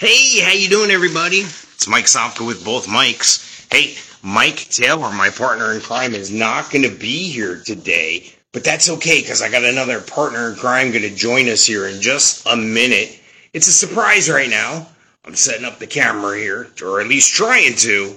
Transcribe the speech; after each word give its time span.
Hey, 0.00 0.40
how 0.40 0.52
you 0.52 0.70
doing, 0.70 0.90
everybody? 0.90 1.40
It's 1.40 1.86
Mike 1.86 2.06
Sopka 2.06 2.46
with 2.46 2.64
both 2.64 2.86
mics. 2.86 3.70
Hey, 3.70 3.98
Mike 4.22 4.56
Taylor, 4.56 5.12
my 5.12 5.28
partner 5.28 5.74
in 5.74 5.82
crime, 5.82 6.14
is 6.14 6.30
not 6.30 6.70
going 6.70 6.84
to 6.84 6.98
be 6.98 7.28
here 7.30 7.60
today, 7.66 8.32
but 8.54 8.64
that's 8.64 8.88
okay 8.88 9.20
because 9.20 9.42
I 9.42 9.50
got 9.50 9.62
another 9.62 10.00
partner 10.00 10.48
in 10.48 10.56
crime 10.56 10.88
going 10.92 11.02
to 11.02 11.14
join 11.14 11.50
us 11.50 11.66
here 11.66 11.86
in 11.86 12.00
just 12.00 12.46
a 12.46 12.56
minute. 12.56 13.20
It's 13.52 13.68
a 13.68 13.72
surprise 13.72 14.30
right 14.30 14.48
now. 14.48 14.88
I'm 15.26 15.34
setting 15.34 15.66
up 15.66 15.78
the 15.78 15.86
camera 15.86 16.38
here, 16.38 16.70
or 16.82 17.02
at 17.02 17.06
least 17.06 17.34
trying 17.34 17.74
to. 17.74 18.16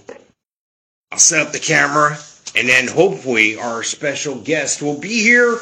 I'll 1.11 1.19
set 1.19 1.45
up 1.45 1.51
the 1.51 1.59
camera, 1.59 2.17
and 2.55 2.69
then 2.69 2.87
hopefully 2.87 3.57
our 3.57 3.83
special 3.83 4.35
guest 4.35 4.81
will 4.81 5.01
be 5.01 5.21
here 5.21 5.59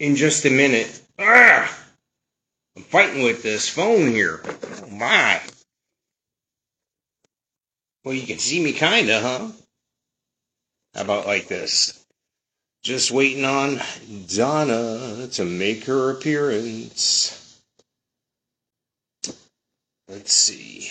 in 0.00 0.16
just 0.16 0.46
a 0.46 0.50
minute. 0.50 1.02
Ah! 1.18 1.70
I'm 2.78 2.84
fighting 2.84 3.24
with 3.24 3.42
this 3.42 3.68
phone 3.68 4.06
here. 4.06 4.40
Oh 4.46 4.90
my. 4.90 5.40
Well, 8.04 8.14
you 8.14 8.24
can 8.24 8.38
see 8.38 8.62
me 8.62 8.72
kinda, 8.72 9.20
huh? 9.20 9.48
How 10.94 11.00
about 11.00 11.26
like 11.26 11.48
this? 11.48 12.04
Just 12.84 13.10
waiting 13.10 13.44
on 13.44 13.80
Donna 14.32 15.26
to 15.32 15.44
make 15.44 15.86
her 15.86 16.10
appearance. 16.10 17.60
Let's 20.06 20.32
see. 20.32 20.88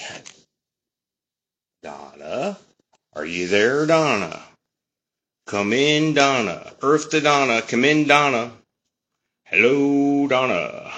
Donna? 1.84 2.58
Are 3.16 3.26
you 3.26 3.48
there, 3.48 3.86
Donna? 3.86 4.44
Come 5.46 5.72
in, 5.72 6.14
Donna. 6.14 6.74
Earth 6.82 7.12
to 7.12 7.22
Donna. 7.22 7.62
Come 7.62 7.86
in, 7.86 8.10
Donna. 8.10 8.52
Hello, 9.46 10.28
Donna. 10.28 10.92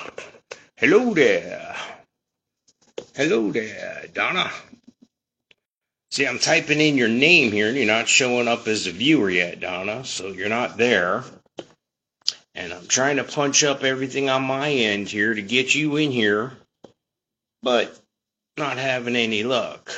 Hello 0.79 1.13
there. 1.13 1.75
Hello 3.13 3.51
there, 3.51 4.05
Donna. 4.13 4.49
See, 6.09 6.25
I'm 6.25 6.39
typing 6.39 6.79
in 6.79 6.95
your 6.95 7.09
name 7.09 7.51
here, 7.51 7.67
and 7.67 7.75
you're 7.75 7.85
not 7.85 8.07
showing 8.07 8.47
up 8.47 8.65
as 8.65 8.87
a 8.87 8.93
viewer 8.93 9.29
yet, 9.29 9.59
Donna, 9.59 10.05
so 10.05 10.29
you're 10.29 10.47
not 10.47 10.77
there. 10.77 11.25
And 12.55 12.71
I'm 12.71 12.87
trying 12.87 13.17
to 13.17 13.25
punch 13.25 13.61
up 13.65 13.83
everything 13.83 14.29
on 14.29 14.43
my 14.43 14.71
end 14.71 15.09
here 15.09 15.33
to 15.33 15.41
get 15.41 15.75
you 15.75 15.97
in 15.97 16.11
here, 16.11 16.53
but 17.61 17.99
not 18.55 18.77
having 18.77 19.17
any 19.17 19.43
luck. 19.43 19.91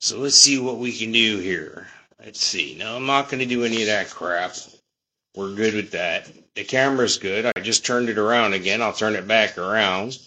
So 0.00 0.16
let's 0.16 0.36
see 0.36 0.58
what 0.58 0.78
we 0.78 0.96
can 0.96 1.12
do 1.12 1.40
here. 1.40 1.88
Let's 2.24 2.40
see. 2.40 2.74
No, 2.78 2.96
I'm 2.96 3.04
not 3.04 3.28
going 3.28 3.40
to 3.40 3.46
do 3.46 3.64
any 3.64 3.82
of 3.82 3.88
that 3.88 4.08
crap. 4.08 4.56
We're 5.34 5.54
good 5.54 5.74
with 5.74 5.90
that. 5.90 6.26
The 6.56 6.64
camera's 6.64 7.18
good. 7.18 7.52
I 7.54 7.60
just 7.60 7.84
turned 7.84 8.08
it 8.08 8.16
around 8.16 8.54
again. 8.54 8.80
I'll 8.80 8.94
turn 8.94 9.14
it 9.14 9.28
back 9.28 9.58
around. 9.58 10.18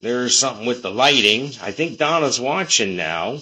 There's 0.00 0.36
something 0.36 0.66
with 0.66 0.82
the 0.82 0.90
lighting. 0.90 1.52
I 1.62 1.70
think 1.70 1.96
Donna's 1.96 2.40
watching 2.40 2.96
now. 2.96 3.38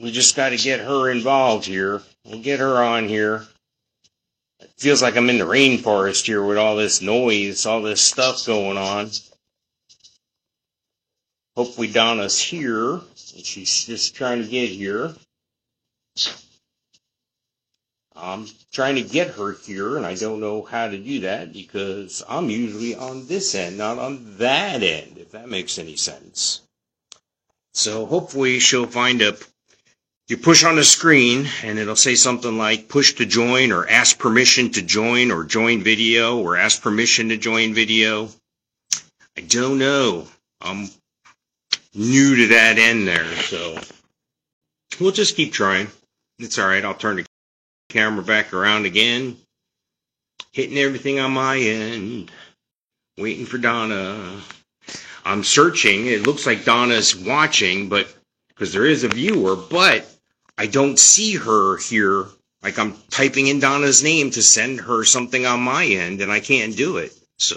We 0.00 0.10
just 0.10 0.34
got 0.34 0.48
to 0.48 0.56
get 0.56 0.80
her 0.80 1.08
involved 1.10 1.64
here. 1.64 2.02
We'll 2.24 2.42
get 2.42 2.58
her 2.58 2.82
on 2.82 3.08
here. 3.08 3.46
It 4.58 4.72
feels 4.76 5.00
like 5.00 5.16
I'm 5.16 5.30
in 5.30 5.38
the 5.38 5.44
rainforest 5.44 6.26
here 6.26 6.42
with 6.42 6.58
all 6.58 6.74
this 6.74 7.00
noise, 7.00 7.66
all 7.66 7.82
this 7.82 8.00
stuff 8.00 8.44
going 8.44 8.76
on. 8.76 9.10
Hopefully 11.56 11.88
Donna's 11.88 12.40
here. 12.40 13.00
She's 13.14 13.84
just 13.84 14.16
trying 14.16 14.42
to 14.42 14.48
get 14.48 14.70
here. 14.70 15.14
I'm 18.22 18.46
trying 18.72 18.94
to 18.94 19.02
get 19.02 19.34
her 19.34 19.52
here, 19.52 19.96
and 19.96 20.06
I 20.06 20.14
don't 20.14 20.38
know 20.38 20.62
how 20.62 20.88
to 20.88 20.96
do 20.96 21.20
that 21.20 21.52
because 21.52 22.22
I'm 22.28 22.50
usually 22.50 22.94
on 22.94 23.26
this 23.26 23.52
end, 23.56 23.76
not 23.76 23.98
on 23.98 24.36
that 24.38 24.84
end, 24.84 25.18
if 25.18 25.32
that 25.32 25.48
makes 25.48 25.76
any 25.76 25.96
sense. 25.96 26.60
So 27.74 28.06
hopefully 28.06 28.60
she'll 28.60 28.86
find 28.86 29.20
a. 29.22 29.36
You 30.28 30.36
push 30.36 30.62
on 30.62 30.76
the 30.76 30.84
screen, 30.84 31.48
and 31.64 31.80
it'll 31.80 31.96
say 31.96 32.14
something 32.14 32.56
like 32.56 32.88
push 32.88 33.14
to 33.14 33.26
join, 33.26 33.72
or 33.72 33.88
ask 33.88 34.16
permission 34.20 34.70
to 34.70 34.82
join, 34.82 35.32
or 35.32 35.42
join 35.42 35.82
video, 35.82 36.38
or 36.38 36.56
ask 36.56 36.80
permission 36.80 37.30
to 37.30 37.36
join 37.36 37.74
video. 37.74 38.28
I 39.36 39.40
don't 39.40 39.80
know. 39.80 40.28
I'm 40.60 40.88
new 41.92 42.36
to 42.36 42.46
that 42.54 42.78
end 42.78 43.08
there, 43.08 43.34
so 43.34 43.76
we'll 45.00 45.10
just 45.10 45.34
keep 45.34 45.52
trying. 45.52 45.88
It's 46.38 46.56
all 46.60 46.68
right. 46.68 46.84
I'll 46.84 46.94
turn 46.94 47.16
the 47.16 47.26
camera 47.92 48.24
back 48.24 48.52
around 48.52 48.86
again, 48.86 49.36
hitting 50.52 50.78
everything 50.78 51.20
on 51.20 51.32
my 51.32 51.58
end, 51.58 52.30
waiting 53.18 53.46
for 53.46 53.58
Donna. 53.58 54.40
I'm 55.24 55.44
searching. 55.44 56.06
It 56.06 56.26
looks 56.26 56.46
like 56.46 56.64
Donna's 56.64 57.14
watching, 57.14 57.88
but 57.88 58.12
because 58.48 58.72
there 58.72 58.86
is 58.86 59.04
a 59.04 59.08
viewer, 59.08 59.56
but 59.56 60.08
I 60.58 60.66
don't 60.66 60.98
see 60.98 61.34
her 61.36 61.76
here. 61.78 62.26
Like 62.62 62.78
I'm 62.78 62.96
typing 63.10 63.48
in 63.48 63.60
Donna's 63.60 64.02
name 64.02 64.30
to 64.32 64.42
send 64.42 64.80
her 64.80 65.04
something 65.04 65.46
on 65.46 65.60
my 65.60 65.84
end, 65.84 66.20
and 66.20 66.30
I 66.30 66.40
can't 66.40 66.76
do 66.76 66.96
it. 66.96 67.12
So 67.38 67.56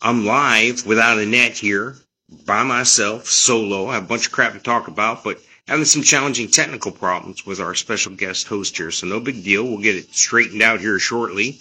I'm 0.00 0.26
live 0.26 0.86
without 0.86 1.18
a 1.18 1.26
net 1.26 1.52
here 1.52 1.96
by 2.44 2.62
myself, 2.62 3.26
solo. 3.26 3.86
I 3.88 3.94
have 3.94 4.04
a 4.04 4.06
bunch 4.06 4.26
of 4.26 4.32
crap 4.32 4.52
to 4.52 4.58
talk 4.58 4.88
about, 4.88 5.24
but 5.24 5.40
having 5.66 5.84
some 5.84 6.02
challenging 6.02 6.48
technical 6.48 6.92
problems 6.92 7.44
with 7.44 7.60
our 7.60 7.74
special 7.74 8.14
guest 8.14 8.46
host 8.46 8.76
here, 8.76 8.90
so 8.90 9.06
no 9.06 9.20
big 9.20 9.42
deal. 9.44 9.64
We'll 9.64 9.78
get 9.78 9.96
it 9.96 10.14
straightened 10.14 10.62
out 10.62 10.80
here 10.80 10.98
shortly. 10.98 11.58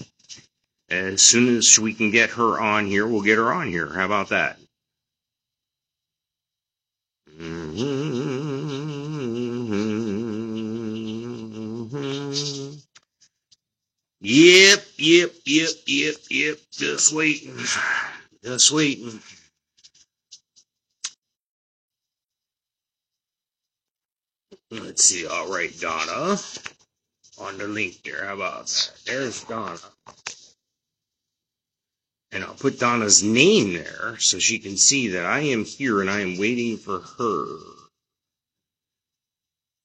As 0.90 1.22
soon 1.22 1.58
as 1.58 1.80
we 1.80 1.94
can 1.94 2.12
get 2.12 2.30
her 2.32 2.60
on 2.60 2.86
here, 2.86 3.08
we'll 3.08 3.22
get 3.22 3.38
her 3.38 3.52
on 3.52 3.68
here. 3.68 3.92
How 3.92 4.06
about 4.06 4.30
that? 4.30 4.60
Mm-hmm. 7.40 8.06
Yep, 14.22 14.86
yep, 14.98 15.32
yep, 15.46 15.70
yep, 15.86 16.16
yep. 16.30 16.58
Just 16.72 17.14
waiting. 17.14 17.58
Just 18.44 18.72
waiting. 18.72 19.20
Let's 24.84 25.04
see. 25.04 25.28
All 25.28 25.52
right, 25.52 25.78
Donna. 25.80 26.38
On 27.38 27.58
the 27.58 27.68
link 27.68 28.04
there. 28.04 28.26
How 28.26 28.36
about 28.36 28.68
that? 28.68 28.92
There's 29.06 29.44
Donna. 29.44 29.78
And 32.32 32.44
I'll 32.44 32.54
put 32.54 32.80
Donna's 32.80 33.24
name 33.24 33.74
there 33.74 34.18
so 34.20 34.40
she 34.40 34.60
can 34.60 34.78
see 34.78 35.10
that 35.10 35.26
I 35.26 35.40
am 35.40 35.64
here 35.64 36.02
and 36.02 36.10
I 36.10 36.22
am 36.22 36.38
waiting 36.38 36.78
for 36.78 37.00
her. 37.00 37.58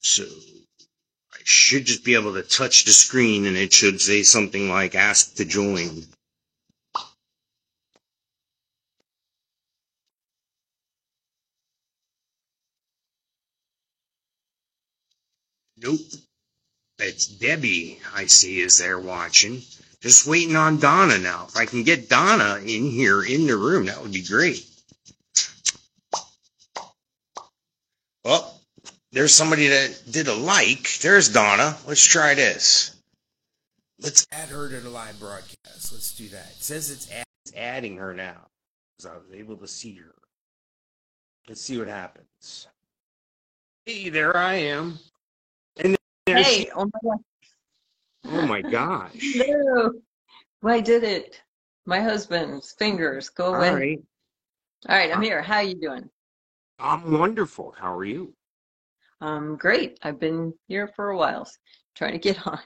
So 0.00 0.24
I 0.24 1.38
should 1.44 1.84
just 1.84 2.04
be 2.04 2.14
able 2.14 2.34
to 2.34 2.42
touch 2.42 2.84
the 2.84 2.92
screen 2.92 3.46
and 3.46 3.56
it 3.56 3.72
should 3.72 4.00
say 4.00 4.22
something 4.22 4.68
like 4.68 4.94
ask 4.94 5.36
to 5.36 5.44
join. 5.44 6.06
Nope. 15.82 16.00
It's 16.98 17.26
Debbie, 17.26 17.98
I 18.14 18.26
see, 18.26 18.60
is 18.60 18.78
there 18.78 18.98
watching. 18.98 19.62
Just 20.02 20.26
waiting 20.26 20.56
on 20.56 20.78
Donna 20.78 21.18
now. 21.18 21.46
If 21.48 21.56
I 21.56 21.64
can 21.64 21.82
get 21.82 22.10
Donna 22.10 22.58
in 22.58 22.90
here 22.90 23.22
in 23.22 23.46
the 23.46 23.56
room, 23.56 23.86
that 23.86 24.02
would 24.02 24.12
be 24.12 24.22
great. 24.22 24.66
Oh, 28.24 28.54
there's 29.12 29.32
somebody 29.32 29.68
that 29.68 30.02
did 30.10 30.28
a 30.28 30.34
like. 30.34 30.98
There's 30.98 31.30
Donna. 31.30 31.76
Let's 31.86 32.04
try 32.04 32.34
this. 32.34 32.94
Let's 33.98 34.26
add 34.30 34.48
her 34.50 34.68
to 34.68 34.80
the 34.80 34.90
live 34.90 35.18
broadcast. 35.18 35.92
Let's 35.92 36.14
do 36.14 36.28
that. 36.28 36.46
It 36.56 36.62
says 36.62 36.90
it's, 36.90 37.10
add, 37.10 37.24
it's 37.44 37.54
adding 37.56 37.96
her 37.96 38.12
now 38.12 38.46
because 38.96 39.10
I 39.10 39.16
was 39.16 39.32
able 39.34 39.56
to 39.56 39.68
see 39.68 39.94
her. 39.96 40.14
Let's 41.48 41.62
see 41.62 41.78
what 41.78 41.88
happens. 41.88 42.66
Hey, 43.86 44.10
there 44.10 44.36
I 44.36 44.54
am. 44.54 44.98
And 45.80 45.96
there's 46.26 46.46
Hey, 46.46 46.70
oh 46.74 46.84
my 46.84 47.00
God. 47.10 47.18
Oh 48.26 48.46
my 48.46 48.62
gosh. 48.62 49.36
No. 49.36 49.92
I 50.64 50.80
did 50.80 51.04
it. 51.04 51.40
My 51.86 52.00
husband's 52.00 52.72
fingers 52.72 53.30
go 53.30 53.54
away. 53.54 53.72
right. 53.74 53.98
All 54.88 54.96
right, 54.96 55.12
I'm 55.14 55.22
here. 55.22 55.42
How 55.42 55.56
are 55.56 55.62
you 55.62 55.74
doing? 55.74 56.08
I'm 56.78 57.18
wonderful. 57.18 57.74
How 57.78 57.94
are 57.94 58.04
you? 58.04 58.34
Um, 59.20 59.56
great. 59.56 59.98
I've 60.02 60.18
been 60.20 60.54
here 60.68 60.88
for 60.96 61.10
a 61.10 61.16
while, 61.16 61.50
trying 61.94 62.12
to 62.12 62.18
get 62.18 62.46
on. 62.46 62.60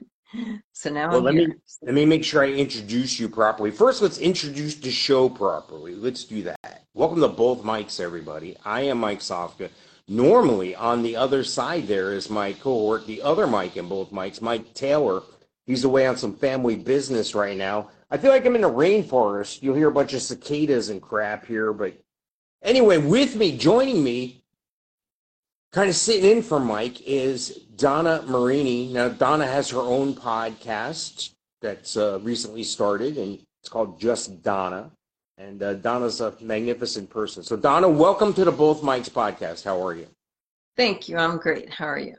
So 0.72 0.90
now 0.90 1.08
Well, 1.10 1.18
I'm 1.18 1.24
let 1.24 1.34
here. 1.34 1.48
me 1.48 1.54
let 1.82 1.94
me 1.94 2.04
make 2.04 2.24
sure 2.24 2.42
I 2.42 2.48
introduce 2.50 3.18
you 3.20 3.28
properly. 3.28 3.70
First, 3.70 4.02
let's 4.02 4.18
introduce 4.18 4.74
the 4.74 4.90
show 4.90 5.28
properly. 5.28 5.94
Let's 5.94 6.24
do 6.24 6.42
that. 6.42 6.84
Welcome 6.92 7.20
to 7.20 7.28
both 7.28 7.62
mics, 7.62 8.00
everybody. 8.00 8.56
I 8.64 8.82
am 8.82 8.98
Mike 8.98 9.20
Sofka. 9.20 9.70
Normally, 10.06 10.74
on 10.74 11.02
the 11.02 11.16
other 11.16 11.44
side 11.44 11.86
there 11.86 12.12
is 12.12 12.28
my 12.28 12.52
cohort, 12.52 13.06
the 13.06 13.22
other 13.22 13.46
Mike 13.46 13.76
in 13.76 13.88
both 13.88 14.10
mics, 14.10 14.40
Mike 14.40 14.74
Taylor. 14.74 15.22
He's 15.66 15.84
away 15.84 16.06
on 16.06 16.16
some 16.16 16.36
family 16.36 16.76
business 16.76 17.34
right 17.34 17.56
now. 17.56 17.90
I 18.10 18.18
feel 18.18 18.30
like 18.30 18.44
I'm 18.44 18.54
in 18.54 18.60
the 18.60 18.70
rainforest. 18.70 19.62
You'll 19.62 19.76
hear 19.76 19.88
a 19.88 19.92
bunch 19.92 20.12
of 20.12 20.20
cicadas 20.22 20.90
and 20.90 21.00
crap 21.00 21.46
here, 21.46 21.72
but 21.72 21.98
Anyway, 22.64 22.96
with 22.96 23.36
me, 23.36 23.54
joining 23.58 24.02
me, 24.02 24.42
kind 25.70 25.90
of 25.90 25.94
sitting 25.94 26.38
in 26.38 26.42
for 26.42 26.58
Mike, 26.58 27.02
is 27.02 27.50
Donna 27.76 28.24
Marini. 28.26 28.90
Now, 28.90 29.10
Donna 29.10 29.46
has 29.46 29.68
her 29.68 29.80
own 29.80 30.14
podcast 30.14 31.34
that's 31.60 31.98
uh, 31.98 32.20
recently 32.22 32.64
started, 32.64 33.18
and 33.18 33.38
it's 33.60 33.68
called 33.68 34.00
Just 34.00 34.42
Donna. 34.42 34.92
And 35.36 35.62
uh, 35.62 35.74
Donna's 35.74 36.20
a 36.20 36.32
magnificent 36.40 37.10
person. 37.10 37.42
So, 37.42 37.56
Donna, 37.56 37.88
welcome 37.88 38.32
to 38.34 38.44
the 38.44 38.52
Both 38.52 38.82
Mikes 38.82 39.08
podcast. 39.08 39.64
How 39.64 39.84
are 39.84 39.94
you? 39.94 40.06
Thank 40.76 41.08
you. 41.08 41.16
I'm 41.16 41.38
great. 41.38 41.72
How 41.72 41.86
are 41.86 41.98
you? 41.98 42.14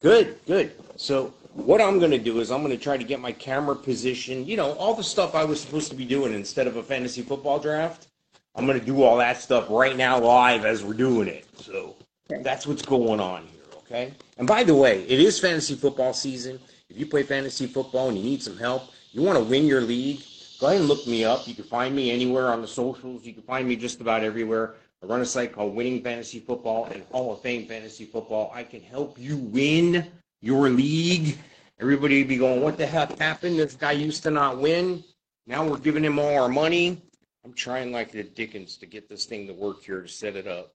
Good, 0.00 0.38
good. 0.46 0.72
So, 0.96 1.34
what 1.54 1.80
I'm 1.80 1.98
going 1.98 2.12
to 2.12 2.18
do 2.18 2.38
is 2.38 2.52
I'm 2.52 2.62
going 2.62 2.76
to 2.76 2.82
try 2.82 2.96
to 2.96 3.02
get 3.02 3.18
my 3.18 3.32
camera 3.32 3.74
position, 3.74 4.46
you 4.46 4.56
know, 4.56 4.72
all 4.74 4.94
the 4.94 5.02
stuff 5.02 5.34
I 5.34 5.44
was 5.44 5.60
supposed 5.60 5.90
to 5.90 5.96
be 5.96 6.04
doing 6.04 6.32
instead 6.32 6.68
of 6.68 6.76
a 6.76 6.82
fantasy 6.82 7.22
football 7.22 7.58
draft. 7.58 8.06
I'm 8.54 8.66
going 8.66 8.78
to 8.78 8.86
do 8.86 9.02
all 9.02 9.16
that 9.18 9.38
stuff 9.40 9.66
right 9.68 9.96
now 9.96 10.20
live 10.20 10.64
as 10.64 10.84
we're 10.84 10.94
doing 10.94 11.26
it. 11.28 11.44
So, 11.56 11.96
Okay. 12.30 12.42
that's 12.42 12.66
what's 12.66 12.82
going 12.82 13.20
on 13.20 13.46
here, 13.46 13.62
okay? 13.78 14.12
And 14.36 14.46
by 14.46 14.62
the 14.62 14.74
way, 14.74 15.02
it 15.04 15.18
is 15.18 15.40
fantasy 15.40 15.74
football 15.74 16.12
season. 16.12 16.60
If 16.90 16.98
you 16.98 17.06
play 17.06 17.22
fantasy 17.22 17.66
football 17.66 18.08
and 18.10 18.18
you 18.18 18.22
need 18.22 18.42
some 18.42 18.58
help, 18.58 18.82
you 19.12 19.22
want 19.22 19.38
to 19.38 19.44
win 19.44 19.64
your 19.64 19.80
league, 19.80 20.20
go 20.60 20.66
ahead 20.66 20.80
and 20.80 20.88
look 20.88 21.06
me 21.06 21.24
up. 21.24 21.46
You 21.46 21.54
can 21.54 21.64
find 21.64 21.94
me 21.94 22.10
anywhere 22.10 22.48
on 22.48 22.60
the 22.60 22.68
socials. 22.68 23.24
You 23.24 23.32
can 23.32 23.42
find 23.42 23.68
me 23.68 23.76
just 23.76 24.00
about 24.00 24.22
everywhere. 24.22 24.74
I 25.02 25.06
run 25.06 25.20
a 25.20 25.26
site 25.26 25.52
called 25.52 25.74
Winning 25.74 26.02
Fantasy 26.02 26.40
Football 26.40 26.86
and 26.86 27.04
Hall 27.12 27.32
of 27.32 27.40
Fame 27.40 27.66
Fantasy 27.66 28.04
Football. 28.04 28.50
I 28.52 28.64
can 28.64 28.80
help 28.80 29.18
you 29.18 29.36
win 29.36 30.10
your 30.40 30.68
league. 30.68 31.38
Everybody 31.80 32.24
be 32.24 32.36
going, 32.36 32.60
what 32.60 32.76
the 32.76 32.86
heck 32.86 33.16
happened? 33.18 33.58
This 33.58 33.74
guy 33.74 33.92
used 33.92 34.24
to 34.24 34.30
not 34.30 34.58
win. 34.58 35.04
Now 35.46 35.64
we're 35.66 35.78
giving 35.78 36.04
him 36.04 36.18
all 36.18 36.42
our 36.42 36.48
money. 36.48 37.00
I'm 37.44 37.52
trying 37.52 37.92
like 37.92 38.10
the 38.10 38.24
Dickens 38.24 38.76
to 38.78 38.86
get 38.86 39.08
this 39.08 39.24
thing 39.24 39.46
to 39.46 39.54
work 39.54 39.82
here 39.84 40.02
to 40.02 40.08
set 40.08 40.34
it 40.34 40.48
up. 40.48 40.74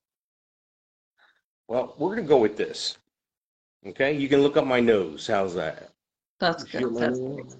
Well, 1.68 1.94
we're 1.98 2.16
going 2.16 2.24
to 2.24 2.30
go 2.30 2.38
with 2.38 2.56
this. 2.56 2.98
Okay, 3.86 4.14
you 4.14 4.30
can 4.30 4.42
look 4.42 4.56
up 4.56 4.66
my 4.66 4.80
nose. 4.80 5.28
How's 5.28 5.54
that? 5.56 5.90
That's 6.40 6.64
good. 6.64 6.96
That's 6.96 7.20
nose? 7.20 7.58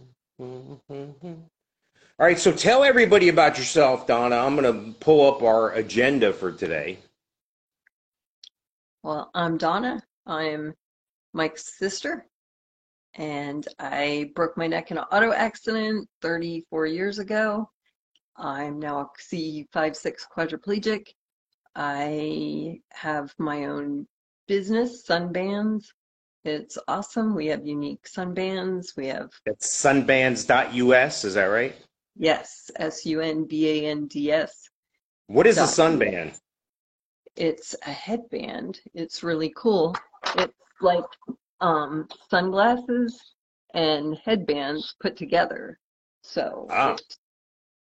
All 2.20 2.28
right, 2.28 2.38
so 2.38 2.52
tell 2.52 2.84
everybody 2.84 3.30
about 3.30 3.58
yourself, 3.58 4.06
Donna. 4.06 4.36
I'm 4.36 4.56
going 4.56 4.72
to 4.72 4.94
pull 5.00 5.28
up 5.28 5.42
our 5.42 5.72
agenda 5.72 6.32
for 6.32 6.52
today. 6.52 7.00
well, 9.02 9.32
I'm 9.34 9.58
Donna. 9.58 10.00
I'm 10.28 10.76
Mike's 11.34 11.76
sister, 11.80 12.28
and 13.16 13.68
I 13.80 14.32
broke 14.36 14.56
my 14.58 14.68
neck 14.68 14.92
in 14.92 15.00
an 15.00 15.06
auto 15.12 15.32
accident 15.34 16.08
34 16.22 16.86
years 16.86 17.18
ago. 17.18 17.68
I'm 18.38 18.80
now 18.80 19.00
a 19.00 19.10
C56 19.20 20.14
quadriplegic. 20.38 21.08
I 21.76 22.80
have 22.92 23.34
my 23.40 23.66
own 23.66 24.06
business, 24.48 25.04
Sunbands. 25.08 25.86
It's 26.44 26.78
awesome. 26.88 27.34
We 27.34 27.48
have 27.48 27.66
unique 27.66 28.06
sunbands. 28.06 28.96
We 28.96 29.08
have, 29.08 29.32
That's 29.48 29.68
sunbands.us, 29.84 31.24
is 31.26 31.34
that 31.34 31.46
right? 31.46 31.76
Yes, 32.16 32.72
S-U-N-B-A-N-D-S. 32.76 34.70
What 35.28 35.48
is 35.48 35.58
a 35.58 35.62
sunband? 35.62 36.38
It's 37.36 37.76
a 37.86 37.92
headband. 37.92 38.80
It's 38.94 39.24
really 39.24 39.54
cool. 39.56 39.96
It's 40.36 40.54
like 40.82 41.06
um, 41.62 42.08
sunglasses 42.30 43.20
and 43.74 44.18
headbands 44.24 44.96
put 45.02 45.18
together. 45.18 45.80
So, 46.22 46.68
Ah. 46.70 46.96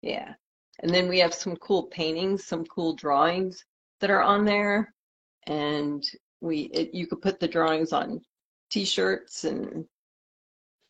yeah. 0.00 0.34
And 0.80 0.92
then 0.92 1.08
we 1.08 1.18
have 1.18 1.34
some 1.34 1.56
cool 1.56 1.84
paintings, 1.84 2.44
some 2.44 2.64
cool 2.64 2.94
drawings 2.94 3.64
that 4.00 4.10
are 4.10 4.22
on 4.22 4.44
there. 4.44 4.94
And 5.46 6.02
we, 6.40 6.62
it, 6.72 6.94
you 6.94 7.06
could 7.06 7.20
put 7.22 7.38
the 7.38 7.48
drawings 7.48 7.92
on 7.92 8.20
t-shirts 8.70 9.44
and, 9.44 9.84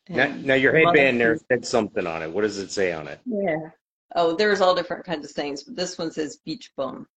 Now, 0.09 0.27
now 0.27 0.53
your 0.53 0.75
headband 0.75 1.19
there 1.19 1.37
said 1.51 1.65
something 1.65 2.05
on 2.05 2.21
it. 2.21 2.29
What 2.29 2.41
does 2.41 2.57
it 2.57 2.71
say 2.71 2.91
on 2.91 3.07
it? 3.07 3.19
Yeah. 3.25 3.69
Oh, 4.15 4.35
there's 4.35 4.61
all 4.61 4.75
different 4.75 5.05
kinds 5.05 5.25
of 5.25 5.31
things, 5.31 5.63
but 5.63 5.75
this 5.75 5.97
one 5.97 6.11
says 6.11 6.37
beach 6.37 6.71
bum. 6.77 7.07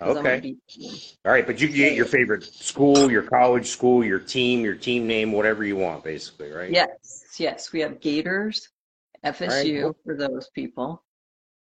Okay. 0.00 0.40
beach 0.40 0.56
bum. 0.78 1.18
All 1.26 1.32
right, 1.32 1.46
but 1.46 1.60
you 1.60 1.68
can 1.68 1.76
get 1.76 1.94
your 1.94 2.06
favorite 2.06 2.44
school, 2.44 3.10
your 3.10 3.22
college 3.22 3.66
school, 3.66 4.04
your 4.04 4.20
team, 4.20 4.60
your 4.60 4.74
team 4.74 5.06
name, 5.06 5.32
whatever 5.32 5.64
you 5.64 5.76
want, 5.76 6.04
basically, 6.04 6.50
right? 6.52 6.70
Yes, 6.70 7.24
yes, 7.38 7.72
we 7.72 7.80
have 7.80 8.00
Gators, 8.00 8.68
FSU 9.24 9.82
cool. 9.82 9.96
for 10.04 10.16
those 10.16 10.48
people. 10.54 11.02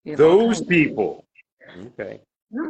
We 0.05 0.13
have 0.13 0.21
all 0.21 0.39
Those 0.39 0.63
people. 0.63 1.25
Okay. 1.99 2.21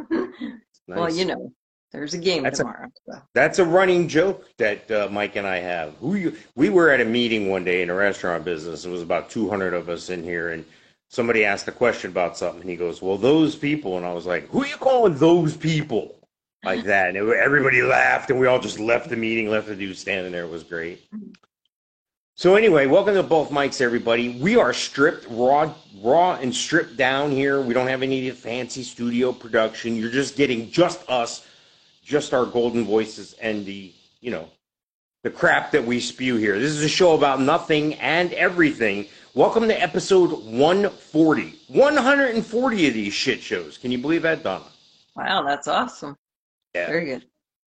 Well, 0.85 1.09
you 1.09 1.23
know, 1.23 1.53
there's 1.93 2.13
a 2.13 2.17
game 2.17 2.43
That's 2.43 2.59
a- 2.59 2.63
tomorrow. 2.63 2.87
so. 3.05 3.21
That's 3.33 3.59
a 3.59 3.65
running 3.65 4.07
joke 4.07 4.45
that 4.57 4.89
uh, 4.91 5.07
Mike 5.11 5.35
and 5.35 5.47
I 5.47 5.57
have. 5.59 5.93
Who 6.01 6.15
you, 6.15 6.35
we 6.55 6.69
were 6.69 6.89
at 6.89 6.99
a 6.99 7.05
meeting 7.05 7.49
one 7.49 7.63
day 7.63 7.81
in 7.81 7.89
a 7.89 7.93
restaurant 7.93 8.43
business. 8.43 8.83
It 8.85 8.89
was 8.89 9.01
about 9.01 9.29
200 9.29 9.73
of 9.73 9.87
us 9.89 10.09
in 10.09 10.23
here, 10.23 10.49
and 10.49 10.65
somebody 11.09 11.45
asked 11.45 11.67
a 11.67 11.71
question 11.71 12.11
about 12.11 12.35
something, 12.37 12.61
and 12.61 12.69
he 12.69 12.75
goes, 12.75 13.01
"Well, 13.01 13.17
those 13.17 13.55
people," 13.55 13.97
and 13.97 14.05
I 14.05 14.11
was 14.11 14.25
like, 14.25 14.47
"Who 14.49 14.63
are 14.63 14.67
you 14.67 14.77
calling 14.77 15.15
those 15.15 15.55
people?" 15.55 16.15
Like 16.65 16.85
that, 16.85 17.09
and 17.09 17.17
it, 17.17 17.37
everybody 17.37 17.81
laughed, 17.81 18.29
and 18.29 18.39
we 18.39 18.47
all 18.47 18.59
just 18.59 18.79
left 18.79 19.09
the 19.09 19.17
meeting, 19.17 19.49
left 19.49 19.67
the 19.67 19.75
dude 19.75 19.97
standing 19.97 20.31
there. 20.31 20.45
It 20.45 20.49
was 20.49 20.63
great. 20.63 21.03
So 22.35 22.55
anyway, 22.55 22.87
welcome 22.87 23.13
to 23.15 23.21
both 23.21 23.51
mics, 23.51 23.79
everybody. 23.81 24.39
We 24.39 24.55
are 24.55 24.73
stripped, 24.73 25.27
raw, 25.29 25.73
raw 26.01 26.35
and 26.35 26.55
stripped 26.55 26.97
down 26.97 27.31
here. 27.31 27.61
We 27.61 27.73
don't 27.73 27.87
have 27.87 28.01
any 28.01 28.29
fancy 28.31 28.81
studio 28.81 29.31
production. 29.33 29.95
You're 29.95 30.09
just 30.09 30.35
getting 30.35 30.71
just 30.71 31.07
us 31.09 31.45
just 32.03 32.33
our 32.33 32.45
golden 32.45 32.85
voices 32.85 33.33
and 33.41 33.65
the, 33.65 33.91
you 34.19 34.31
know, 34.31 34.49
the 35.23 35.29
crap 35.29 35.71
that 35.71 35.85
we 35.85 35.99
spew 35.99 36.35
here. 36.35 36.59
This 36.59 36.71
is 36.71 36.83
a 36.83 36.89
show 36.89 37.15
about 37.15 37.39
nothing 37.39 37.93
and 37.95 38.33
everything. 38.33 39.07
Welcome 39.33 39.67
to 39.69 39.81
episode 39.81 40.31
140. 40.31 41.59
140 41.69 42.87
of 42.87 42.93
these 42.93 43.13
shit 43.13 43.41
shows. 43.41 43.77
Can 43.77 43.91
you 43.91 43.97
believe 43.97 44.23
that, 44.23 44.43
Donna? 44.43 44.65
Wow, 45.15 45.43
that's 45.43 45.67
awesome. 45.67 46.17
Yeah. 46.75 46.87
Very 46.87 47.05
good. 47.05 47.25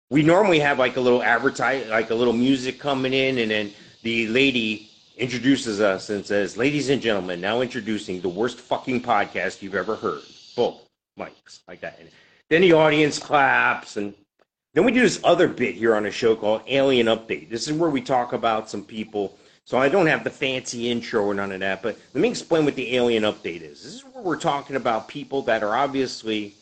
We 0.10 0.24
normally 0.24 0.60
have 0.60 0.80
like 0.80 0.96
a 0.96 1.02
little 1.02 1.22
advertise, 1.22 1.88
like 1.90 2.10
a 2.12 2.16
little 2.16 2.34
music 2.34 2.80
coming 2.80 3.14
in, 3.14 3.40
and 3.40 3.52
then 3.52 3.74
the 4.04 4.28
lady 4.28 4.90
introduces 5.18 5.82
us 5.82 6.10
and 6.10 6.26
says, 6.26 6.56
"Ladies 6.56 6.90
and 6.90 7.02
gentlemen, 7.02 7.42
now 7.42 7.62
introducing 7.62 8.22
the 8.22 8.30
worst 8.30 8.60
fucking 8.60 9.02
podcast 9.02 9.62
you've 9.62 9.76
ever 9.76 9.96
heard." 9.96 10.22
Boom, 10.56 10.76
mics 11.20 11.60
like 11.68 11.82
that. 11.82 11.98
And 12.00 12.10
then 12.50 12.62
the 12.62 12.74
audience 12.74 13.18
claps, 13.18 13.98
and 13.98 14.14
then 14.74 14.86
we 14.86 14.92
do 14.92 15.02
this 15.02 15.20
other 15.24 15.48
bit 15.48 15.76
here 15.76 15.96
on 15.96 16.06
a 16.06 16.12
show 16.12 16.36
called 16.36 16.62
Alien 16.68 17.08
Update. 17.08 17.50
This 17.50 17.68
is 17.68 17.74
where 17.74 17.90
we 17.90 18.02
talk 18.02 18.34
about 18.34 18.70
some 18.70 18.84
people. 18.84 19.38
So 19.66 19.78
I 19.78 19.88
don't 19.88 20.08
have 20.08 20.24
the 20.24 20.30
fancy 20.30 20.90
intro 20.90 21.24
or 21.24 21.34
none 21.34 21.52
of 21.52 21.60
that, 21.62 21.82
but 21.82 21.98
let 22.14 22.22
me 22.22 22.30
explain 22.30 22.66
what 22.66 22.76
the 22.76 22.96
Alien 22.96 23.24
Update 23.24 23.62
is. 23.62 23.84
This 23.84 23.94
is 23.94 24.06
where 24.06 24.24
we're 24.24 24.40
talking 24.40 24.76
about 24.76 25.08
people 25.08 25.42
that 25.44 25.64
are 25.64 25.76
obviously 25.76 26.56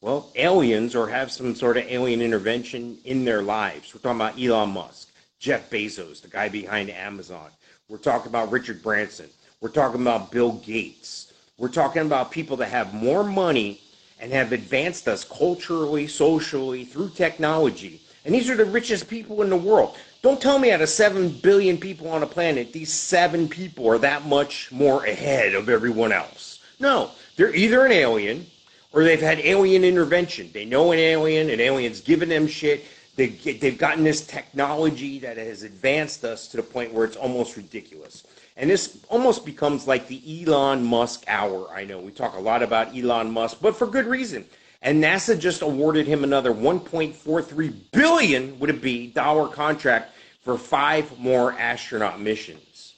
well, 0.00 0.30
aliens 0.36 0.94
or 0.94 1.08
have 1.08 1.32
some 1.32 1.54
sort 1.54 1.76
of 1.76 1.84
alien 1.88 2.20
intervention 2.20 2.98
in 3.04 3.24
their 3.24 3.42
lives. 3.42 3.94
We're 3.94 4.00
talking 4.00 4.20
about 4.20 4.40
Elon 4.40 4.70
Musk, 4.70 5.08
Jeff 5.38 5.70
Bezos, 5.70 6.20
the 6.22 6.28
guy 6.28 6.48
behind 6.48 6.90
Amazon. 6.90 7.50
We're 7.88 7.98
talking 7.98 8.28
about 8.28 8.50
Richard 8.50 8.82
Branson. 8.82 9.28
We're 9.60 9.70
talking 9.70 10.02
about 10.02 10.30
Bill 10.30 10.52
Gates. 10.52 11.32
We're 11.58 11.68
talking 11.68 12.02
about 12.02 12.30
people 12.30 12.56
that 12.58 12.68
have 12.68 12.92
more 12.92 13.24
money 13.24 13.80
and 14.20 14.32
have 14.32 14.52
advanced 14.52 15.08
us 15.08 15.24
culturally, 15.24 16.06
socially, 16.06 16.84
through 16.84 17.10
technology. 17.10 18.00
And 18.24 18.34
these 18.34 18.50
are 18.50 18.56
the 18.56 18.64
richest 18.64 19.08
people 19.08 19.42
in 19.42 19.50
the 19.50 19.56
world. 19.56 19.96
Don't 20.22 20.40
tell 20.40 20.58
me 20.58 20.72
out 20.72 20.80
of 20.80 20.88
7 20.88 21.28
billion 21.28 21.78
people 21.78 22.08
on 22.08 22.22
a 22.22 22.26
planet, 22.26 22.72
these 22.72 22.92
seven 22.92 23.48
people 23.48 23.88
are 23.88 23.98
that 23.98 24.26
much 24.26 24.72
more 24.72 25.04
ahead 25.04 25.54
of 25.54 25.68
everyone 25.68 26.10
else. 26.10 26.60
No, 26.80 27.10
they're 27.36 27.54
either 27.54 27.86
an 27.86 27.92
alien 27.92 28.46
or 28.92 29.04
they've 29.04 29.20
had 29.20 29.38
alien 29.40 29.84
intervention. 29.84 30.50
They 30.52 30.64
know 30.64 30.92
an 30.92 30.98
alien, 30.98 31.50
an 31.50 31.60
alien's 31.60 32.00
given 32.00 32.28
them 32.28 32.46
shit. 32.46 32.86
They, 33.14 33.28
they've 33.28 33.78
gotten 33.78 34.04
this 34.04 34.26
technology 34.26 35.18
that 35.20 35.36
has 35.36 35.62
advanced 35.62 36.24
us 36.24 36.48
to 36.48 36.56
the 36.56 36.62
point 36.62 36.92
where 36.92 37.04
it's 37.04 37.16
almost 37.16 37.56
ridiculous. 37.56 38.24
And 38.56 38.70
this 38.70 38.98
almost 39.08 39.44
becomes 39.44 39.86
like 39.86 40.08
the 40.08 40.44
Elon 40.46 40.82
Musk 40.82 41.24
hour. 41.28 41.68
I 41.72 41.84
know 41.84 41.98
we 41.98 42.10
talk 42.10 42.34
a 42.34 42.40
lot 42.40 42.62
about 42.62 42.96
Elon 42.96 43.30
Musk, 43.30 43.58
but 43.60 43.76
for 43.76 43.86
good 43.86 44.06
reason. 44.06 44.46
And 44.82 45.02
NASA 45.02 45.38
just 45.38 45.62
awarded 45.62 46.06
him 46.06 46.24
another 46.24 46.52
1.43 46.52 47.74
billion 47.92 48.58
would 48.58 48.70
it 48.70 48.80
be 48.80 49.08
dollar 49.08 49.48
contract 49.48 50.12
for 50.42 50.56
five 50.56 51.18
more 51.18 51.52
astronaut 51.54 52.20
missions. 52.20 52.94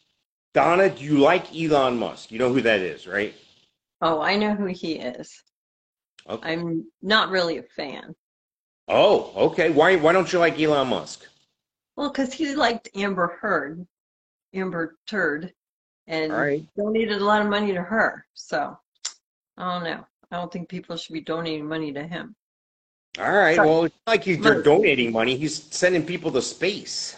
Donna, 0.55 0.91
do 0.91 1.05
you 1.05 1.19
like 1.19 1.55
Elon 1.55 1.99
Musk? 1.99 2.31
You 2.31 2.39
know 2.39 2.53
who 2.53 2.61
that 2.63 2.81
is, 2.81 3.07
right? 3.07 3.35
Oh, 4.01 4.21
I 4.21 4.37
know 4.37 4.55
who 4.55 4.67
he 4.67 4.95
is. 4.95 5.43
Okay. 6.29 6.53
I'm 6.53 6.87
not 7.01 7.31
really 7.31 7.59
a 7.59 7.63
fan. 7.63 8.15
Oh, 8.87 9.33
okay. 9.37 9.71
Why 9.71 9.97
why 9.97 10.13
don't 10.13 10.33
you 10.33 10.39
like 10.39 10.61
Elon 10.61 10.89
Musk? 10.89 11.27
Well, 11.97 12.11
because 12.11 12.33
he 12.33 12.55
liked 12.55 12.91
Amber 12.95 13.39
Heard, 13.41 13.87
Amber 14.55 14.97
Turd, 15.07 15.53
and 16.07 16.33
All 16.33 16.39
right. 16.41 16.65
donated 16.77 17.21
a 17.21 17.25
lot 17.25 17.43
of 17.43 17.49
money 17.49 17.73
to 17.73 17.83
her. 17.83 18.25
So, 18.35 18.77
I 19.57 19.75
don't 19.75 19.85
know. 19.85 20.07
I 20.31 20.37
don't 20.37 20.53
think 20.53 20.69
people 20.69 20.97
should 20.97 21.13
be 21.13 21.21
donating 21.21 21.67
money 21.67 21.93
to 21.93 22.07
him. 22.07 22.35
All 23.19 23.33
right. 23.33 23.57
Sorry. 23.57 23.69
Well, 23.69 23.85
it's 23.85 23.95
not 24.07 24.13
like 24.13 24.25
he's 24.25 24.39
Right. 24.39 24.63
donating 24.63 25.13
money. 25.13 25.37
He's 25.37 25.63
sending 25.75 26.05
people 26.05 26.31
to 26.33 26.43
space. 26.43 27.17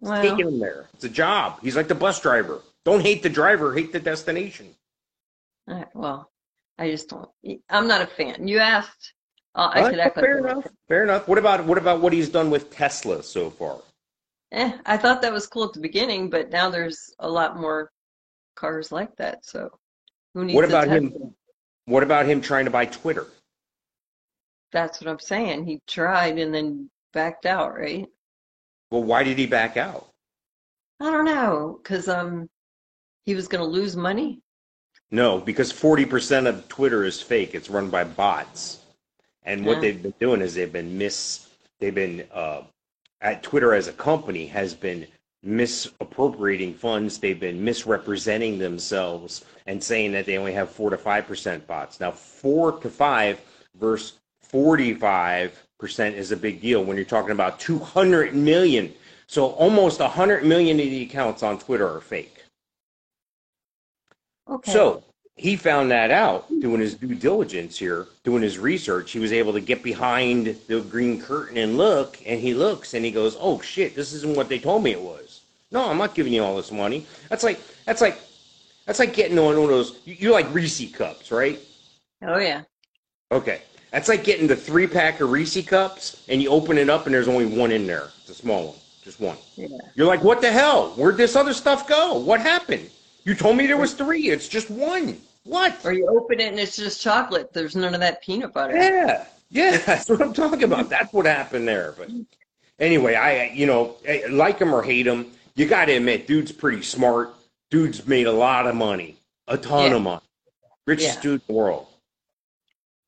He's 0.00 0.08
Well, 0.08 0.22
taking 0.22 0.46
them 0.46 0.58
there. 0.60 0.88
It's 0.94 1.04
a 1.04 1.08
job. 1.08 1.60
He's 1.62 1.76
like 1.76 1.88
the 1.88 1.94
bus 1.94 2.20
driver. 2.20 2.62
Don't 2.84 3.00
hate 3.02 3.22
the 3.22 3.28
driver, 3.28 3.74
hate 3.74 3.92
the 3.92 4.00
destination. 4.00 4.74
uh, 5.68 5.84
well, 5.94 6.30
I 6.78 6.90
just 6.90 7.08
don't. 7.08 7.28
I'm 7.68 7.86
not 7.86 8.00
a 8.02 8.06
fan. 8.06 8.48
You 8.48 8.58
asked. 8.58 9.12
Uh, 9.54 9.70
I 9.72 9.82
All 9.82 9.90
could 9.90 9.98
act 10.00 10.14
fair 10.16 10.38
a- 10.38 10.50
enough. 10.50 10.66
Fair 10.88 11.02
enough. 11.04 11.28
What 11.28 11.38
about 11.38 11.64
what 11.66 11.78
about 11.78 12.00
what 12.00 12.12
he's 12.12 12.28
done 12.30 12.50
with 12.50 12.70
Tesla 12.72 13.22
so 13.22 13.50
far? 13.50 13.78
Eh, 14.52 14.72
I 14.84 14.96
thought 14.98 15.22
that 15.22 15.32
was 15.32 15.46
cool 15.46 15.64
at 15.64 15.72
the 15.72 15.80
beginning, 15.80 16.28
but 16.28 16.50
now 16.50 16.68
there's 16.68 17.14
a 17.18 17.28
lot 17.28 17.58
more 17.58 17.90
cars 18.54 18.92
like 18.92 19.16
that. 19.16 19.44
So 19.46 19.70
who 20.34 20.44
needs 20.44 20.54
What 20.54 20.66
about 20.66 20.88
him? 20.88 21.34
What 21.86 22.02
about 22.02 22.26
him 22.26 22.40
trying 22.40 22.66
to 22.66 22.70
buy 22.70 22.84
Twitter? 22.86 23.26
That's 24.70 25.00
what 25.00 25.10
I'm 25.10 25.18
saying. 25.18 25.64
He 25.64 25.80
tried 25.86 26.38
and 26.38 26.54
then 26.54 26.90
backed 27.12 27.46
out, 27.46 27.74
right? 27.74 28.06
Well, 28.90 29.02
why 29.02 29.24
did 29.24 29.38
he 29.38 29.46
back 29.46 29.76
out? 29.76 30.08
I 31.00 31.10
don't 31.10 31.24
know, 31.24 31.80
because 31.82 32.08
um, 32.08 32.48
he 33.24 33.34
was 33.34 33.48
going 33.48 33.64
to 33.64 33.68
lose 33.68 33.96
money. 33.96 34.40
No, 35.10 35.38
because 35.38 35.72
40% 35.72 36.46
of 36.46 36.68
Twitter 36.68 37.04
is 37.04 37.20
fake. 37.20 37.54
It's 37.54 37.68
run 37.68 37.90
by 37.90 38.04
bots. 38.04 38.80
And 39.44 39.66
what 39.66 39.80
they've 39.80 40.00
been 40.00 40.14
doing 40.20 40.40
is 40.40 40.54
they've 40.54 40.72
been 40.72 40.96
mis 40.96 41.48
they've 41.80 41.94
been 41.94 42.24
uh 42.32 42.62
at 43.22 43.42
Twitter 43.42 43.72
as 43.72 43.88
a 43.88 43.92
company 43.92 44.46
has 44.46 44.74
been 44.74 45.06
misappropriating 45.42 46.74
funds. 46.74 47.18
They've 47.18 47.38
been 47.38 47.64
misrepresenting 47.64 48.58
themselves 48.58 49.44
and 49.66 49.82
saying 49.82 50.12
that 50.12 50.26
they 50.26 50.38
only 50.38 50.52
have 50.52 50.70
4 50.70 50.90
to 50.90 50.96
5% 50.96 51.66
bots. 51.66 52.00
Now, 52.00 52.10
4 52.10 52.80
to 52.80 52.90
5 52.90 53.40
versus 53.78 54.18
45% 54.52 55.52
is 56.14 56.30
a 56.32 56.36
big 56.36 56.60
deal 56.60 56.84
when 56.84 56.96
you're 56.96 57.06
talking 57.06 57.30
about 57.30 57.58
200 57.58 58.34
million. 58.34 58.92
So 59.26 59.52
almost 59.52 60.00
100 60.00 60.44
million 60.44 60.78
of 60.78 60.86
the 60.86 61.02
accounts 61.02 61.42
on 61.42 61.58
Twitter 61.58 61.88
are 61.88 62.00
fake. 62.00 62.44
Okay. 64.48 64.70
So 64.70 65.02
he 65.36 65.56
found 65.56 65.90
that 65.90 66.10
out 66.10 66.48
doing 66.60 66.80
his 66.80 66.94
due 66.94 67.14
diligence 67.14 67.78
here, 67.78 68.06
doing 68.22 68.42
his 68.42 68.58
research. 68.58 69.12
He 69.12 69.18
was 69.18 69.32
able 69.32 69.52
to 69.54 69.60
get 69.60 69.82
behind 69.82 70.56
the 70.68 70.80
green 70.82 71.20
curtain 71.20 71.56
and 71.56 71.76
look, 71.76 72.18
and 72.26 72.38
he 72.40 72.54
looks 72.54 72.94
and 72.94 73.04
he 73.04 73.10
goes, 73.10 73.36
"Oh 73.40 73.60
shit, 73.60 73.94
this 73.94 74.12
isn't 74.12 74.36
what 74.36 74.48
they 74.48 74.58
told 74.58 74.84
me 74.84 74.92
it 74.92 75.00
was." 75.00 75.40
No, 75.70 75.88
I'm 75.88 75.98
not 75.98 76.14
giving 76.14 76.32
you 76.32 76.44
all 76.44 76.56
this 76.56 76.70
money. 76.70 77.06
That's 77.28 77.42
like 77.42 77.60
that's 77.86 78.02
like 78.02 78.20
that's 78.86 78.98
like 78.98 79.14
getting 79.14 79.38
on 79.38 79.56
one 79.56 79.64
of 79.64 79.68
those. 79.68 80.00
You, 80.04 80.32
like 80.32 80.52
Reese 80.52 80.92
cups, 80.92 81.30
right? 81.30 81.58
Oh 82.22 82.38
yeah. 82.38 82.62
Okay, 83.30 83.62
that's 83.90 84.08
like 84.08 84.24
getting 84.24 84.46
the 84.46 84.56
three 84.56 84.86
pack 84.86 85.20
of 85.20 85.30
Reese 85.30 85.64
cups, 85.66 86.24
and 86.28 86.42
you 86.42 86.50
open 86.50 86.76
it 86.76 86.90
up, 86.90 87.06
and 87.06 87.14
there's 87.14 87.28
only 87.28 87.46
one 87.46 87.72
in 87.72 87.86
there. 87.86 88.10
It's 88.20 88.30
a 88.30 88.34
small 88.34 88.68
one, 88.68 88.76
just 89.02 89.18
one. 89.18 89.38
Yeah. 89.56 89.68
You're 89.94 90.06
like, 90.06 90.22
what 90.22 90.42
the 90.42 90.52
hell? 90.52 90.90
Where'd 90.90 91.16
this 91.16 91.36
other 91.36 91.54
stuff 91.54 91.88
go? 91.88 92.18
What 92.18 92.40
happened? 92.40 92.90
You 93.24 93.34
told 93.34 93.56
me 93.56 93.66
there 93.66 93.76
was 93.76 93.94
three. 93.94 94.28
It's 94.30 94.48
just 94.48 94.70
one. 94.70 95.18
What? 95.44 95.84
Or 95.84 95.92
you 95.92 96.06
open 96.08 96.40
it 96.40 96.48
and 96.48 96.58
it's 96.60 96.76
just 96.76 97.00
chocolate. 97.00 97.52
There's 97.52 97.74
none 97.76 97.94
of 97.94 98.00
that 98.00 98.22
peanut 98.22 98.52
butter. 98.52 98.76
Yeah, 98.76 99.24
yeah, 99.50 99.76
that's 99.86 100.08
what 100.08 100.20
I'm 100.22 100.32
talking 100.32 100.64
about. 100.64 100.88
That's 100.88 101.12
what 101.12 101.26
happened 101.26 101.66
there. 101.68 101.94
But 101.96 102.10
anyway, 102.78 103.14
I, 103.14 103.46
you 103.50 103.66
know, 103.66 103.96
like 104.30 104.58
him 104.58 104.72
or 104.74 104.82
hate 104.82 105.06
him, 105.06 105.26
you 105.54 105.66
got 105.66 105.86
to 105.86 105.92
admit, 105.94 106.26
dude's 106.26 106.52
pretty 106.52 106.82
smart. 106.82 107.34
Dude's 107.70 108.06
made 108.06 108.26
a 108.26 108.32
lot 108.32 108.66
of 108.66 108.74
money, 108.74 109.16
a 109.48 109.56
ton 109.56 109.90
Yeah. 109.90 109.96
of 109.96 110.02
money, 110.02 110.22
richest 110.86 111.16
Yeah. 111.16 111.22
dude 111.22 111.40
in 111.40 111.42
the 111.48 111.52
world. 111.54 111.86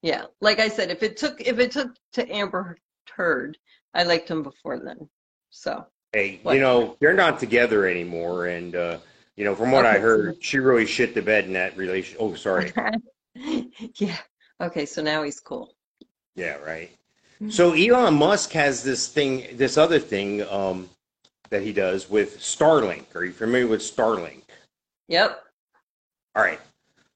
Yeah. 0.02 0.25
Like 0.40 0.59
I 0.61 0.68
said, 0.68 0.90
if 0.90 1.02
it 1.02 1.16
took 1.16 1.40
if 1.40 1.59
it 1.59 1.71
took 1.71 1.90
to 2.14 2.28
Amber 2.30 2.78
Heard, 3.14 3.56
I 3.94 4.02
liked 4.02 4.28
him 4.28 4.42
before 4.42 4.78
then. 4.80 5.09
So 5.50 5.87
Hey, 6.12 6.40
What? 6.42 6.54
you 6.54 6.61
know, 6.61 6.97
they're 7.00 7.12
not 7.14 7.38
together 7.40 7.87
anymore, 7.87 8.47
and 8.47 8.75
uh, 8.75 8.99
you 9.37 9.45
know, 9.45 9.55
from 9.55 9.73
what 9.73 9.85
I 9.87 9.99
heard, 9.99 10.43
she 10.43 10.59
really 10.59 10.87
shit 10.87 11.14
the 11.14 11.23
bed 11.23 11.45
in 11.45 11.53
that 11.55 11.76
relation. 11.76 12.17
Oh, 12.21 12.35
sorry. 12.35 12.73
yeah. 13.97 14.19
Okay, 14.61 14.87
so 14.87 15.03
now 15.03 15.23
he's 15.23 15.41
cool. 15.41 15.75
Yeah, 16.37 16.57
right. 16.57 16.91
So 17.49 17.73
Elon 17.73 18.14
Musk 18.14 18.53
has 18.53 18.83
this 18.83 19.09
thing, 19.09 19.57
this 19.57 19.76
other 19.76 19.99
thing 19.99 20.43
um, 20.49 20.88
that 21.50 21.62
he 21.62 21.73
does 21.73 22.09
with 22.09 22.38
Starlink. 22.38 23.14
Are 23.14 23.25
you 23.25 23.33
familiar 23.33 23.67
with 23.67 23.81
Starlink? 23.81 24.43
Yep. 25.09 25.43
All 26.37 26.43
right. 26.43 26.61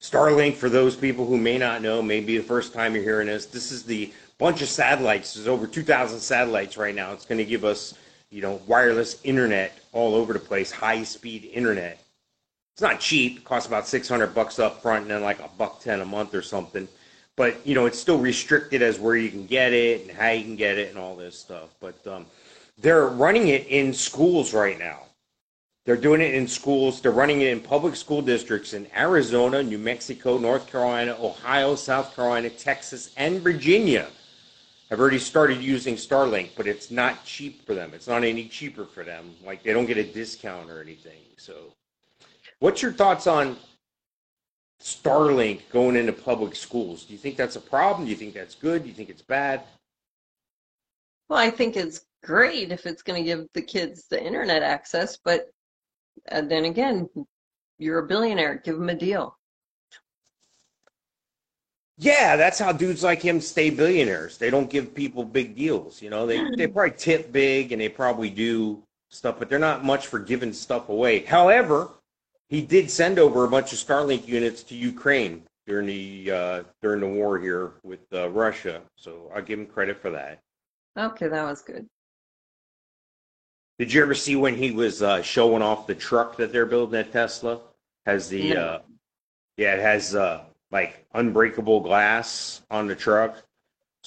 Starlink, 0.00 0.54
for 0.54 0.68
those 0.68 0.96
people 0.96 1.24
who 1.24 1.38
may 1.38 1.56
not 1.56 1.82
know, 1.82 2.02
maybe 2.02 2.36
the 2.36 2.44
first 2.44 2.72
time 2.72 2.94
you're 2.94 3.04
hearing 3.04 3.28
this, 3.28 3.46
this 3.46 3.72
is 3.72 3.84
the 3.84 4.12
bunch 4.38 4.60
of 4.60 4.68
satellites. 4.68 5.34
There's 5.34 5.48
over 5.48 5.66
2,000 5.66 6.20
satellites 6.20 6.76
right 6.76 6.94
now. 6.94 7.12
It's 7.12 7.24
going 7.24 7.38
to 7.38 7.44
give 7.44 7.64
us, 7.64 7.94
you 8.30 8.42
know, 8.42 8.60
wireless 8.66 9.20
internet 9.24 9.78
all 9.92 10.14
over 10.14 10.32
the 10.32 10.38
place, 10.38 10.70
high 10.70 11.02
speed 11.04 11.50
internet. 11.52 12.00
It's 12.78 12.82
not 12.84 13.00
cheap. 13.00 13.38
It 13.38 13.44
costs 13.44 13.66
about 13.66 13.88
600 13.88 14.32
bucks 14.32 14.60
up 14.60 14.80
front 14.80 15.02
and 15.02 15.10
then 15.10 15.20
like 15.20 15.40
a 15.40 15.48
buck 15.58 15.80
10 15.80 16.00
a 16.00 16.04
month 16.04 16.32
or 16.32 16.42
something. 16.42 16.86
But, 17.34 17.66
you 17.66 17.74
know, 17.74 17.86
it's 17.86 17.98
still 17.98 18.20
restricted 18.20 18.82
as 18.82 19.00
where 19.00 19.16
you 19.16 19.30
can 19.30 19.46
get 19.46 19.72
it 19.72 20.02
and 20.02 20.16
how 20.16 20.30
you 20.30 20.44
can 20.44 20.54
get 20.54 20.78
it 20.78 20.88
and 20.90 20.96
all 20.96 21.16
this 21.16 21.36
stuff. 21.36 21.70
But 21.80 22.06
um, 22.06 22.24
they're 22.78 23.08
running 23.08 23.48
it 23.48 23.66
in 23.66 23.92
schools 23.92 24.54
right 24.54 24.78
now. 24.78 25.00
They're 25.86 25.96
doing 25.96 26.20
it 26.20 26.34
in 26.34 26.46
schools. 26.46 27.00
They're 27.00 27.10
running 27.10 27.40
it 27.40 27.48
in 27.48 27.58
public 27.58 27.96
school 27.96 28.22
districts 28.22 28.74
in 28.74 28.86
Arizona, 28.96 29.60
New 29.60 29.78
Mexico, 29.78 30.38
North 30.38 30.70
Carolina, 30.70 31.16
Ohio, 31.18 31.74
South 31.74 32.14
Carolina, 32.14 32.48
Texas, 32.48 33.12
and 33.16 33.40
Virginia. 33.40 34.06
Have 34.90 35.00
already 35.00 35.18
started 35.18 35.60
using 35.60 35.96
Starlink, 35.96 36.50
but 36.56 36.68
it's 36.68 36.92
not 36.92 37.24
cheap 37.24 37.66
for 37.66 37.74
them. 37.74 37.90
It's 37.92 38.06
not 38.06 38.22
any 38.22 38.46
cheaper 38.46 38.84
for 38.84 39.02
them. 39.02 39.34
Like 39.44 39.64
they 39.64 39.72
don't 39.72 39.86
get 39.86 39.98
a 39.98 40.04
discount 40.04 40.70
or 40.70 40.80
anything. 40.80 41.18
So, 41.38 41.72
what's 42.60 42.82
your 42.82 42.92
thoughts 42.92 43.26
on 43.26 43.56
Starlink 44.80 45.62
going 45.70 45.96
into 45.96 46.12
public 46.12 46.54
schools? 46.54 47.04
Do 47.04 47.12
you 47.12 47.18
think 47.18 47.36
that's 47.36 47.56
a 47.56 47.60
problem? 47.60 48.04
Do 48.04 48.10
you 48.10 48.16
think 48.16 48.34
that's 48.34 48.54
good? 48.54 48.82
Do 48.82 48.88
you 48.88 48.94
think 48.94 49.10
it's 49.10 49.22
bad? 49.22 49.62
Well, 51.28 51.38
I 51.38 51.50
think 51.50 51.76
it's 51.76 52.06
great 52.22 52.72
if 52.72 52.86
it's 52.86 53.02
going 53.02 53.22
to 53.22 53.26
give 53.26 53.46
the 53.54 53.62
kids 53.62 54.06
the 54.08 54.22
internet 54.22 54.62
access, 54.62 55.18
but 55.22 55.50
uh, 56.30 56.40
then 56.42 56.64
again, 56.64 57.08
you're 57.78 57.98
a 57.98 58.06
billionaire. 58.06 58.60
Give 58.64 58.76
them 58.76 58.88
a 58.88 58.94
deal. 58.94 59.36
Yeah, 62.00 62.36
that's 62.36 62.60
how 62.60 62.70
dudes 62.70 63.02
like 63.02 63.20
him 63.20 63.40
stay 63.40 63.70
billionaires. 63.70 64.38
They 64.38 64.50
don't 64.50 64.70
give 64.70 64.94
people 64.94 65.24
big 65.24 65.56
deals. 65.56 66.00
You 66.00 66.10
know, 66.10 66.26
they 66.26 66.40
they 66.56 66.68
probably 66.68 66.96
tip 66.96 67.32
big 67.32 67.72
and 67.72 67.80
they 67.80 67.88
probably 67.88 68.30
do 68.30 68.82
stuff, 69.10 69.36
but 69.38 69.48
they're 69.48 69.58
not 69.58 69.84
much 69.84 70.06
for 70.06 70.20
giving 70.20 70.52
stuff 70.52 70.88
away. 70.88 71.24
However, 71.24 71.90
he 72.48 72.62
did 72.62 72.90
send 72.90 73.18
over 73.18 73.44
a 73.44 73.48
bunch 73.48 73.72
of 73.72 73.78
Starlink 73.78 74.26
units 74.26 74.62
to 74.64 74.74
Ukraine 74.74 75.42
during 75.66 75.86
the 75.86 76.30
uh, 76.30 76.62
during 76.82 77.00
the 77.00 77.08
war 77.08 77.38
here 77.38 77.72
with 77.82 78.00
uh, 78.12 78.30
Russia. 78.30 78.80
So 78.96 79.30
I'll 79.34 79.42
give 79.42 79.58
him 79.58 79.66
credit 79.66 80.00
for 80.00 80.10
that. 80.10 80.40
Okay, 80.96 81.28
that 81.28 81.44
was 81.44 81.62
good. 81.62 81.86
Did 83.78 83.92
you 83.92 84.02
ever 84.02 84.14
see 84.14 84.34
when 84.34 84.56
he 84.56 84.72
was 84.72 85.02
uh, 85.02 85.22
showing 85.22 85.62
off 85.62 85.86
the 85.86 85.94
truck 85.94 86.36
that 86.38 86.52
they're 86.52 86.66
building 86.66 86.98
at 86.98 87.12
Tesla? 87.12 87.60
Has 88.06 88.28
the 88.28 88.54
No. 88.54 88.60
uh, 88.60 88.78
yeah, 89.56 89.74
it 89.74 89.80
has 89.80 90.14
uh, 90.14 90.44
like 90.70 91.06
unbreakable 91.14 91.80
glass 91.80 92.62
on 92.70 92.86
the 92.86 92.96
truck. 92.96 93.42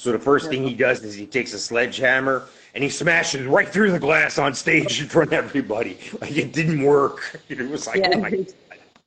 So 0.02 0.12
the 0.12 0.18
first 0.18 0.50
thing 0.50 0.64
he 0.68 0.74
does 0.74 1.04
is 1.04 1.14
he 1.14 1.28
takes 1.28 1.54
a 1.54 1.60
sledgehammer 1.60 2.48
and 2.74 2.84
he 2.84 2.90
smashes 2.90 3.46
right 3.46 3.70
through 3.70 3.92
the 3.92 4.00
glass 4.00 4.40
on 4.40 4.56
stage 4.56 5.00
in 5.00 5.08
front 5.08 5.32
of 5.32 5.34
everybody. 5.46 6.00
Like 6.20 6.36
it 6.36 6.54
didn't 6.54 6.82
work. 6.82 7.40
It 7.50 7.70
was 7.70 7.86
like, 7.86 7.98
Yeah, 7.98 8.10
oh 8.16 8.46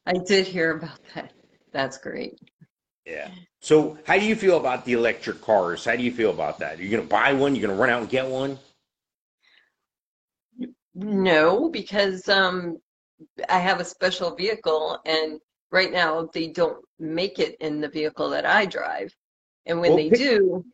I 0.07 0.13
did 0.13 0.47
hear 0.47 0.77
about 0.77 1.01
that. 1.17 1.33
That's 1.73 1.99
great. 1.99 2.39
yeah. 3.05 3.29
So 3.61 3.99
how 4.07 4.21
do 4.21 4.25
you 4.25 4.37
feel 4.37 4.57
about 4.57 4.85
the 4.85 4.93
electric 4.93 5.41
cars? 5.43 5.85
How 5.85 5.97
do 5.97 6.05
you 6.05 6.13
feel 6.13 6.31
about 6.31 6.61
that? 6.61 6.79
Are 6.79 6.83
you 6.85 6.97
gonna 6.97 7.09
buy 7.09 7.33
one? 7.33 7.57
You're 7.57 7.67
gonna 7.67 7.81
run 7.81 7.91
out 7.91 8.03
and 8.03 8.09
get 8.09 8.29
one? 8.29 8.57
No, 10.95 11.69
because 11.71 12.29
um, 12.29 12.79
I 13.49 13.59
have 13.59 13.81
a 13.81 13.85
special 13.85 14.37
vehicle, 14.37 15.01
and 15.07 15.41
right 15.73 15.91
now 15.91 16.29
they 16.33 16.47
don't 16.47 16.85
make 17.01 17.41
it 17.41 17.57
in 17.59 17.81
the 17.81 17.89
vehicle 17.89 18.31
that 18.31 18.47
I 18.47 18.65
drive. 18.67 19.13
And 19.67 19.81
when 19.81 19.91
Well, 19.91 19.97
they 19.97 20.11
pick- 20.11 20.19
do, 20.21 20.65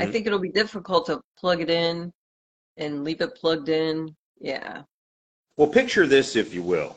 I 0.00 0.06
Mhm. 0.06 0.12
think 0.12 0.26
it'll 0.26 0.38
be 0.38 0.48
difficult 0.50 1.06
to 1.06 1.20
plug 1.38 1.60
it 1.60 1.70
in 1.70 2.12
and 2.76 3.04
leave 3.04 3.20
it 3.20 3.34
plugged 3.36 3.68
in. 3.68 4.14
Yeah. 4.40 4.82
Well, 5.56 5.68
picture 5.68 6.06
this, 6.06 6.36
if 6.36 6.52
you 6.52 6.62
will. 6.62 6.96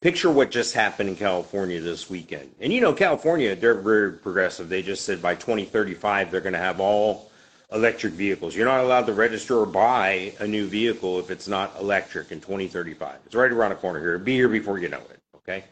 Picture 0.00 0.30
what 0.30 0.50
just 0.50 0.72
happened 0.72 1.10
in 1.10 1.16
California 1.16 1.78
this 1.78 2.08
weekend. 2.08 2.54
And 2.60 2.72
you 2.72 2.80
know, 2.80 2.94
California, 2.94 3.54
they're 3.54 3.74
very 3.74 4.12
progressive. 4.12 4.70
They 4.70 4.82
just 4.82 5.04
said 5.04 5.20
by 5.20 5.34
2035, 5.34 6.30
they're 6.30 6.40
going 6.40 6.54
to 6.54 6.58
have 6.58 6.80
all 6.80 7.30
electric 7.70 8.14
vehicles. 8.14 8.56
You're 8.56 8.66
not 8.66 8.80
allowed 8.82 9.06
to 9.06 9.12
register 9.12 9.58
or 9.58 9.66
buy 9.66 10.32
a 10.40 10.46
new 10.46 10.66
vehicle 10.66 11.18
if 11.20 11.30
it's 11.30 11.46
not 11.46 11.78
electric 11.78 12.32
in 12.32 12.40
2035. 12.40 13.18
It's 13.26 13.34
right 13.34 13.52
around 13.52 13.70
the 13.70 13.76
corner 13.76 14.00
here. 14.00 14.14
It'll 14.14 14.24
be 14.24 14.34
here 14.34 14.48
before 14.48 14.78
you 14.78 14.88
know 14.88 14.98
it. 15.10 15.20
Okay. 15.36 15.64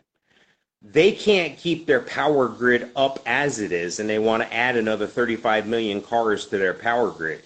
They 0.82 1.12
can't 1.12 1.58
keep 1.58 1.86
their 1.86 2.00
power 2.00 2.48
grid 2.48 2.90
up 2.94 3.18
as 3.26 3.58
it 3.58 3.72
is, 3.72 3.98
and 3.98 4.08
they 4.08 4.18
want 4.18 4.42
to 4.42 4.54
add 4.54 4.76
another 4.76 5.06
35 5.06 5.66
million 5.66 6.00
cars 6.00 6.46
to 6.46 6.58
their 6.58 6.74
power 6.74 7.10
grid. 7.10 7.42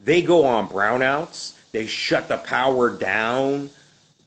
They 0.00 0.22
go 0.22 0.44
on 0.44 0.68
brownouts, 0.68 1.54
they 1.72 1.86
shut 1.86 2.28
the 2.28 2.38
power 2.38 2.90
down. 2.90 3.70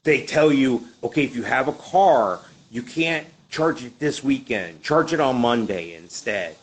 They 0.04 0.26
tell 0.26 0.54
you, 0.54 0.88
okay, 1.04 1.24
if 1.24 1.36
you 1.36 1.44
have 1.44 1.68
a 1.68 1.74
car, 1.74 2.40
you 2.72 2.82
can't 2.82 3.28
charge 3.50 3.84
it 3.84 4.00
this 4.00 4.24
weekend, 4.24 4.82
charge 4.82 5.12
it 5.12 5.20
on 5.20 5.36
Monday 5.38 5.96
instead, 5.96 6.56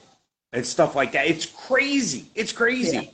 and 0.52 0.64
stuff 0.66 0.94
like 0.94 1.12
that. 1.12 1.26
It's 1.26 1.46
crazy. 1.46 2.26
It's 2.34 2.52
crazy. 2.52 2.96
Yeah. 2.96 3.10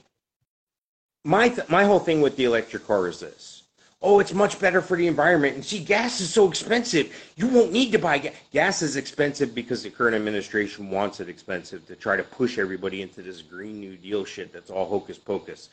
My, 1.25 1.49
th- 1.49 1.69
my 1.69 1.85
whole 1.85 1.99
thing 1.99 2.21
with 2.21 2.37
the 2.37 2.45
electric 2.45 2.87
car 2.87 3.09
is 3.09 3.21
this 3.21 3.60
oh, 4.03 4.19
it's 4.19 4.33
much 4.33 4.59
better 4.59 4.81
for 4.81 4.97
the 4.97 5.07
environment. 5.07 5.55
And 5.55 5.65
see, 5.65 5.79
gas 5.79 6.21
is 6.21 6.33
so 6.33 6.49
expensive. 6.49 7.15
You 7.37 7.49
won't 7.49 7.73
need 7.73 7.93
to 7.93 7.99
buy 7.99 8.19
gas. 8.19 8.35
Gas 8.53 8.83
is 8.83 8.97
expensive 8.97 9.55
because 9.55 9.83
the 9.83 9.91
current 9.91 10.17
administration 10.17 10.91
wants 10.91 11.21
it 11.21 11.29
expensive 11.29 11.87
to 11.87 11.97
try 11.97 12.17
to 12.17 12.23
push 12.23 12.59
everybody 12.59 13.03
into 13.03 13.23
this 13.23 13.43
Green 13.43 13.81
New 13.81 13.97
Deal 13.97 14.25
shit 14.25 14.53
that's 14.53 14.71
all 14.71 14.87
hocus 14.87 15.19
pocus. 15.19 15.69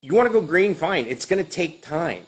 You 0.00 0.14
want 0.14 0.28
to 0.28 0.32
go 0.32 0.40
green? 0.40 0.74
Fine. 0.74 1.06
It's 1.06 1.26
going 1.26 1.44
to 1.44 1.50
take 1.50 1.82
time. 1.82 2.24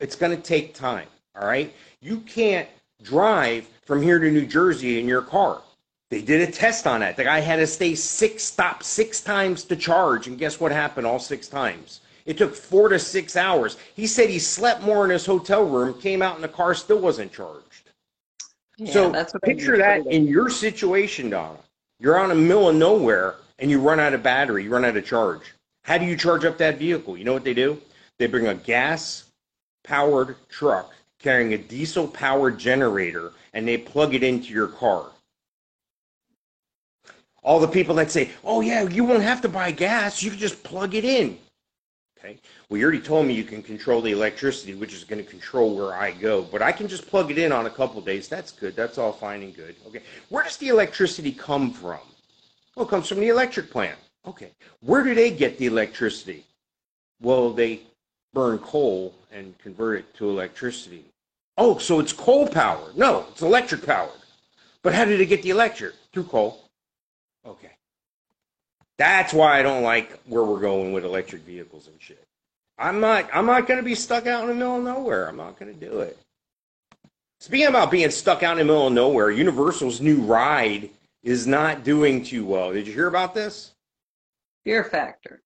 It's 0.00 0.16
going 0.16 0.34
to 0.34 0.42
take 0.42 0.74
time. 0.74 1.08
All 1.38 1.46
right. 1.46 1.74
You 2.00 2.20
can't 2.20 2.68
drive 3.02 3.68
from 3.84 4.00
here 4.00 4.18
to 4.18 4.30
New 4.30 4.46
Jersey 4.46 4.98
in 4.98 5.08
your 5.08 5.22
car. 5.22 5.60
They 6.10 6.22
did 6.22 6.48
a 6.48 6.52
test 6.52 6.86
on 6.86 7.00
that. 7.00 7.16
The 7.16 7.24
guy 7.24 7.40
had 7.40 7.56
to 7.56 7.66
stay 7.66 7.94
six 7.94 8.44
stops 8.44 8.86
six 8.86 9.20
times 9.20 9.64
to 9.64 9.76
charge, 9.76 10.28
and 10.28 10.38
guess 10.38 10.60
what 10.60 10.70
happened 10.70 11.06
all 11.06 11.18
six 11.18 11.48
times? 11.48 12.00
It 12.26 12.38
took 12.38 12.54
four 12.54 12.88
to 12.88 12.98
six 12.98 13.36
hours. 13.36 13.76
He 13.94 14.06
said 14.06 14.30
he 14.30 14.38
slept 14.38 14.82
more 14.82 15.04
in 15.04 15.10
his 15.10 15.26
hotel 15.26 15.64
room, 15.64 16.00
came 16.00 16.22
out 16.22 16.36
in 16.36 16.42
the 16.42 16.48
car, 16.48 16.74
still 16.74 16.98
wasn't 16.98 17.32
charged. 17.32 17.90
Yeah, 18.76 18.92
so 18.92 19.12
that's 19.12 19.34
picture 19.42 19.76
that 19.76 20.06
in 20.06 20.26
your 20.26 20.48
situation, 20.48 21.30
Donna. 21.30 21.58
You're 22.00 22.18
on 22.18 22.30
a 22.30 22.34
middle 22.34 22.68
of 22.70 22.76
nowhere 22.76 23.36
and 23.58 23.70
you 23.70 23.80
run 23.80 24.00
out 24.00 24.14
of 24.14 24.22
battery, 24.22 24.64
you 24.64 24.70
run 24.70 24.84
out 24.84 24.96
of 24.96 25.04
charge. 25.04 25.54
How 25.84 25.98
do 25.98 26.06
you 26.06 26.16
charge 26.16 26.44
up 26.44 26.58
that 26.58 26.78
vehicle? 26.78 27.16
You 27.16 27.24
know 27.24 27.32
what 27.32 27.44
they 27.44 27.54
do? 27.54 27.80
They 28.18 28.26
bring 28.26 28.46
a 28.46 28.54
gas 28.54 29.24
powered 29.84 30.36
truck 30.48 30.92
carrying 31.20 31.52
a 31.54 31.58
diesel 31.58 32.08
powered 32.08 32.58
generator 32.58 33.32
and 33.52 33.68
they 33.68 33.78
plug 33.78 34.14
it 34.14 34.22
into 34.22 34.52
your 34.52 34.68
car. 34.68 35.06
All 37.42 37.60
the 37.60 37.68
people 37.68 37.94
that 37.96 38.10
say, 38.10 38.30
oh, 38.42 38.62
yeah, 38.62 38.88
you 38.88 39.04
won't 39.04 39.22
have 39.22 39.42
to 39.42 39.48
buy 39.48 39.70
gas, 39.70 40.22
you 40.22 40.30
can 40.30 40.38
just 40.38 40.62
plug 40.64 40.94
it 40.94 41.04
in. 41.04 41.38
Okay. 42.24 42.38
Well, 42.68 42.78
you 42.78 42.84
already 42.84 43.00
told 43.00 43.26
me 43.26 43.34
you 43.34 43.44
can 43.44 43.62
control 43.62 44.00
the 44.00 44.12
electricity, 44.12 44.74
which 44.74 44.94
is 44.94 45.04
going 45.04 45.22
to 45.22 45.30
control 45.30 45.76
where 45.76 45.94
I 45.94 46.12
go, 46.12 46.42
but 46.42 46.62
I 46.62 46.72
can 46.72 46.88
just 46.88 47.06
plug 47.06 47.30
it 47.30 47.36
in 47.38 47.52
on 47.52 47.66
a 47.66 47.70
couple 47.70 48.00
days. 48.00 48.28
That's 48.28 48.50
good. 48.50 48.74
That's 48.74 48.96
all 48.96 49.12
fine 49.12 49.42
and 49.42 49.54
good. 49.54 49.76
Okay. 49.86 50.00
Where 50.30 50.42
does 50.42 50.56
the 50.56 50.68
electricity 50.68 51.32
come 51.32 51.70
from? 51.70 52.00
Well, 52.76 52.86
it 52.86 52.88
comes 52.88 53.08
from 53.08 53.20
the 53.20 53.28
electric 53.28 53.70
plant. 53.70 53.98
Okay. 54.26 54.52
Where 54.80 55.04
do 55.04 55.14
they 55.14 55.30
get 55.30 55.58
the 55.58 55.66
electricity? 55.66 56.44
Well, 57.20 57.52
they 57.52 57.82
burn 58.32 58.58
coal 58.58 59.14
and 59.30 59.56
convert 59.58 59.98
it 59.98 60.14
to 60.14 60.30
electricity. 60.30 61.04
Oh, 61.58 61.76
so 61.78 62.00
it's 62.00 62.12
coal 62.12 62.48
powered. 62.48 62.96
No, 62.96 63.26
it's 63.30 63.42
electric 63.42 63.84
powered. 63.84 64.10
But 64.82 64.94
how 64.94 65.04
did 65.04 65.20
it 65.20 65.26
get 65.26 65.42
the 65.42 65.50
electric? 65.50 65.94
Through 66.12 66.24
coal. 66.24 66.64
Okay. 67.46 67.73
That's 68.98 69.32
why 69.32 69.58
I 69.58 69.62
don't 69.62 69.82
like 69.82 70.18
where 70.26 70.44
we're 70.44 70.60
going 70.60 70.92
with 70.92 71.04
electric 71.04 71.42
vehicles 71.42 71.88
and 71.88 71.96
shit. 72.00 72.24
I'm 72.78 73.00
not 73.00 73.28
I'm 73.32 73.46
not 73.46 73.66
going 73.66 73.78
to 73.78 73.84
be 73.84 73.94
stuck 73.94 74.26
out 74.26 74.42
in 74.42 74.48
the 74.48 74.54
middle 74.54 74.78
of 74.78 74.84
nowhere. 74.84 75.28
I'm 75.28 75.36
not 75.36 75.58
going 75.58 75.72
to 75.72 75.78
do 75.78 76.00
it. 76.00 76.18
Speaking 77.40 77.66
about 77.66 77.90
being 77.90 78.10
stuck 78.10 78.42
out 78.42 78.52
in 78.52 78.58
the 78.58 78.64
middle 78.64 78.86
of 78.86 78.92
nowhere, 78.92 79.30
Universal's 79.30 80.00
new 80.00 80.20
ride 80.22 80.90
is 81.22 81.46
not 81.46 81.84
doing 81.84 82.24
too 82.24 82.44
well. 82.44 82.72
Did 82.72 82.86
you 82.86 82.92
hear 82.92 83.08
about 83.08 83.34
this? 83.34 83.72
Fear 84.64 84.84
Factor. 84.84 85.42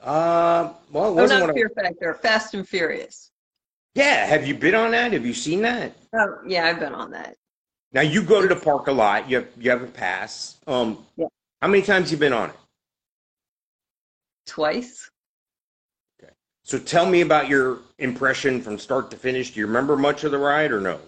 Uh, 0.00 0.72
well, 0.92 1.10
it 1.10 1.14
wasn't 1.14 1.42
oh, 1.42 1.46
not 1.46 1.54
Fear 1.54 1.72
I... 1.76 1.82
Factor. 1.82 2.14
Fast 2.14 2.54
and 2.54 2.68
Furious. 2.68 3.30
Yeah, 3.94 4.26
have 4.26 4.46
you 4.46 4.54
been 4.54 4.74
on 4.74 4.90
that? 4.90 5.12
Have 5.14 5.24
you 5.24 5.32
seen 5.34 5.62
that? 5.62 5.96
Oh, 6.14 6.38
yeah, 6.46 6.66
I've 6.66 6.78
been 6.78 6.94
on 6.94 7.10
that. 7.12 7.36
Now 7.92 8.02
you 8.02 8.22
go 8.22 8.42
to 8.42 8.46
the 8.46 8.56
park 8.56 8.88
a 8.88 8.92
lot. 8.92 9.28
You 9.28 9.36
have 9.36 9.48
you 9.58 9.70
have 9.70 9.82
a 9.82 9.86
pass. 9.86 10.58
Um, 10.66 11.04
yeah. 11.16 11.26
How 11.62 11.68
many 11.68 11.82
times 11.82 12.10
you 12.12 12.18
been 12.18 12.32
on 12.32 12.50
it? 12.50 12.56
Twice. 14.46 15.10
Okay. 16.22 16.32
So 16.62 16.78
tell 16.78 17.06
me 17.06 17.22
about 17.22 17.48
your 17.48 17.80
impression 17.98 18.60
from 18.60 18.78
start 18.78 19.10
to 19.10 19.16
finish. 19.16 19.52
Do 19.52 19.60
you 19.60 19.66
remember 19.66 19.96
much 19.96 20.24
of 20.24 20.32
the 20.32 20.38
ride 20.38 20.70
or 20.70 20.80
no? 20.80 21.00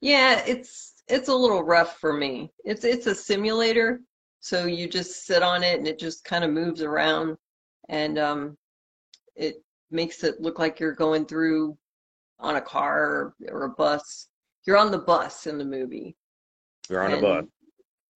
Yeah, 0.00 0.42
it's 0.46 1.02
it's 1.08 1.28
a 1.28 1.34
little 1.34 1.62
rough 1.62 1.98
for 1.98 2.12
me. 2.12 2.52
It's 2.64 2.84
it's 2.84 3.06
a 3.06 3.14
simulator, 3.14 4.00
so 4.40 4.66
you 4.66 4.86
just 4.86 5.26
sit 5.26 5.42
on 5.42 5.62
it 5.62 5.78
and 5.78 5.88
it 5.88 5.98
just 5.98 6.24
kind 6.24 6.44
of 6.44 6.50
moves 6.50 6.82
around, 6.82 7.36
and 7.88 8.18
um, 8.18 8.58
it 9.34 9.62
makes 9.90 10.22
it 10.24 10.40
look 10.40 10.58
like 10.58 10.78
you're 10.78 10.92
going 10.94 11.24
through 11.24 11.76
on 12.38 12.56
a 12.56 12.60
car 12.60 13.02
or, 13.02 13.34
or 13.48 13.64
a 13.64 13.70
bus. 13.70 14.28
You're 14.66 14.76
on 14.76 14.90
the 14.90 14.98
bus 14.98 15.46
in 15.46 15.56
the 15.56 15.64
movie. 15.64 16.16
You're 16.88 17.02
on 17.02 17.12
and, 17.12 17.24
a 17.24 17.26
bus. 17.26 17.44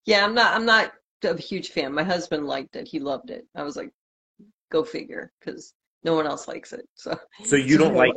Yeah, 0.05 0.25
I'm 0.25 0.35
not. 0.35 0.55
I'm 0.55 0.67
not 0.67 0.93
a 1.25 1.37
huge 1.37 1.71
fan. 1.71 1.93
My 1.93 2.05
husband 2.05 2.47
liked 2.47 2.77
it. 2.77 2.89
He 2.89 3.01
loved 3.01 3.31
it. 3.31 3.47
I 3.55 3.63
was 3.63 3.77
like, 3.77 3.91
go 4.71 4.85
figure, 4.85 5.33
because 5.41 5.75
no 6.05 6.15
one 6.15 6.27
else 6.27 6.49
likes 6.49 6.73
it. 6.73 6.87
So. 6.95 7.19
So 7.45 7.57
you 7.57 7.79
don't 7.79 7.95
like? 7.95 8.13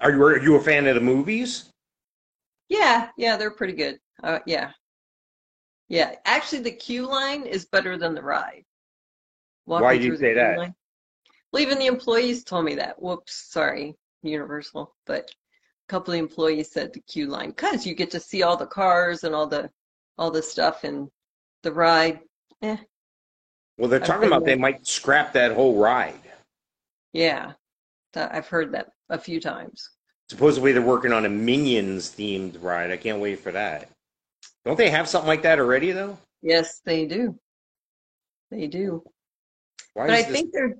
Are 0.00 0.10
you 0.10 0.22
are 0.22 0.38
you 0.38 0.56
a 0.56 0.60
fan 0.60 0.86
of 0.86 0.94
the 0.94 1.00
movies? 1.00 1.70
Yeah, 2.68 3.08
yeah, 3.16 3.36
they're 3.36 3.50
pretty 3.50 3.74
good. 3.74 3.98
Uh, 4.22 4.38
yeah, 4.46 4.70
yeah. 5.88 6.14
Actually, 6.24 6.62
the 6.62 6.72
queue 6.72 7.06
line 7.06 7.44
is 7.46 7.66
better 7.66 7.96
than 7.96 8.14
the 8.14 8.22
ride. 8.22 8.64
Walking 9.66 9.84
Why 9.84 9.98
do 9.98 10.04
you 10.04 10.16
say 10.16 10.34
that? 10.34 10.58
Line. 10.58 10.74
Well, 11.52 11.62
even 11.62 11.78
the 11.78 11.86
employees 11.86 12.44
told 12.44 12.64
me 12.64 12.74
that. 12.76 13.00
Whoops, 13.00 13.50
sorry, 13.50 13.94
Universal, 14.22 14.94
but 15.06 15.30
a 15.30 15.88
couple 15.88 16.14
of 16.14 16.20
employees 16.20 16.72
said 16.72 16.92
the 16.92 17.00
queue 17.00 17.26
line 17.26 17.50
because 17.50 17.86
you 17.86 17.94
get 17.94 18.10
to 18.10 18.20
see 18.20 18.42
all 18.42 18.56
the 18.56 18.66
cars 18.66 19.24
and 19.24 19.34
all 19.34 19.46
the 19.46 19.70
all 20.18 20.30
the 20.30 20.42
stuff 20.42 20.84
and 20.84 21.08
the 21.62 21.72
ride 21.72 22.20
Eh. 22.62 22.76
Well, 23.78 23.88
they're 23.88 24.00
talking 24.00 24.28
about 24.28 24.44
they 24.44 24.54
might 24.54 24.86
scrap 24.86 25.32
that 25.32 25.52
whole 25.52 25.76
ride. 25.76 26.20
Yeah, 27.12 27.52
I've 28.14 28.48
heard 28.48 28.72
that 28.72 28.88
a 29.08 29.18
few 29.18 29.40
times. 29.40 29.90
Supposedly 30.30 30.72
they're 30.72 30.82
working 30.82 31.12
on 31.12 31.26
a 31.26 31.28
Minions 31.28 32.10
themed 32.10 32.62
ride. 32.62 32.90
I 32.90 32.96
can't 32.96 33.20
wait 33.20 33.40
for 33.40 33.52
that. 33.52 33.90
Don't 34.64 34.78
they 34.78 34.90
have 34.90 35.08
something 35.08 35.28
like 35.28 35.42
that 35.42 35.58
already 35.58 35.92
though? 35.92 36.16
Yes, 36.42 36.80
they 36.84 37.06
do. 37.06 37.38
They 38.50 38.66
do. 38.66 39.02
Why 39.94 40.06
but 40.06 40.14
I 40.14 40.22
this... 40.22 40.32
think 40.32 40.52
they're 40.52 40.76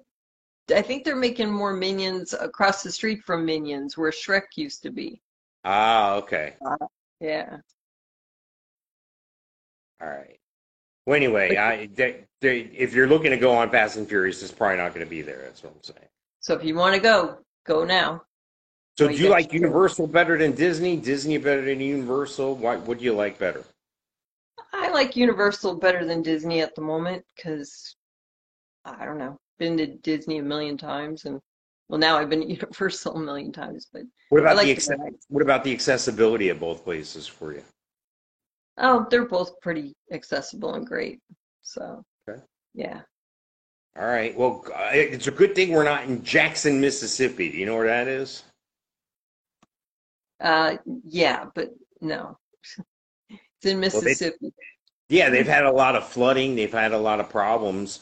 I 0.74 0.80
think 0.80 1.04
they're 1.04 1.14
making 1.16 1.50
more 1.50 1.74
Minions 1.74 2.32
across 2.32 2.82
the 2.82 2.90
street 2.90 3.22
from 3.24 3.44
Minions 3.44 3.98
where 3.98 4.10
Shrek 4.10 4.56
used 4.56 4.82
to 4.84 4.90
be. 4.90 5.20
Ah, 5.64 6.14
okay. 6.14 6.54
Uh, 6.64 6.86
yeah. 7.20 7.58
All 10.00 10.08
right. 10.08 10.38
Well, 11.06 11.16
anyway, 11.16 11.56
I, 11.56 11.86
they, 11.94 12.24
they, 12.40 12.60
if 12.60 12.94
you're 12.94 13.06
looking 13.06 13.30
to 13.30 13.36
go 13.36 13.54
on 13.54 13.70
Fast 13.70 13.96
and 13.96 14.08
Furious, 14.08 14.42
it's 14.42 14.52
probably 14.52 14.78
not 14.78 14.94
going 14.94 15.04
to 15.04 15.10
be 15.10 15.22
there. 15.22 15.42
That's 15.42 15.62
what 15.62 15.74
I'm 15.74 15.82
saying. 15.82 16.08
So 16.40 16.54
if 16.54 16.64
you 16.64 16.74
want 16.74 16.94
to 16.94 17.00
go, 17.00 17.38
go 17.66 17.84
now. 17.84 18.22
So 18.96 19.08
do 19.08 19.14
you 19.14 19.28
like 19.28 19.52
Universal 19.52 20.06
better 20.06 20.38
than 20.38 20.52
Disney? 20.52 20.96
Disney 20.96 21.38
better 21.38 21.62
than 21.62 21.80
Universal? 21.80 22.54
What 22.56 22.82
what 22.82 22.98
do 22.98 23.04
you 23.04 23.12
like 23.12 23.38
better? 23.38 23.64
I 24.72 24.90
like 24.90 25.16
Universal 25.16 25.76
better 25.76 26.04
than 26.04 26.22
Disney 26.22 26.60
at 26.60 26.74
the 26.76 26.80
moment 26.80 27.24
because 27.34 27.96
I 28.84 29.04
don't 29.04 29.18
know. 29.18 29.36
Been 29.58 29.76
to 29.78 29.86
Disney 29.86 30.38
a 30.38 30.42
million 30.42 30.76
times, 30.76 31.24
and 31.24 31.40
well, 31.88 31.98
now 31.98 32.18
I've 32.18 32.30
been 32.30 32.42
to 32.42 32.46
Universal 32.54 33.16
a 33.16 33.20
million 33.20 33.50
times. 33.50 33.88
But 33.92 34.02
what 34.28 34.42
about 34.42 34.56
like 34.56 34.76
the 34.76 35.10
what 35.28 35.42
about 35.42 35.64
the 35.64 35.72
accessibility 35.72 36.50
of 36.50 36.60
both 36.60 36.84
places 36.84 37.26
for 37.26 37.52
you? 37.52 37.64
Oh, 38.78 39.06
they're 39.10 39.26
both 39.26 39.60
pretty 39.60 39.94
accessible 40.12 40.74
and 40.74 40.86
great. 40.86 41.20
So, 41.62 42.04
okay. 42.28 42.40
yeah. 42.74 43.02
All 43.96 44.06
right. 44.06 44.36
Well, 44.36 44.64
it's 44.92 45.28
a 45.28 45.30
good 45.30 45.54
thing 45.54 45.70
we're 45.70 45.84
not 45.84 46.04
in 46.04 46.24
Jackson, 46.24 46.80
Mississippi. 46.80 47.50
Do 47.50 47.58
you 47.58 47.66
know 47.66 47.76
where 47.76 47.86
that 47.86 48.08
is? 48.08 48.42
Uh, 50.40 50.76
yeah, 51.04 51.46
but 51.54 51.70
no. 52.00 52.36
it's 53.30 53.40
in 53.64 53.78
Mississippi. 53.78 54.36
Well, 54.40 54.50
they, 55.08 55.16
yeah, 55.16 55.30
they've 55.30 55.46
had 55.46 55.64
a 55.64 55.70
lot 55.70 55.94
of 55.94 56.08
flooding. 56.08 56.56
They've 56.56 56.72
had 56.72 56.92
a 56.92 56.98
lot 56.98 57.20
of 57.20 57.30
problems. 57.30 58.00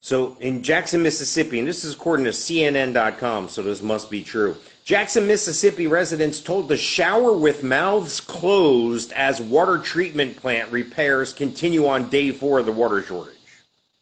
So 0.00 0.36
in 0.40 0.62
Jackson, 0.62 1.02
Mississippi, 1.02 1.58
and 1.58 1.66
this 1.66 1.82
is 1.84 1.94
according 1.94 2.26
to 2.26 2.30
CNN.com, 2.30 3.48
so 3.48 3.62
this 3.62 3.82
must 3.82 4.10
be 4.10 4.22
true. 4.22 4.56
Jackson, 4.84 5.26
Mississippi 5.26 5.86
residents 5.86 6.40
told 6.40 6.68
to 6.68 6.76
shower 6.76 7.32
with 7.32 7.62
mouths 7.62 8.20
closed 8.20 9.12
as 9.12 9.40
water 9.40 9.78
treatment 9.78 10.36
plant 10.36 10.70
repairs 10.70 11.32
continue 11.32 11.86
on 11.86 12.10
day 12.10 12.30
four 12.30 12.58
of 12.58 12.66
the 12.66 12.72
water 12.72 13.02
shortage. 13.02 13.34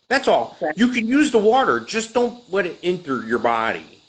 That's 0.08 0.26
all. 0.26 0.58
You 0.74 0.88
can 0.88 1.06
use 1.06 1.30
the 1.30 1.38
water, 1.38 1.78
just 1.78 2.12
don't 2.12 2.42
let 2.52 2.66
it 2.66 2.80
enter 2.82 3.24
your 3.24 3.38
body. 3.38 4.02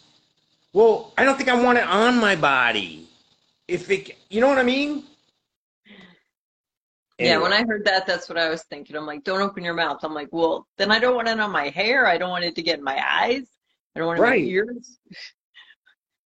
Well, 0.73 1.13
I 1.15 1.23
don't 1.23 1.37
think 1.37 1.47
I 1.47 1.61
want 1.61 1.77
it 1.77 1.87
on 1.87 2.19
my 2.19 2.35
body. 2.35 3.07
If 3.67 3.91
it, 3.91 4.17
you 4.29 4.41
know 4.41 4.47
what 4.47 4.57
I 4.57 4.63
mean? 4.63 5.03
Yeah, 7.19 7.37
when 7.37 7.53
I 7.53 7.63
heard 7.63 7.85
that, 7.85 8.07
that's 8.07 8.27
what 8.27 8.39
I 8.39 8.49
was 8.49 8.63
thinking. 8.63 8.95
I'm 8.95 9.05
like, 9.05 9.23
don't 9.23 9.41
open 9.41 9.63
your 9.63 9.75
mouth. 9.75 9.99
I'm 10.01 10.15
like, 10.15 10.29
well, 10.31 10.67
then 10.77 10.91
I 10.91 10.97
don't 10.97 11.15
want 11.15 11.27
it 11.27 11.39
on 11.39 11.51
my 11.51 11.69
hair. 11.69 12.07
I 12.07 12.17
don't 12.17 12.31
want 12.31 12.43
it 12.43 12.55
to 12.55 12.63
get 12.63 12.79
in 12.79 12.83
my 12.83 12.99
eyes. 13.07 13.45
I 13.95 13.99
don't 13.99 14.07
want 14.07 14.19
it 14.19 14.23
in 14.23 14.29
my 14.29 14.35
ears. 14.37 14.97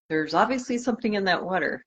There's 0.10 0.34
obviously 0.34 0.78
something 0.78 1.16
in 1.16 1.26
that 1.26 1.44
water. 1.44 1.84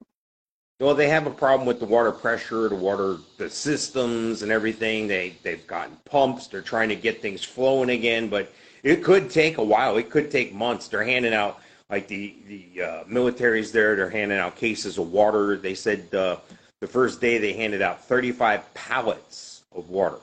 Well, 0.79 0.95
they 0.95 1.09
have 1.09 1.27
a 1.27 1.31
problem 1.31 1.67
with 1.67 1.79
the 1.79 1.87
water 1.87 2.13
pressure, 2.13 2.69
the 2.69 2.75
water, 2.75 3.19
the 3.37 3.51
systems 3.51 4.43
and 4.43 4.51
everything. 4.51 5.09
They 5.09 5.37
they've 5.43 5.67
gotten 5.67 5.97
pumps. 6.07 6.47
They're 6.47 6.63
trying 6.63 6.89
to 6.89 6.97
get 6.97 7.21
things 7.21 7.45
flowing 7.45 7.91
again, 7.91 8.29
but 8.29 8.53
it 8.83 9.05
could 9.05 9.31
take 9.31 9.59
a 9.59 9.63
while. 9.63 9.99
It 9.99 10.11
could 10.11 10.31
take 10.31 10.55
months. 10.55 10.89
They're 10.89 11.05
handing 11.05 11.35
out 11.35 11.61
like 11.91 12.09
the 12.09 12.35
the 12.47 12.83
uh, 12.83 13.05
military's 13.07 13.73
there. 13.73 13.95
They're 13.95 14.09
handing 14.09 14.39
out 14.39 14.57
cases 14.57 14.97
of 14.97 15.13
water. 15.13 15.57
They 15.57 15.75
said 15.75 16.15
uh, 16.15 16.37
the 16.81 16.87
first 16.87 17.21
day 17.21 17.37
they 17.37 17.53
handed 17.53 17.83
out 17.83 18.03
35 18.05 18.73
pallets 18.73 19.65
of 19.73 19.91
water. 19.91 20.19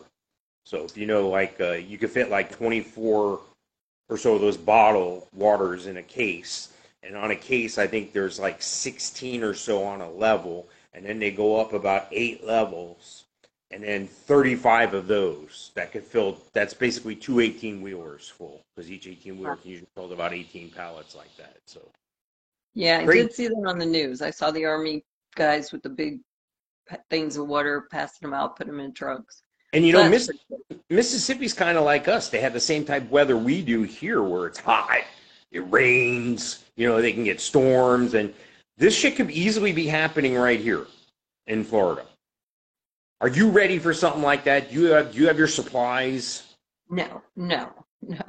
So 0.65 0.85
if 0.85 0.97
you 0.97 1.05
know, 1.05 1.29
like 1.29 1.61
uh, 1.61 1.73
you 1.73 1.99
could 1.99 2.09
fit 2.09 2.31
like 2.31 2.51
24 2.51 3.39
or 4.09 4.17
so 4.17 4.35
of 4.35 4.41
those 4.41 4.57
bottle 4.57 5.27
waters 5.33 5.85
in 5.85 5.97
a 5.97 6.03
case. 6.03 6.69
And 7.03 7.15
on 7.15 7.31
a 7.31 7.35
case, 7.35 7.77
I 7.77 7.87
think 7.87 8.11
there's 8.11 8.39
like 8.39 8.61
16 8.61 9.43
or 9.43 9.53
so 9.53 9.83
on 9.83 10.01
a 10.01 10.09
level, 10.09 10.67
and 10.93 11.05
then 11.05 11.19
they 11.19 11.31
go 11.31 11.59
up 11.59 11.73
about 11.73 12.07
eight 12.11 12.45
levels, 12.45 13.25
and 13.71 13.83
then 13.83 14.07
35 14.07 14.93
of 14.93 15.07
those 15.07 15.71
that 15.75 15.91
could 15.91 16.03
fill. 16.03 16.37
That's 16.53 16.73
basically 16.73 17.15
two 17.15 17.39
18 17.39 17.81
wheelers 17.81 18.27
full, 18.27 18.61
because 18.75 18.89
each 18.89 19.07
18 19.07 19.37
wheeler 19.37 19.55
can 19.57 19.71
usually 19.71 19.89
hold 19.95 20.11
about 20.11 20.33
18 20.33 20.71
pallets 20.71 21.15
like 21.15 21.35
that. 21.37 21.57
So 21.65 21.81
Yeah, 22.73 22.99
I 22.99 23.05
did 23.05 23.33
see 23.33 23.47
that 23.47 23.63
on 23.65 23.77
the 23.77 23.85
news. 23.85 24.21
I 24.21 24.31
saw 24.31 24.51
the 24.51 24.65
army 24.65 25.03
guys 25.35 25.71
with 25.71 25.83
the 25.83 25.89
big 25.89 26.19
things 27.09 27.37
of 27.37 27.47
water 27.47 27.87
passing 27.91 28.27
them 28.27 28.33
out, 28.33 28.55
put 28.55 28.67
them 28.67 28.79
in 28.79 28.93
trucks. 28.93 29.43
And 29.73 29.85
you 29.85 29.93
So 29.93 30.03
know, 30.03 30.09
Miss. 30.09 30.29
Mississippi's 30.89 31.53
kind 31.53 31.77
of 31.77 31.83
like 31.83 32.07
us. 32.07 32.29
They 32.29 32.39
have 32.39 32.53
the 32.53 32.59
same 32.59 32.85
type 32.85 33.03
of 33.03 33.11
weather 33.11 33.35
we 33.35 33.61
do 33.61 33.83
here, 33.83 34.23
where 34.23 34.47
it's 34.47 34.59
hot, 34.59 35.03
it 35.51 35.59
rains. 35.71 36.65
You 36.75 36.87
know, 36.87 37.01
they 37.01 37.13
can 37.13 37.23
get 37.23 37.39
storms, 37.39 38.13
and 38.13 38.33
this 38.77 38.95
shit 38.95 39.15
could 39.15 39.31
easily 39.31 39.71
be 39.71 39.87
happening 39.87 40.35
right 40.35 40.59
here 40.59 40.87
in 41.47 41.63
Florida. 41.63 42.05
Are 43.21 43.27
you 43.27 43.49
ready 43.49 43.79
for 43.79 43.93
something 43.93 44.21
like 44.21 44.43
that? 44.43 44.69
Do 44.71 44.79
you 44.79 44.85
have 44.91 45.11
do 45.13 45.19
you 45.19 45.27
have 45.27 45.37
your 45.37 45.47
supplies? 45.47 46.55
No, 46.89 47.21
no, 47.35 47.73
no, 48.01 48.21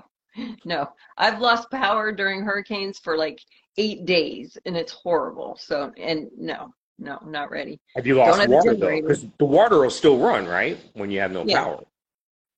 no. 0.64 0.88
I've 1.16 1.40
lost 1.40 1.70
power 1.70 2.11
during 2.11 2.42
hurricanes 2.42 2.98
for 2.98 3.16
like 3.16 3.40
eight 3.76 4.07
days, 4.07 4.57
and 4.64 4.76
it's 4.76 4.92
horrible. 4.92 5.59
So, 5.61 5.92
and 5.98 6.28
no, 6.37 6.72
no, 6.98 7.18
not 7.26 7.50
ready. 7.50 7.78
Have 7.94 8.07
you 8.07 8.16
lost 8.16 8.40
have 8.40 8.48
water 8.48 8.74
though? 8.74 9.00
Because 9.00 9.26
the 9.38 9.44
water 9.44 9.81
will 9.81 9.90
still 9.90 10.18
run, 10.18 10.46
right? 10.46 10.78
When 10.94 11.11
you 11.11 11.20
have 11.20 11.33
no 11.33 11.44
Yeah, 11.44 11.64
power. 11.64 11.85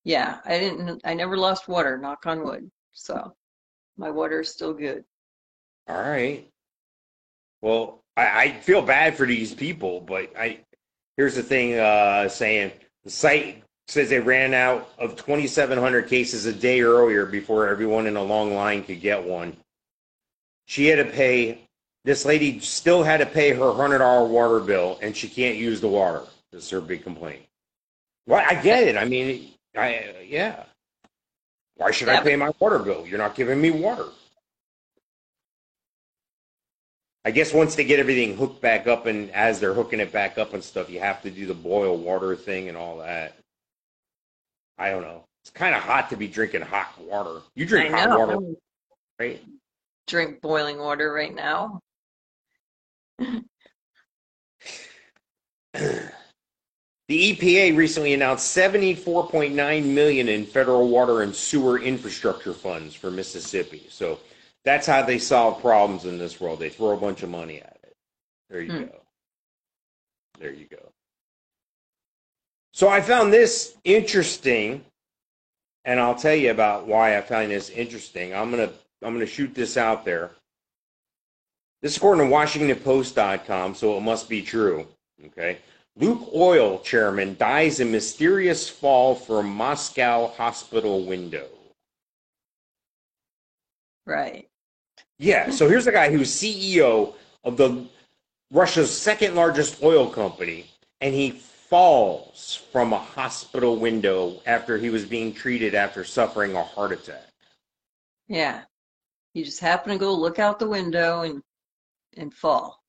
yeah. 0.04 0.38
I 0.44 0.58
didn't. 0.58 1.02
I 1.04 1.14
never 1.14 1.36
lost 1.36 1.66
water. 1.66 1.98
Knock 1.98 2.26
on 2.26 2.44
wood. 2.44 2.70
So 2.92 3.34
my 4.00 4.10
water 4.10 4.40
is 4.40 4.48
still 4.48 4.72
good. 4.72 5.04
All 5.86 6.00
right. 6.00 6.48
Well, 7.60 8.02
I, 8.16 8.42
I 8.42 8.52
feel 8.60 8.80
bad 8.80 9.16
for 9.16 9.26
these 9.26 9.54
people, 9.54 10.00
but 10.00 10.32
I 10.36 10.60
here's 11.16 11.34
the 11.34 11.42
thing 11.42 11.78
uh, 11.78 12.28
saying 12.28 12.72
the 13.04 13.10
site 13.10 13.62
says 13.86 14.08
they 14.08 14.20
ran 14.20 14.54
out 14.54 14.88
of 14.98 15.16
2,700 15.16 16.08
cases 16.08 16.46
a 16.46 16.52
day 16.52 16.80
earlier 16.80 17.26
before 17.26 17.68
everyone 17.68 18.06
in 18.06 18.16
a 18.16 18.22
long 18.22 18.54
line 18.54 18.82
could 18.82 19.00
get 19.00 19.22
one. 19.22 19.54
She 20.64 20.86
had 20.86 21.04
to 21.04 21.12
pay, 21.12 21.68
this 22.04 22.24
lady 22.24 22.60
still 22.60 23.02
had 23.02 23.18
to 23.18 23.26
pay 23.26 23.50
her 23.50 23.60
$100 23.60 24.28
water 24.28 24.60
bill 24.60 24.98
and 25.02 25.14
she 25.14 25.28
can't 25.28 25.56
use 25.56 25.80
the 25.80 25.88
water. 25.88 26.22
This 26.52 26.64
is 26.64 26.70
her 26.70 26.80
big 26.80 27.02
complaint. 27.02 27.42
Well, 28.26 28.44
I 28.48 28.54
get 28.62 28.84
it. 28.84 28.96
I 28.96 29.04
mean, 29.04 29.50
I, 29.76 30.24
yeah. 30.26 30.64
Why 31.80 31.92
should 31.92 32.10
I 32.10 32.20
pay 32.20 32.36
my 32.36 32.50
water 32.58 32.78
bill? 32.78 33.06
You're 33.06 33.16
not 33.16 33.34
giving 33.34 33.58
me 33.58 33.70
water. 33.70 34.04
I 37.24 37.30
guess 37.30 37.54
once 37.54 37.74
they 37.74 37.84
get 37.84 37.98
everything 37.98 38.36
hooked 38.36 38.60
back 38.60 38.86
up 38.86 39.06
and 39.06 39.30
as 39.30 39.60
they're 39.60 39.72
hooking 39.72 39.98
it 39.98 40.12
back 40.12 40.36
up 40.36 40.52
and 40.52 40.62
stuff, 40.62 40.90
you 40.90 41.00
have 41.00 41.22
to 41.22 41.30
do 41.30 41.46
the 41.46 41.54
boil 41.54 41.96
water 41.96 42.36
thing 42.36 42.68
and 42.68 42.76
all 42.76 42.98
that. 42.98 43.34
I 44.76 44.90
don't 44.90 45.00
know. 45.00 45.24
It's 45.42 45.50
kind 45.50 45.74
of 45.74 45.80
hot 45.80 46.10
to 46.10 46.16
be 46.16 46.28
drinking 46.28 46.60
hot 46.60 46.92
water. 47.00 47.40
You 47.54 47.64
I 47.64 47.68
drink 47.68 47.94
hot 47.94 48.10
know. 48.10 48.18
water, 48.18 48.38
right? 49.18 49.42
drink 50.06 50.42
boiling 50.42 50.76
water 50.76 51.10
right 51.10 51.34
now. 51.34 51.80
The 57.10 57.32
EPA 57.34 57.76
recently 57.76 58.14
announced 58.14 58.56
74.9 58.56 59.84
million 59.84 60.28
in 60.28 60.46
federal 60.46 60.86
water 60.86 61.22
and 61.22 61.34
sewer 61.34 61.80
infrastructure 61.80 62.52
funds 62.52 62.94
for 62.94 63.10
Mississippi. 63.10 63.88
So 63.90 64.20
that's 64.64 64.86
how 64.86 65.02
they 65.02 65.18
solve 65.18 65.60
problems 65.60 66.04
in 66.04 66.18
this 66.18 66.40
world. 66.40 66.60
They 66.60 66.68
throw 66.68 66.90
a 66.90 66.96
bunch 66.96 67.24
of 67.24 67.28
money 67.28 67.60
at 67.60 67.80
it. 67.82 67.96
There 68.48 68.60
you 68.60 68.70
Hmm. 68.70 68.84
go. 68.84 69.00
There 70.38 70.52
you 70.52 70.66
go. 70.66 70.92
So 72.74 72.86
I 72.86 73.00
found 73.00 73.32
this 73.32 73.74
interesting, 73.82 74.84
and 75.84 75.98
I'll 75.98 76.14
tell 76.14 76.36
you 76.36 76.52
about 76.52 76.86
why 76.86 77.18
I 77.18 77.22
find 77.22 77.50
this 77.50 77.70
interesting. 77.70 78.32
I'm 78.32 78.52
gonna 78.52 78.70
I'm 79.02 79.14
gonna 79.14 79.26
shoot 79.26 79.52
this 79.52 79.76
out 79.76 80.04
there. 80.04 80.30
This 81.82 81.90
is 81.90 81.96
according 81.96 82.28
to 82.28 82.32
WashingtonPost.com, 82.32 83.74
so 83.74 83.96
it 83.96 84.00
must 84.02 84.28
be 84.28 84.42
true. 84.42 84.86
Okay. 85.26 85.58
Lukoil 85.98 86.82
chairman 86.82 87.36
dies 87.38 87.80
in 87.80 87.90
mysterious 87.90 88.68
fall 88.68 89.14
from 89.14 89.50
Moscow 89.50 90.28
hospital 90.28 91.04
window. 91.04 91.48
Right. 94.06 94.48
Yeah, 95.18 95.50
so 95.50 95.68
here's 95.68 95.86
a 95.86 95.92
guy 95.92 96.10
who's 96.10 96.30
CEO 96.30 97.14
of 97.44 97.56
the 97.56 97.86
Russia's 98.50 98.96
second 98.96 99.34
largest 99.34 99.82
oil 99.82 100.08
company, 100.08 100.66
and 101.00 101.14
he 101.14 101.30
falls 101.30 102.60
from 102.72 102.92
a 102.92 102.98
hospital 102.98 103.76
window 103.76 104.40
after 104.46 104.78
he 104.78 104.90
was 104.90 105.04
being 105.04 105.32
treated 105.32 105.74
after 105.74 106.04
suffering 106.04 106.56
a 106.56 106.62
heart 106.62 106.92
attack. 106.92 107.28
Yeah. 108.28 108.62
You 109.34 109.44
just 109.44 109.60
happen 109.60 109.92
to 109.92 109.98
go 109.98 110.12
look 110.12 110.38
out 110.38 110.58
the 110.58 110.68
window 110.68 111.22
and 111.22 111.42
and 112.16 112.34
fall. 112.34 112.82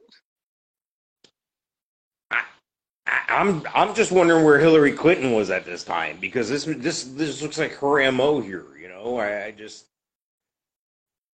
I, 2.31 2.41
I, 3.00 3.00
I'm 3.11 3.63
I'm 3.73 3.93
just 3.93 4.11
wondering 4.11 4.45
where 4.45 4.59
Hillary 4.59 4.93
Clinton 4.93 5.33
was 5.33 5.49
at 5.49 5.65
this 5.65 5.83
time 5.83 6.17
because 6.19 6.49
this 6.49 6.65
this 6.65 7.03
this 7.03 7.41
looks 7.41 7.57
like 7.57 7.73
her 7.73 8.11
mo 8.11 8.39
here. 8.39 8.65
You 8.79 8.87
know, 8.89 9.17
I, 9.17 9.45
I 9.45 9.51
just 9.51 9.85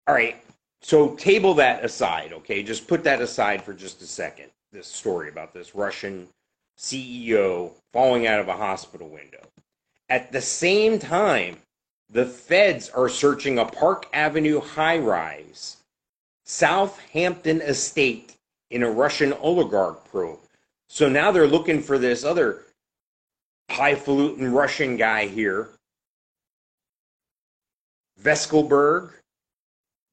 all 0.08 0.16
right. 0.16 0.42
So 0.82 1.16
table 1.16 1.54
that 1.56 1.84
aside, 1.84 2.34
okay? 2.34 2.64
Just 2.64 2.88
put 2.88 3.04
that 3.04 3.22
aside 3.22 3.64
for 3.64 3.74
just 3.74 4.02
a 4.02 4.06
second. 4.06 4.52
This 4.72 4.88
story 4.88 5.30
about 5.30 5.54
this 5.54 5.76
Russian 5.76 6.28
CEO 6.78 7.72
falling 7.94 8.28
out 8.28 8.40
of 8.40 8.48
a 8.48 8.54
hospital 8.54 9.10
window. 9.10 9.42
At 10.10 10.32
the 10.32 10.42
same 10.42 11.00
time, 11.00 11.58
the 12.10 12.26
feds 12.26 12.90
are 12.90 13.10
searching 13.10 13.60
a 13.60 13.66
Park 13.66 14.08
Avenue 14.14 14.62
high 14.62 15.00
rise, 15.00 15.78
Southampton 16.46 17.62
estate 17.62 18.36
in 18.70 18.84
a 18.84 18.90
Russian 18.90 19.34
oligarch 19.34 20.06
probe. 20.10 20.40
So 20.90 21.10
now 21.10 21.32
they're 21.32 21.48
looking 21.48 21.82
for 21.82 21.98
this 21.98 22.24
other 22.24 22.66
highfalutin 23.70 24.52
Russian 24.52 24.98
guy 24.98 25.28
here, 25.28 25.70
Vekselberg. 28.22 29.12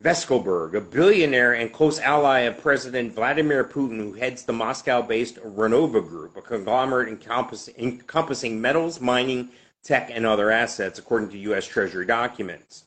Vekselberg, 0.03 0.75
a 0.75 0.81
billionaire 0.83 1.55
and 1.55 1.73
close 1.73 1.99
ally 1.99 2.41
of 2.41 2.61
President 2.61 3.15
Vladimir 3.15 3.65
Putin, 3.65 3.97
who 3.97 4.13
heads 4.13 4.43
the 4.45 4.53
Moscow 4.53 5.01
based 5.01 5.37
Renova 5.37 6.07
Group, 6.07 6.37
a 6.37 6.43
conglomerate 6.43 7.09
encompassing 7.09 8.61
metals, 8.61 9.01
mining, 9.01 9.49
tech, 9.83 10.11
and 10.13 10.27
other 10.27 10.51
assets, 10.51 10.99
according 10.99 11.31
to 11.31 11.39
U.S. 11.39 11.67
Treasury 11.67 12.05
documents. 12.05 12.85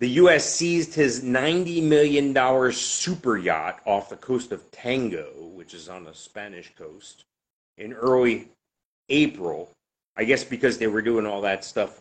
The 0.00 0.08
U.S. 0.10 0.44
seized 0.44 0.94
his 0.94 1.22
$90 1.22 1.82
million 1.82 2.72
super 2.72 3.36
yacht 3.36 3.80
off 3.84 4.08
the 4.08 4.16
coast 4.16 4.50
of 4.50 4.68
Tango, 4.72 5.30
which 5.54 5.72
is 5.72 5.88
on 5.88 6.04
the 6.04 6.14
Spanish 6.14 6.72
coast, 6.76 7.24
in 7.78 7.92
early 7.92 8.48
April. 9.08 9.70
I 10.16 10.24
guess 10.24 10.44
because 10.44 10.78
they 10.78 10.86
were 10.86 11.02
doing 11.02 11.26
all 11.26 11.40
that 11.42 11.64
stuff. 11.64 12.00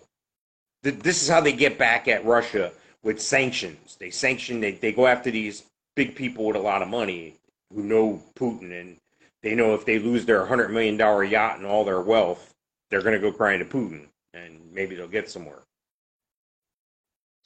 This 0.81 1.21
is 1.23 1.29
how 1.29 1.41
they 1.41 1.53
get 1.53 1.77
back 1.77 2.07
at 2.07 2.25
Russia 2.25 2.71
with 3.03 3.21
sanctions. 3.21 3.95
They 3.99 4.09
sanction, 4.09 4.59
they, 4.59 4.71
they 4.71 4.91
go 4.91 5.07
after 5.07 5.31
these 5.31 5.63
big 5.95 6.15
people 6.15 6.45
with 6.45 6.55
a 6.55 6.59
lot 6.59 6.81
of 6.81 6.87
money 6.87 7.35
who 7.73 7.83
know 7.83 8.21
Putin, 8.35 8.79
and 8.79 8.97
they 9.41 9.55
know 9.55 9.73
if 9.73 9.85
they 9.85 9.99
lose 9.99 10.25
their 10.25 10.45
$100 10.45 10.71
million 10.71 10.97
yacht 10.97 11.57
and 11.57 11.65
all 11.65 11.85
their 11.85 12.01
wealth, 12.01 12.53
they're 12.89 13.01
going 13.01 13.13
to 13.13 13.19
go 13.19 13.31
crying 13.31 13.59
to 13.59 13.65
Putin, 13.65 14.07
and 14.33 14.59
maybe 14.73 14.95
they'll 14.95 15.07
get 15.07 15.29
somewhere. 15.29 15.59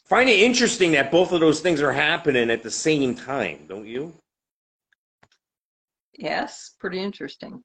Find 0.07 0.29
it 0.29 0.39
interesting 0.39 0.93
that 0.93 1.11
both 1.11 1.33
of 1.33 1.41
those 1.41 1.59
things 1.59 1.81
are 1.81 1.91
happening 1.91 2.49
at 2.49 2.63
the 2.63 2.71
same 2.71 3.13
time, 3.13 3.65
don't 3.67 3.85
you? 3.85 4.13
Yes, 6.17 6.71
pretty 6.79 6.99
interesting. 6.99 7.61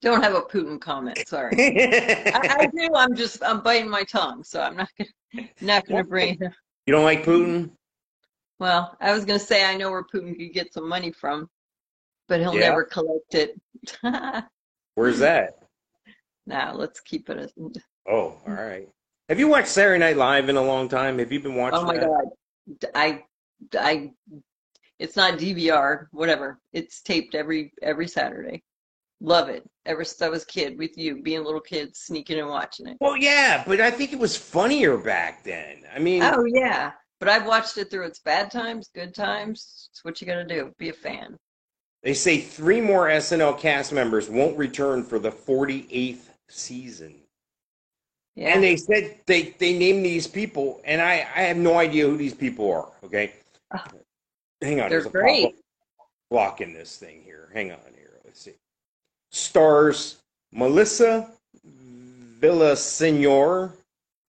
Don't 0.00 0.22
have 0.22 0.34
a 0.34 0.42
Putin 0.42 0.80
comment. 0.80 1.26
Sorry. 1.26 1.54
I, 2.34 2.56
I 2.60 2.66
do. 2.76 2.94
I'm 2.94 3.16
just 3.16 3.42
I'm 3.42 3.62
biting 3.62 3.90
my 3.90 4.04
tongue, 4.04 4.44
so 4.44 4.60
I'm 4.60 4.76
not 4.76 4.88
gonna 4.98 5.48
not 5.60 5.88
gonna 5.88 6.04
bring. 6.04 6.38
you 6.86 6.92
don't 6.92 7.04
like 7.04 7.24
Putin? 7.24 7.70
Well, 8.60 8.96
I 9.00 9.12
was 9.12 9.24
gonna 9.24 9.38
say 9.38 9.64
I 9.64 9.76
know 9.76 9.90
where 9.90 10.04
Putin 10.04 10.38
could 10.38 10.52
get 10.52 10.72
some 10.72 10.88
money 10.88 11.10
from, 11.10 11.48
but 12.28 12.40
he'll 12.40 12.54
Yeah. 12.54 12.68
never 12.68 12.84
collect 12.84 13.34
it. 13.34 13.60
Where's 14.94 15.18
that? 15.18 15.63
Now 16.46 16.74
let's 16.74 17.00
keep 17.00 17.28
it. 17.30 17.38
A, 17.38 17.48
Oh, 18.08 18.38
all 18.46 18.52
right. 18.52 18.88
Have 19.28 19.38
you 19.38 19.48
watched 19.48 19.68
Saturday 19.68 19.98
Night 19.98 20.16
Live 20.16 20.48
in 20.48 20.56
a 20.56 20.62
long 20.62 20.88
time? 20.88 21.18
Have 21.18 21.32
you 21.32 21.40
been 21.40 21.54
oh 21.54 21.58
watching 21.58 21.78
oh 21.78 21.84
my 21.86 21.94
that? 21.96 22.06
God, 22.06 22.90
I 22.94 23.22
I 23.78 24.12
it's 24.98 25.16
not 25.16 25.38
DVR, 25.38 26.06
whatever. 26.12 26.60
It's 26.72 27.00
taped 27.02 27.34
every 27.34 27.72
every 27.82 28.08
Saturday. 28.08 28.62
Love 29.20 29.48
it. 29.48 29.64
Ever 29.86 30.04
since 30.04 30.20
I 30.22 30.28
was 30.28 30.42
a 30.42 30.46
kid 30.46 30.76
with 30.78 30.98
you, 30.98 31.22
being 31.22 31.38
a 31.38 31.42
little 31.42 31.60
kid, 31.60 31.96
sneaking 31.96 32.38
and 32.38 32.48
watching 32.48 32.86
it. 32.88 32.96
Well, 33.00 33.16
yeah, 33.16 33.64
but 33.66 33.80
I 33.80 33.90
think 33.90 34.12
it 34.12 34.18
was 34.18 34.36
funnier 34.36 34.98
back 34.98 35.42
then. 35.44 35.84
I 35.94 35.98
mean, 35.98 36.22
Oh 36.22 36.44
yeah, 36.44 36.92
but 37.20 37.28
I've 37.30 37.46
watched 37.46 37.78
it 37.78 37.90
through 37.90 38.04
its 38.06 38.18
bad 38.18 38.50
times, 38.50 38.90
good 38.94 39.14
times. 39.14 39.88
It's 39.92 40.04
what 40.04 40.20
you 40.20 40.26
got 40.26 40.34
to 40.34 40.44
do. 40.44 40.74
Be 40.78 40.90
a 40.90 40.92
fan. 40.92 41.38
they 42.02 42.12
say 42.14 42.38
three 42.38 42.82
more 42.82 43.06
SNL 43.08 43.58
cast 43.58 43.92
members 43.92 44.28
won't 44.28 44.58
return 44.58 45.02
for 45.04 45.18
the 45.18 45.30
48th 45.32 46.28
season. 46.48 47.14
Yeah. 48.36 48.54
And 48.54 48.62
they 48.64 48.76
said 48.76 49.20
they 49.26 49.54
they 49.58 49.78
named 49.78 50.04
these 50.04 50.26
people, 50.26 50.80
and 50.84 51.00
I 51.00 51.12
I 51.34 51.42
have 51.42 51.56
no 51.56 51.78
idea 51.78 52.06
who 52.06 52.16
these 52.16 52.34
people 52.34 52.70
are. 52.72 52.88
Okay, 53.04 53.32
Oh. 53.72 53.84
hang 54.60 54.80
on. 54.80 54.88
They're 54.88 55.00
there's 55.02 55.06
a 55.06 55.10
great. 55.10 55.56
block 56.30 56.60
in 56.60 56.72
this 56.72 56.96
thing 56.96 57.22
here. 57.22 57.48
Hang 57.54 57.70
on 57.70 57.78
here. 57.96 58.18
Let's 58.24 58.40
see. 58.40 58.54
Stars 59.30 60.16
Melissa 60.52 61.30
Villasenor, 62.40 63.72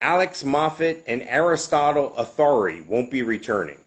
Alex 0.00 0.44
Moffat, 0.44 1.02
and 1.06 1.22
Aristotle 1.22 2.10
Athari 2.18 2.84
won't 2.86 3.10
be 3.10 3.22
returning. 3.22 3.78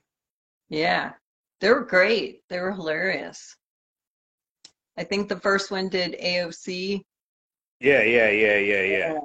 Yeah, 0.69 1.13
they 1.61 1.69
were 1.69 1.81
great. 1.85 2.41
They 2.49 2.59
were 2.59 2.71
hilarious. 2.71 3.55
I 4.97 5.03
think 5.03 5.29
the 5.29 5.39
first 5.39 5.71
one 5.71 5.87
did 5.89 6.15
AOC, 6.21 7.03
Yeah, 7.79 8.01
yeah, 8.03 8.29
yeah, 8.29 8.57
yeah, 8.57 8.83
yeah. 8.83 9.19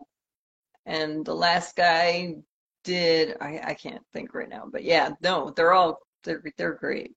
and 0.86 1.24
the 1.24 1.34
last 1.34 1.74
guy 1.76 2.36
did 2.84 3.36
I, 3.40 3.60
I 3.64 3.74
can't 3.74 4.02
think 4.12 4.34
right 4.34 4.48
now, 4.48 4.68
but 4.70 4.84
yeah, 4.84 5.10
no, 5.22 5.50
they're 5.50 5.72
all 5.72 5.98
they're 6.22 6.42
they're 6.56 6.74
great. 6.74 7.14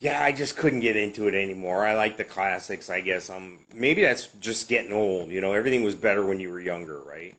Yeah, 0.00 0.22
I 0.22 0.30
just 0.30 0.56
couldn't 0.56 0.80
get 0.80 0.96
into 0.96 1.26
it 1.26 1.34
anymore. 1.34 1.84
I 1.84 1.94
like 1.94 2.16
the 2.16 2.24
classics, 2.24 2.88
I 2.88 3.00
guess. 3.00 3.30
Um, 3.30 3.66
maybe 3.74 4.02
that's 4.02 4.28
just 4.38 4.68
getting 4.68 4.92
old. 4.92 5.30
You 5.30 5.40
know, 5.40 5.52
everything 5.52 5.82
was 5.82 5.96
better 5.96 6.24
when 6.24 6.38
you 6.38 6.50
were 6.50 6.60
younger, 6.60 7.00
right? 7.02 7.36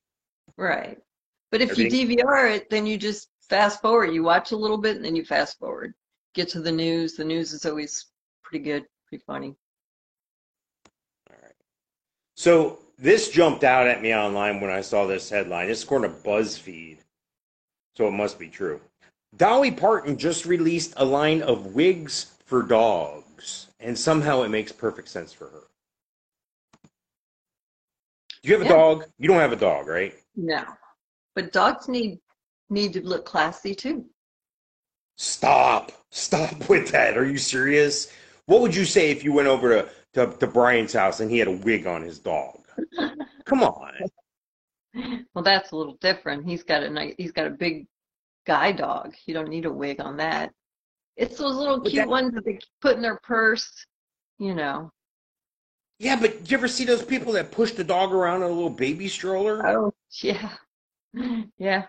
Right. 0.58 0.98
But 1.52 1.62
if 1.62 1.78
you 1.78 1.88
DVR 1.88 2.54
it, 2.54 2.70
then 2.70 2.86
you 2.86 2.98
just 2.98 3.30
fast 3.50 3.82
forward. 3.82 4.14
You 4.14 4.24
watch 4.24 4.52
a 4.52 4.58
little 4.58 4.78
bit 4.78 4.98
and 4.98 5.06
then 5.06 5.16
you 5.16 5.24
fast 5.24 5.58
forward. 5.58 5.94
Get 6.36 6.50
to 6.50 6.62
the 6.62 6.72
news. 6.72 7.16
The 7.16 7.24
news 7.24 7.54
is 7.54 7.66
always 7.66 8.08
pretty 8.44 8.64
good, 8.64 8.86
pretty 9.08 9.24
funny. 9.26 9.56
So 12.40 12.80
this 12.98 13.28
jumped 13.28 13.66
out 13.66 13.86
at 13.86 14.02
me 14.02 14.16
online 14.16 14.62
when 14.62 14.70
I 14.72 14.80
saw 14.80 15.06
this 15.06 15.30
headline. 15.30 15.70
It's 15.70 15.84
according 15.84 16.12
to 16.12 16.18
BuzzFeed, 16.20 17.00
so 17.98 18.08
it 18.08 18.12
must 18.12 18.40
be 18.40 18.48
true. 18.48 18.80
Dolly 19.36 19.72
Parton 19.72 20.18
just 20.18 20.46
released 20.46 20.94
a 20.96 21.04
line 21.04 21.42
of 21.42 21.76
wigs 21.76 22.28
for 22.46 22.64
dogs, 22.64 23.68
and 23.82 24.00
somehow 24.00 24.44
it 24.44 24.48
makes 24.48 24.72
perfect 24.72 25.10
sense 25.10 25.34
for 25.34 25.50
her. 25.50 25.64
Do 28.42 28.48
you 28.48 28.54
have 28.54 28.62
a 28.62 28.70
Yeah. 28.70 28.78
dog? 28.78 29.06
You 29.18 29.28
don't 29.28 29.42
have 29.42 29.52
a 29.52 29.58
dog, 29.58 29.88
right? 29.88 30.16
No. 30.38 30.64
But 31.36 31.52
dogs 31.52 31.90
need 31.90 32.22
need 32.70 32.94
to 32.94 33.06
look 33.06 33.26
classy 33.26 33.76
too. 33.76 34.10
Stop. 35.18 35.92
Stop 36.10 36.70
with 36.70 36.88
that. 36.92 37.18
Are 37.18 37.26
you 37.26 37.38
serious? 37.38 38.10
What 38.46 38.62
would 38.62 38.74
you 38.74 38.86
say 38.86 39.12
if 39.12 39.26
you 39.26 39.34
went 39.34 39.50
over 39.50 39.70
to, 39.82 39.90
to, 40.14 40.28
to 40.28 40.48
Brian's 40.48 40.94
house 40.94 41.20
and 41.20 41.30
he 41.30 41.40
had 41.40 41.48
a 41.48 41.52
wig 41.58 41.88
on 41.88 42.02
his 42.02 42.20
dog? 42.20 42.60
Come 43.46 43.64
on. 43.64 43.94
Well, 45.34 45.44
that's 45.44 45.72
a 45.72 45.76
little 45.76 45.98
different. 46.02 46.46
He's 46.46 46.64
got 46.64 46.84
a 46.84 46.90
nice, 46.90 47.14
he's 47.18 47.32
got 47.32 47.48
a 47.48 47.52
big 47.52 47.88
guy 48.48 48.72
dog. 48.72 49.14
You 49.26 49.34
don't 49.34 49.50
need 49.50 49.66
a 49.66 49.72
wig 49.72 50.02
on 50.02 50.18
that. 50.18 50.52
It's 51.16 51.38
those 51.38 51.56
little 51.56 51.82
cute 51.82 51.96
that- 51.96 52.08
ones 52.08 52.34
that 52.34 52.46
they 52.46 52.60
put 52.82 52.96
in 52.96 53.02
their 53.02 53.20
purse, 53.20 53.86
you 54.40 54.56
know. 54.56 54.92
Yeah, 56.00 56.18
but 56.20 56.44
do 56.46 56.52
you 56.52 56.58
ever 56.58 56.70
see 56.70 56.86
those 56.86 57.04
people 57.04 57.34
that 57.34 57.52
push 57.52 57.74
the 57.74 57.84
dog 57.84 58.14
around 58.14 58.38
in 58.38 58.44
a 58.50 58.54
little 58.54 58.70
baby 58.70 59.10
stroller? 59.10 59.62
Oh, 59.68 59.94
yeah. 60.22 60.52
Yeah. 61.58 61.86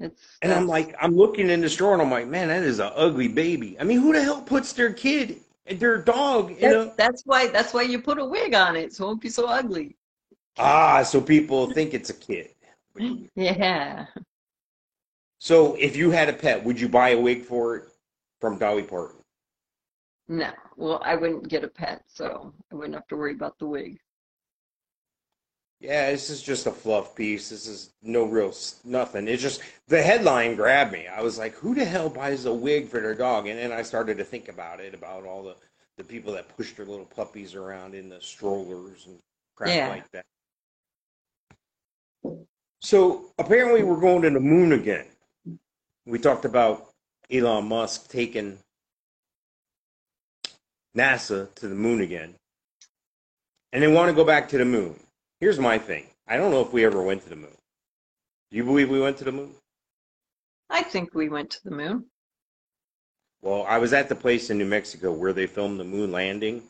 It's 0.00 0.38
And 0.42 0.52
I'm 0.52 0.66
like, 0.66 0.96
I'm 1.00 1.14
looking 1.14 1.48
in 1.48 1.60
the 1.60 1.68
store 1.68 1.92
and 1.92 2.02
I'm 2.02 2.10
like, 2.10 2.26
man, 2.26 2.48
that 2.48 2.64
is 2.64 2.80
an 2.80 2.90
ugly 2.96 3.28
baby. 3.28 3.78
I 3.78 3.84
mean, 3.84 4.00
who 4.00 4.12
the 4.12 4.22
hell 4.22 4.42
puts 4.42 4.72
their 4.72 4.92
kid, 4.92 5.38
their 5.66 5.98
dog, 5.98 6.58
that's, 6.58 6.74
a. 6.74 6.94
that's 6.96 7.22
why 7.24 7.48
that's 7.48 7.72
why 7.72 7.82
you 7.82 8.00
put 8.00 8.18
a 8.18 8.24
wig 8.24 8.54
on 8.54 8.76
it, 8.76 8.92
so 8.92 9.04
it 9.04 9.06
won't 9.08 9.20
be 9.20 9.28
so 9.28 9.46
ugly. 9.46 9.96
Ah, 10.58 11.02
so 11.02 11.20
people 11.20 11.70
think 11.72 11.94
it's 11.94 12.10
a 12.10 12.14
kid. 12.14 12.50
Yeah. 13.34 14.06
So 15.38 15.74
if 15.74 15.96
you 15.96 16.10
had 16.10 16.28
a 16.28 16.32
pet, 16.32 16.62
would 16.62 16.78
you 16.78 16.88
buy 16.88 17.10
a 17.10 17.18
wig 17.20 17.44
for 17.44 17.76
it 17.76 17.84
from 18.40 18.58
Dolly 18.58 18.82
Parton? 18.82 19.22
No. 20.28 20.52
Well, 20.76 21.00
I 21.04 21.16
wouldn't 21.16 21.48
get 21.48 21.64
a 21.64 21.68
pet, 21.68 22.02
so 22.06 22.52
I 22.70 22.74
wouldn't 22.74 22.94
have 22.94 23.08
to 23.08 23.16
worry 23.16 23.32
about 23.32 23.58
the 23.58 23.66
wig. 23.66 23.98
Yeah, 25.82 26.12
this 26.12 26.30
is 26.30 26.40
just 26.40 26.68
a 26.68 26.70
fluff 26.70 27.16
piece. 27.16 27.48
This 27.48 27.66
is 27.66 27.90
no 28.04 28.22
real 28.22 28.54
nothing. 28.84 29.26
It's 29.26 29.42
just 29.42 29.62
the 29.88 30.00
headline 30.00 30.54
grabbed 30.54 30.92
me. 30.92 31.08
I 31.08 31.20
was 31.22 31.38
like, 31.38 31.54
who 31.54 31.74
the 31.74 31.84
hell 31.84 32.08
buys 32.08 32.44
a 32.44 32.54
wig 32.54 32.86
for 32.86 33.00
their 33.00 33.16
dog? 33.16 33.48
And 33.48 33.58
then 33.58 33.72
I 33.72 33.82
started 33.82 34.16
to 34.18 34.24
think 34.24 34.48
about 34.48 34.78
it, 34.78 34.94
about 34.94 35.24
all 35.26 35.42
the, 35.42 35.56
the 35.96 36.04
people 36.04 36.32
that 36.34 36.56
push 36.56 36.72
their 36.74 36.86
little 36.86 37.04
puppies 37.04 37.56
around 37.56 37.96
in 37.96 38.08
the 38.08 38.20
strollers 38.20 39.06
and 39.06 39.18
crap 39.56 39.70
Yeah. 39.74 39.88
like 39.88 40.08
that. 40.12 40.24
So 42.80 43.32
apparently 43.40 43.82
we're 43.82 44.00
going 44.00 44.22
to 44.22 44.30
the 44.30 44.38
moon 44.38 44.74
again. 44.74 45.06
We 46.06 46.20
talked 46.20 46.44
about 46.44 46.90
Elon 47.28 47.66
Musk 47.66 48.08
taking 48.08 48.56
NASA 50.96 51.52
to 51.56 51.66
the 51.66 51.74
moon 51.74 52.02
again. 52.02 52.36
And 53.72 53.82
they 53.82 53.88
want 53.88 54.10
to 54.10 54.14
go 54.14 54.24
back 54.24 54.48
to 54.50 54.58
the 54.58 54.64
moon. 54.64 54.94
Here's 55.42 55.58
my 55.58 55.76
thing. 55.76 56.06
I 56.28 56.36
don't 56.36 56.52
know 56.52 56.60
if 56.60 56.72
we 56.72 56.84
ever 56.84 57.02
went 57.02 57.24
to 57.24 57.28
the 57.28 57.34
moon. 57.34 57.56
Do 58.52 58.56
you 58.56 58.62
believe 58.62 58.88
we 58.88 59.00
went 59.00 59.16
to 59.18 59.24
the 59.24 59.32
moon? 59.32 59.50
I 60.70 60.84
think 60.84 61.16
we 61.16 61.28
went 61.28 61.50
to 61.50 61.64
the 61.64 61.72
moon. 61.72 62.04
Well, 63.42 63.66
I 63.68 63.78
was 63.78 63.92
at 63.92 64.08
the 64.08 64.14
place 64.14 64.50
in 64.50 64.58
New 64.58 64.66
Mexico 64.66 65.10
where 65.10 65.32
they 65.32 65.48
filmed 65.48 65.80
the 65.80 65.84
moon 65.84 66.12
landing, 66.12 66.62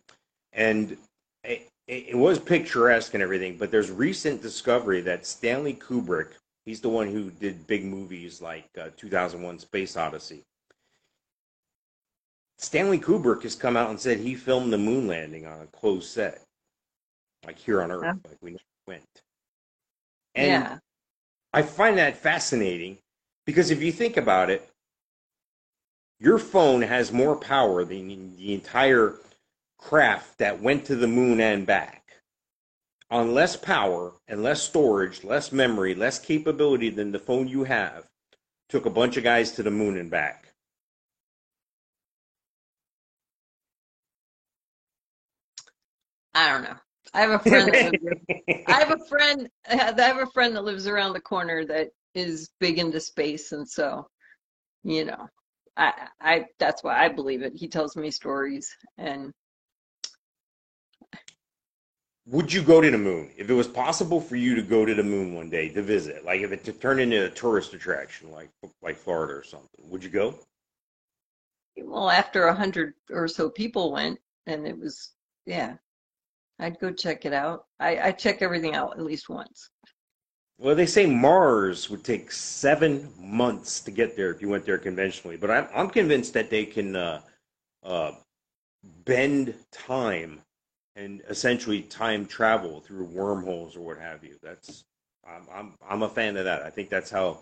and 0.54 0.96
it, 1.44 1.68
it, 1.86 2.16
was 2.16 2.38
picturesque 2.38 3.12
and 3.12 3.22
everything. 3.22 3.58
But 3.58 3.70
there's 3.70 3.90
recent 3.90 4.40
discovery 4.40 5.02
that 5.02 5.26
Stanley 5.26 5.74
Kubrick, 5.74 6.30
he's 6.64 6.80
the 6.80 6.88
one 6.88 7.08
who 7.08 7.30
did 7.30 7.66
big 7.66 7.84
movies 7.84 8.40
like 8.40 8.70
uh, 8.80 8.88
2001: 8.96 9.58
Space 9.58 9.98
Odyssey. 9.98 10.44
Stanley 12.56 12.98
Kubrick 12.98 13.42
has 13.42 13.54
come 13.54 13.76
out 13.76 13.90
and 13.90 14.00
said 14.00 14.16
he 14.16 14.34
filmed 14.34 14.72
the 14.72 14.78
moon 14.78 15.08
landing 15.08 15.44
on 15.44 15.60
a 15.60 15.66
closed 15.66 16.08
set, 16.08 16.40
like 17.44 17.58
here 17.58 17.82
on 17.82 17.90
Earth, 17.90 18.02
Yeah. 18.04 18.14
like 18.28 18.38
we 18.40 18.50
never 18.52 18.62
went. 18.86 19.22
And 20.34 20.64
yeah. 20.64 20.78
I 21.52 21.62
find 21.62 21.98
that 21.98 22.16
fascinating 22.16 22.98
because 23.44 23.70
if 23.70 23.82
you 23.82 23.92
think 23.92 24.16
about 24.16 24.50
it, 24.50 24.68
your 26.18 26.38
phone 26.38 26.82
has 26.82 27.12
more 27.12 27.36
power 27.36 27.84
than 27.84 28.36
the 28.36 28.54
entire 28.54 29.18
craft 29.78 30.38
that 30.38 30.60
went 30.62 30.84
to 30.86 30.94
the 30.96 31.08
moon 31.08 31.40
and 31.40 31.66
back. 31.66 31.98
On 33.10 33.34
less 33.34 33.56
power 33.56 34.12
and 34.28 34.42
less 34.42 34.62
storage, 34.62 35.24
less 35.24 35.52
memory, 35.52 35.94
less 35.94 36.18
capability 36.18 36.88
than 36.88 37.12
the 37.12 37.18
phone 37.18 37.48
you 37.48 37.64
have, 37.64 38.08
took 38.68 38.86
a 38.86 38.90
bunch 38.90 39.16
of 39.16 39.24
guys 39.24 39.52
to 39.52 39.62
the 39.62 39.70
moon 39.70 39.98
and 39.98 40.10
back. 40.10 40.54
I 46.34 46.48
don't 46.50 46.62
know. 46.62 46.76
I 47.14 47.20
have 47.20 47.30
a 47.30 47.38
friend 47.38 47.68
that 47.68 47.80
lives, 47.82 47.98
I 48.66 48.78
have 48.80 48.90
a 48.90 48.98
friend 49.08 49.48
I 49.70 49.76
have 49.76 50.18
a 50.18 50.26
friend 50.26 50.56
that 50.56 50.64
lives 50.64 50.86
around 50.86 51.12
the 51.12 51.20
corner 51.20 51.64
that 51.66 51.90
is 52.14 52.50
big 52.60 52.78
into 52.78 53.00
space 53.00 53.52
and 53.52 53.68
so 53.68 54.06
you 54.84 55.04
know 55.04 55.28
I 55.76 56.08
I 56.20 56.46
that's 56.58 56.82
why 56.82 57.02
I 57.04 57.08
believe 57.08 57.42
it. 57.42 57.54
He 57.54 57.68
tells 57.68 57.96
me 57.96 58.10
stories 58.10 58.74
and 58.98 59.32
Would 62.26 62.52
you 62.52 62.62
go 62.62 62.80
to 62.80 62.90
the 62.90 62.98
moon 62.98 63.32
if 63.36 63.50
it 63.50 63.54
was 63.54 63.66
possible 63.66 64.20
for 64.20 64.36
you 64.36 64.54
to 64.54 64.62
go 64.62 64.86
to 64.86 64.94
the 64.94 65.02
moon 65.02 65.34
one 65.34 65.50
day 65.50 65.68
to 65.70 65.82
visit? 65.82 66.24
Like 66.24 66.40
if 66.40 66.52
it 66.52 66.64
to 66.64 66.72
turn 66.72 67.00
into 67.00 67.26
a 67.26 67.30
tourist 67.30 67.74
attraction, 67.74 68.30
like 68.30 68.50
like 68.80 68.96
Florida 68.96 69.34
or 69.34 69.42
something, 69.44 69.68
would 69.90 70.04
you 70.04 70.10
go? 70.10 70.34
well 71.76 72.10
after 72.10 72.44
a 72.46 72.54
hundred 72.54 72.94
or 73.10 73.28
so 73.28 73.50
people 73.50 73.92
went 73.92 74.18
and 74.46 74.66
it 74.66 74.78
was 74.78 75.12
yeah 75.46 75.76
I'd 76.62 76.78
go 76.78 76.92
check 76.92 77.24
it 77.24 77.32
out. 77.32 77.66
I, 77.80 77.98
I 77.98 78.12
check 78.12 78.40
everything 78.40 78.74
out 78.74 78.96
at 78.96 79.04
least 79.04 79.28
once. 79.28 79.70
Well, 80.58 80.76
they 80.76 80.86
say 80.86 81.06
Mars 81.06 81.90
would 81.90 82.04
take 82.04 82.30
seven 82.30 83.12
months 83.18 83.80
to 83.80 83.90
get 83.90 84.16
there 84.16 84.30
if 84.30 84.40
you 84.40 84.48
went 84.48 84.64
there 84.64 84.78
conventionally, 84.78 85.36
but 85.36 85.50
I'm 85.50 85.66
I'm 85.74 85.90
convinced 85.90 86.34
that 86.34 86.50
they 86.50 86.64
can 86.64 86.94
uh, 86.94 87.20
uh, 87.82 88.12
bend 89.04 89.54
time 89.72 90.40
and 90.94 91.22
essentially 91.28 91.82
time 91.82 92.26
travel 92.26 92.80
through 92.80 93.06
wormholes 93.06 93.76
or 93.76 93.80
what 93.80 93.98
have 93.98 94.22
you. 94.22 94.36
That's 94.40 94.84
I'm 95.26 95.46
I'm 95.52 95.74
I'm 95.88 96.02
a 96.02 96.08
fan 96.08 96.36
of 96.36 96.44
that. 96.44 96.62
I 96.62 96.70
think 96.70 96.90
that's 96.90 97.10
how 97.10 97.40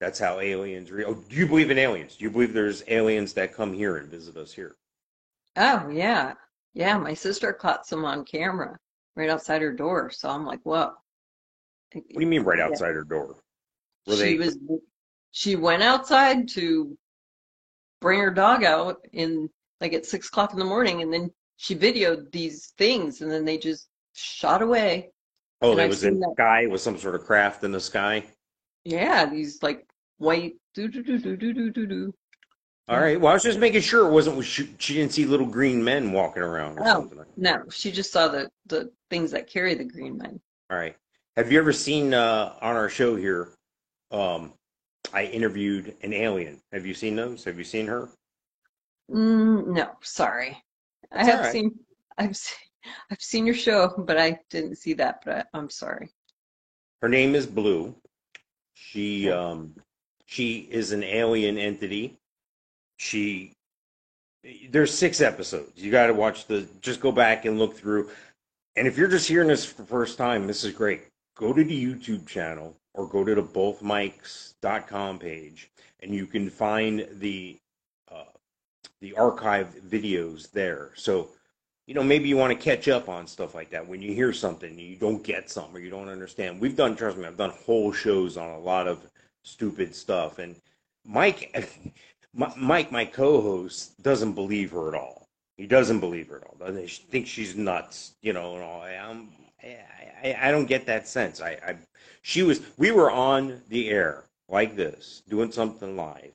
that's 0.00 0.18
how 0.18 0.40
aliens. 0.40 0.90
Re- 0.90 1.04
oh, 1.04 1.14
do 1.14 1.36
you 1.36 1.46
believe 1.46 1.70
in 1.70 1.78
aliens? 1.78 2.16
Do 2.16 2.24
you 2.24 2.30
believe 2.30 2.54
there's 2.54 2.82
aliens 2.88 3.34
that 3.34 3.54
come 3.54 3.72
here 3.72 3.96
and 3.96 4.08
visit 4.10 4.36
us 4.36 4.52
here? 4.52 4.76
Oh, 5.56 5.88
yeah. 5.88 6.34
Yeah, 6.74 6.98
my 6.98 7.14
sister 7.14 7.52
caught 7.52 7.86
some 7.86 8.04
on 8.04 8.24
camera 8.24 8.78
right 9.16 9.30
outside 9.30 9.62
her 9.62 9.72
door. 9.72 10.10
So 10.10 10.28
I'm 10.28 10.44
like, 10.44 10.60
whoa. 10.64 10.92
What 11.92 12.08
do 12.08 12.20
you 12.20 12.26
mean 12.26 12.42
right 12.42 12.58
Yeah. 12.58 12.66
outside 12.66 12.94
her 12.94 13.04
door? 13.04 13.36
Were 14.06 14.16
She 14.16 14.22
they? 14.22 14.38
was 14.38 14.58
she 15.30 15.56
went 15.56 15.82
outside 15.82 16.48
to 16.50 16.96
bring 18.00 18.20
her 18.20 18.30
dog 18.30 18.64
out 18.64 18.98
in 19.12 19.48
like 19.80 19.92
at 19.92 20.04
six 20.06 20.28
o'clock 20.28 20.52
in 20.52 20.58
the 20.58 20.64
morning 20.64 21.02
and 21.02 21.12
then 21.12 21.30
she 21.56 21.74
videoed 21.76 22.30
these 22.32 22.72
things 22.76 23.20
and 23.20 23.30
then 23.30 23.44
they 23.44 23.56
just 23.58 23.88
shot 24.14 24.60
away. 24.62 25.10
Oh, 25.62 25.72
and 25.72 25.80
I've 25.80 25.90
was 25.90 26.04
in 26.04 26.18
the 26.20 26.32
sky. 26.34 26.62
It 26.62 26.70
was 26.70 26.82
some 26.82 26.98
sort 26.98 27.14
of 27.14 27.22
craft 27.24 27.64
in 27.64 27.72
the 27.72 27.80
sky. 27.80 28.24
Yeah, 28.84 29.24
these 29.26 29.62
like 29.62 29.86
white 30.18 30.54
do 30.74 30.88
do 30.88 31.02
do 31.02 31.18
do 31.18 31.36
do 31.36 31.52
do 31.52 31.70
do 31.70 31.86
do. 31.86 32.14
All 32.88 33.00
right. 33.00 33.18
Well, 33.18 33.30
I 33.30 33.34
was 33.34 33.42
just 33.42 33.58
making 33.58 33.80
sure 33.80 34.06
it 34.06 34.12
wasn't. 34.12 34.44
She, 34.44 34.74
she 34.78 34.94
didn't 34.94 35.12
see 35.12 35.24
little 35.24 35.46
green 35.46 35.82
men 35.82 36.12
walking 36.12 36.42
around 36.42 36.78
or 36.78 36.82
Oh, 36.86 37.00
something. 37.00 37.24
no, 37.36 37.64
she 37.70 37.90
just 37.90 38.12
saw 38.12 38.28
the 38.28 38.50
the 38.66 38.92
things 39.08 39.30
that 39.30 39.48
carry 39.48 39.74
the 39.74 39.84
green 39.84 40.18
men. 40.18 40.38
All 40.70 40.76
right. 40.76 40.94
Have 41.36 41.50
you 41.50 41.58
ever 41.58 41.72
seen 41.72 42.12
uh, 42.12 42.54
on 42.60 42.76
our 42.76 42.88
show 42.90 43.16
here? 43.16 43.48
Um, 44.10 44.52
I 45.12 45.24
interviewed 45.24 45.94
an 46.02 46.12
alien. 46.12 46.60
Have 46.72 46.86
you 46.86 46.94
seen 46.94 47.16
those? 47.16 47.42
Have 47.44 47.58
you 47.58 47.64
seen 47.64 47.86
her? 47.86 48.08
Mm, 49.10 49.68
no, 49.68 49.92
sorry. 50.02 50.62
I 51.10 51.24
That's 51.24 51.28
all 51.28 51.34
have 51.36 51.44
right. 51.44 51.52
seen 51.52 51.70
I've 52.18 52.36
seen 52.36 52.58
I've 53.10 53.22
seen 53.22 53.46
your 53.46 53.54
show, 53.54 53.94
but 54.06 54.18
I 54.18 54.38
didn't 54.50 54.76
see 54.76 54.92
that, 54.94 55.22
but 55.24 55.34
I, 55.54 55.58
I'm 55.58 55.70
sorry. 55.70 56.10
Her 57.00 57.08
name 57.08 57.34
is 57.34 57.46
Blue. 57.46 57.94
She 58.74 59.30
um, 59.30 59.74
she 60.26 60.68
is 60.70 60.92
an 60.92 61.02
alien 61.02 61.56
entity. 61.58 62.18
She 62.96 63.54
there's 64.70 64.92
six 64.92 65.20
episodes. 65.20 65.82
You 65.82 65.90
got 65.90 66.08
to 66.08 66.14
watch 66.14 66.46
the. 66.46 66.66
Just 66.80 67.00
go 67.00 67.12
back 67.12 67.44
and 67.44 67.58
look 67.58 67.76
through. 67.76 68.10
And 68.76 68.86
if 68.86 68.98
you're 68.98 69.08
just 69.08 69.28
hearing 69.28 69.48
this 69.48 69.64
for 69.64 69.82
the 69.82 69.88
first 69.88 70.18
time, 70.18 70.46
this 70.46 70.64
is 70.64 70.72
great. 70.72 71.02
Go 71.36 71.52
to 71.52 71.64
the 71.64 71.86
YouTube 71.86 72.26
channel 72.26 72.76
or 72.92 73.08
go 73.08 73.24
to 73.24 73.34
the 73.34 73.42
bothmics.com 73.42 75.18
page, 75.18 75.70
and 76.00 76.14
you 76.14 76.26
can 76.26 76.50
find 76.50 77.06
the 77.12 77.58
uh, 78.10 78.24
the 79.00 79.14
archive 79.14 79.74
videos 79.88 80.50
there. 80.50 80.90
So, 80.94 81.30
you 81.86 81.94
know, 81.94 82.02
maybe 82.02 82.28
you 82.28 82.36
want 82.36 82.58
to 82.58 82.64
catch 82.64 82.88
up 82.88 83.08
on 83.08 83.26
stuff 83.26 83.54
like 83.54 83.70
that 83.70 83.86
when 83.86 84.02
you 84.02 84.12
hear 84.12 84.32
something 84.32 84.70
and 84.70 84.80
you 84.80 84.96
don't 84.96 85.22
get 85.22 85.50
something 85.50 85.76
or 85.76 85.80
you 85.80 85.90
don't 85.90 86.08
understand. 86.08 86.60
We've 86.60 86.76
done, 86.76 86.96
trust 86.96 87.16
me, 87.16 87.26
I've 87.26 87.36
done 87.36 87.50
whole 87.50 87.92
shows 87.92 88.36
on 88.36 88.50
a 88.50 88.58
lot 88.58 88.88
of 88.88 89.08
stupid 89.42 89.94
stuff, 89.94 90.38
and 90.38 90.56
Mike, 91.04 91.54
Mi- 92.34 92.46
Mike, 92.56 92.90
my 92.92 93.04
co-host, 93.04 94.02
doesn't 94.02 94.32
believe 94.32 94.72
her 94.72 94.88
at 94.88 94.94
all. 94.94 95.26
He 95.56 95.66
doesn't 95.66 96.00
believe 96.00 96.28
her 96.28 96.38
at 96.38 96.44
all. 96.44 96.56
Doesn't 96.58 96.82
he 96.82 96.88
thinks 96.88 97.30
she's 97.30 97.54
nuts, 97.54 98.14
you 98.22 98.32
know, 98.32 98.54
and 98.54 98.64
all. 98.64 98.82
I'm, 98.82 99.28
I, 99.62 99.78
I, 100.22 100.48
I 100.48 100.50
don't 100.50 100.66
get 100.66 100.86
that 100.86 101.06
sense. 101.06 101.40
I, 101.40 101.50
I, 101.66 101.76
she 102.22 102.42
was, 102.42 102.60
we 102.76 102.90
were 102.90 103.10
on 103.10 103.60
the 103.68 103.88
air 103.88 104.24
like 104.48 104.76
this, 104.76 105.22
doing 105.28 105.52
something 105.52 105.96
live, 105.96 106.32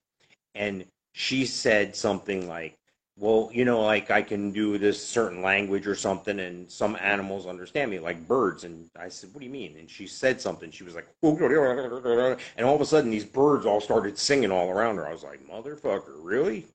and 0.56 0.86
she 1.14 1.46
said 1.46 1.96
something 1.96 2.48
like, 2.48 2.76
well, 3.20 3.50
you 3.52 3.66
know, 3.66 3.82
like 3.82 4.12
I 4.12 4.22
can 4.22 4.52
do 4.52 4.78
this 4.78 5.06
certain 5.06 5.42
language 5.42 5.86
or 5.88 5.96
something, 5.96 6.40
and 6.40 6.72
some 6.72 6.98
animals 7.02 7.48
understand 7.48 7.92
me, 7.92 8.00
like 8.00 8.26
birds. 8.28 8.64
And 8.64 8.90
I 8.98 9.10
said, 9.10 9.34
what 9.34 9.40
do 9.40 9.46
you 9.46 9.52
mean? 9.52 9.76
And 9.78 9.90
she 9.90 10.08
said 10.08 10.40
something. 10.40 10.72
She 10.72 10.86
was 10.86 10.96
like, 10.96 11.08
and 11.22 12.66
all 12.66 12.76
of 12.76 12.82
a 12.82 12.86
sudden, 12.86 13.12
these 13.12 13.26
birds 13.26 13.66
all 13.66 13.82
started 13.82 14.18
singing 14.18 14.52
all 14.52 14.70
around 14.70 14.96
her. 14.96 15.08
I 15.08 15.12
was 15.12 15.24
like, 15.24 15.46
motherfucker, 15.46 16.16
really? 16.18 16.66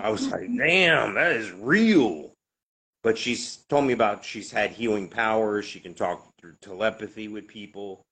I 0.00 0.08
was 0.10 0.28
like, 0.30 0.48
damn, 0.56 1.14
that 1.14 1.32
is 1.32 1.50
real. 1.50 2.32
But 3.02 3.18
she's 3.18 3.56
told 3.68 3.84
me 3.84 3.92
about 3.92 4.24
she's 4.24 4.52
had 4.52 4.70
healing 4.70 5.08
powers. 5.08 5.64
She 5.64 5.80
can 5.80 5.94
talk 5.94 6.32
through 6.40 6.54
telepathy 6.60 7.26
with 7.26 7.48
people. 7.48 8.02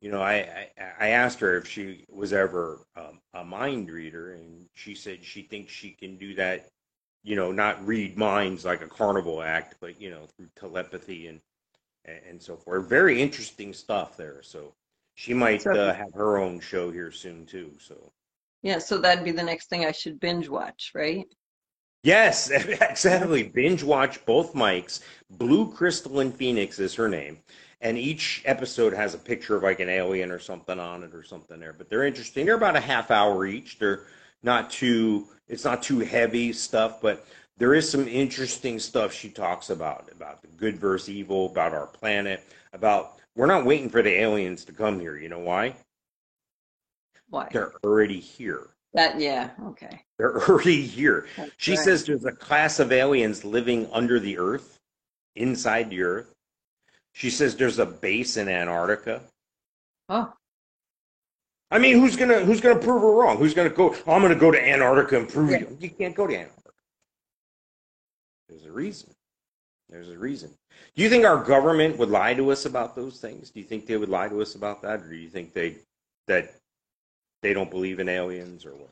You 0.00 0.10
know, 0.10 0.22
I, 0.22 0.34
I, 0.34 0.68
I 0.98 1.08
asked 1.08 1.40
her 1.40 1.58
if 1.58 1.68
she 1.68 2.06
was 2.08 2.32
ever 2.32 2.80
um, 2.96 3.20
a 3.34 3.44
mind 3.44 3.90
reader, 3.90 4.32
and 4.32 4.64
she 4.74 4.94
said 4.94 5.22
she 5.22 5.42
thinks 5.42 5.70
she 5.70 5.90
can 5.90 6.16
do 6.16 6.34
that. 6.36 6.66
You 7.22 7.36
know, 7.36 7.52
not 7.52 7.86
read 7.86 8.16
minds 8.16 8.64
like 8.64 8.82
a 8.82 8.88
carnival 8.88 9.42
act, 9.42 9.76
but 9.80 10.00
you 10.00 10.10
know, 10.10 10.26
through 10.36 10.48
telepathy 10.56 11.26
and 11.28 11.40
and 12.04 12.42
so 12.42 12.56
forth. 12.56 12.88
Very 12.88 13.20
interesting 13.22 13.72
stuff 13.72 14.16
there. 14.16 14.42
So 14.42 14.74
she 15.14 15.34
might 15.34 15.66
uh, 15.74 15.92
have 15.94 16.14
her 16.14 16.38
own 16.38 16.60
show 16.60 16.90
here 16.90 17.10
soon 17.12 17.46
too. 17.46 17.72
So 17.78 18.12
Yeah, 18.62 18.78
so 18.78 18.98
that'd 18.98 19.24
be 19.24 19.32
the 19.32 19.42
next 19.42 19.68
thing 19.68 19.84
I 19.84 19.92
should 19.92 20.18
binge 20.20 20.48
watch, 20.48 20.92
right? 20.94 21.26
Yes, 22.02 22.50
exactly. 22.50 23.42
Binge 23.44 23.82
watch 23.82 24.24
both 24.24 24.54
mics. 24.54 25.00
Blue 25.30 25.70
Crystal 25.72 26.20
and 26.20 26.34
Phoenix 26.34 26.78
is 26.78 26.94
her 26.94 27.08
name. 27.08 27.38
And 27.82 27.96
each 27.96 28.42
episode 28.44 28.92
has 28.92 29.14
a 29.14 29.18
picture 29.18 29.56
of 29.56 29.62
like 29.62 29.80
an 29.80 29.88
alien 29.88 30.30
or 30.30 30.38
something 30.38 30.78
on 30.78 31.02
it 31.02 31.14
or 31.14 31.22
something 31.22 31.58
there. 31.60 31.72
But 31.72 31.88
they're 31.88 32.04
interesting. 32.06 32.44
They're 32.46 32.54
about 32.56 32.76
a 32.76 32.80
half 32.80 33.10
hour 33.10 33.46
each. 33.46 33.78
They're 33.78 34.06
not 34.42 34.70
too 34.70 35.26
it's 35.48 35.64
not 35.64 35.82
too 35.82 35.98
heavy 35.98 36.52
stuff, 36.52 37.00
but 37.00 37.26
there 37.56 37.74
is 37.74 37.90
some 37.90 38.06
interesting 38.06 38.78
stuff 38.78 39.12
she 39.12 39.28
talks 39.28 39.70
about 39.70 40.10
about 40.12 40.42
the 40.42 40.48
good 40.48 40.78
versus 40.78 41.10
evil, 41.10 41.46
about 41.46 41.72
our 41.72 41.86
planet, 41.86 42.42
about 42.72 43.18
we're 43.36 43.46
not 43.46 43.64
waiting 43.64 43.88
for 43.90 44.02
the 44.02 44.10
aliens 44.10 44.64
to 44.64 44.72
come 44.72 45.00
here. 45.00 45.16
You 45.16 45.28
know 45.28 45.38
why? 45.38 45.74
Why? 47.28 47.48
They're 47.52 47.72
already 47.84 48.18
here. 48.20 48.70
That, 48.92 49.20
yeah, 49.20 49.50
okay. 49.66 50.02
They're 50.18 50.42
already 50.48 50.82
here. 50.82 51.26
That's 51.36 51.52
She 51.58 51.72
right. 51.72 51.80
says 51.80 52.04
there's 52.04 52.24
a 52.24 52.32
class 52.32 52.80
of 52.80 52.90
aliens 52.90 53.44
living 53.44 53.88
under 53.92 54.18
the 54.18 54.36
earth, 54.36 54.78
inside 55.36 55.90
the 55.90 56.02
earth. 56.02 56.34
She 57.12 57.30
says 57.30 57.54
there's 57.54 57.78
a 57.78 57.86
base 57.86 58.36
in 58.36 58.48
Antarctica. 58.48 59.22
Oh, 60.08 60.32
I 61.70 61.78
mean, 61.78 61.98
who's 61.98 62.16
gonna 62.16 62.40
who's 62.44 62.60
gonna 62.60 62.78
prove 62.80 63.02
her 63.02 63.12
wrong? 63.12 63.36
Who's 63.38 63.54
gonna 63.54 63.70
go? 63.70 63.94
Oh, 64.06 64.12
I'm 64.12 64.22
gonna 64.22 64.34
go 64.34 64.50
to 64.50 64.60
Antarctica 64.60 65.18
and 65.18 65.28
prove 65.28 65.50
Yeah. 65.50 65.58
you. 65.60 65.76
You 65.80 65.90
can't 65.90 66.14
go 66.14 66.26
to 66.26 66.34
Antarctica. 66.34 66.70
There's 68.48 68.64
a 68.66 68.72
reason. 68.72 69.10
There's 69.88 70.08
a 70.10 70.18
reason. 70.18 70.50
Do 70.96 71.02
you 71.02 71.08
think 71.08 71.24
our 71.24 71.42
government 71.42 71.96
would 71.98 72.10
lie 72.10 72.34
to 72.34 72.50
us 72.50 72.64
about 72.64 72.94
those 72.96 73.20
things? 73.20 73.50
Do 73.50 73.60
you 73.60 73.66
think 73.66 73.86
they 73.86 73.96
would 73.96 74.08
lie 74.08 74.28
to 74.28 74.40
us 74.42 74.54
about 74.54 74.82
that, 74.82 75.00
or 75.02 75.08
do 75.08 75.16
you 75.16 75.28
think 75.28 75.52
they 75.52 75.76
that 76.26 76.54
they 77.42 77.52
don't 77.52 77.70
believe 77.70 78.00
in 78.00 78.08
aliens 78.08 78.64
or 78.66 78.74
what? 78.74 78.90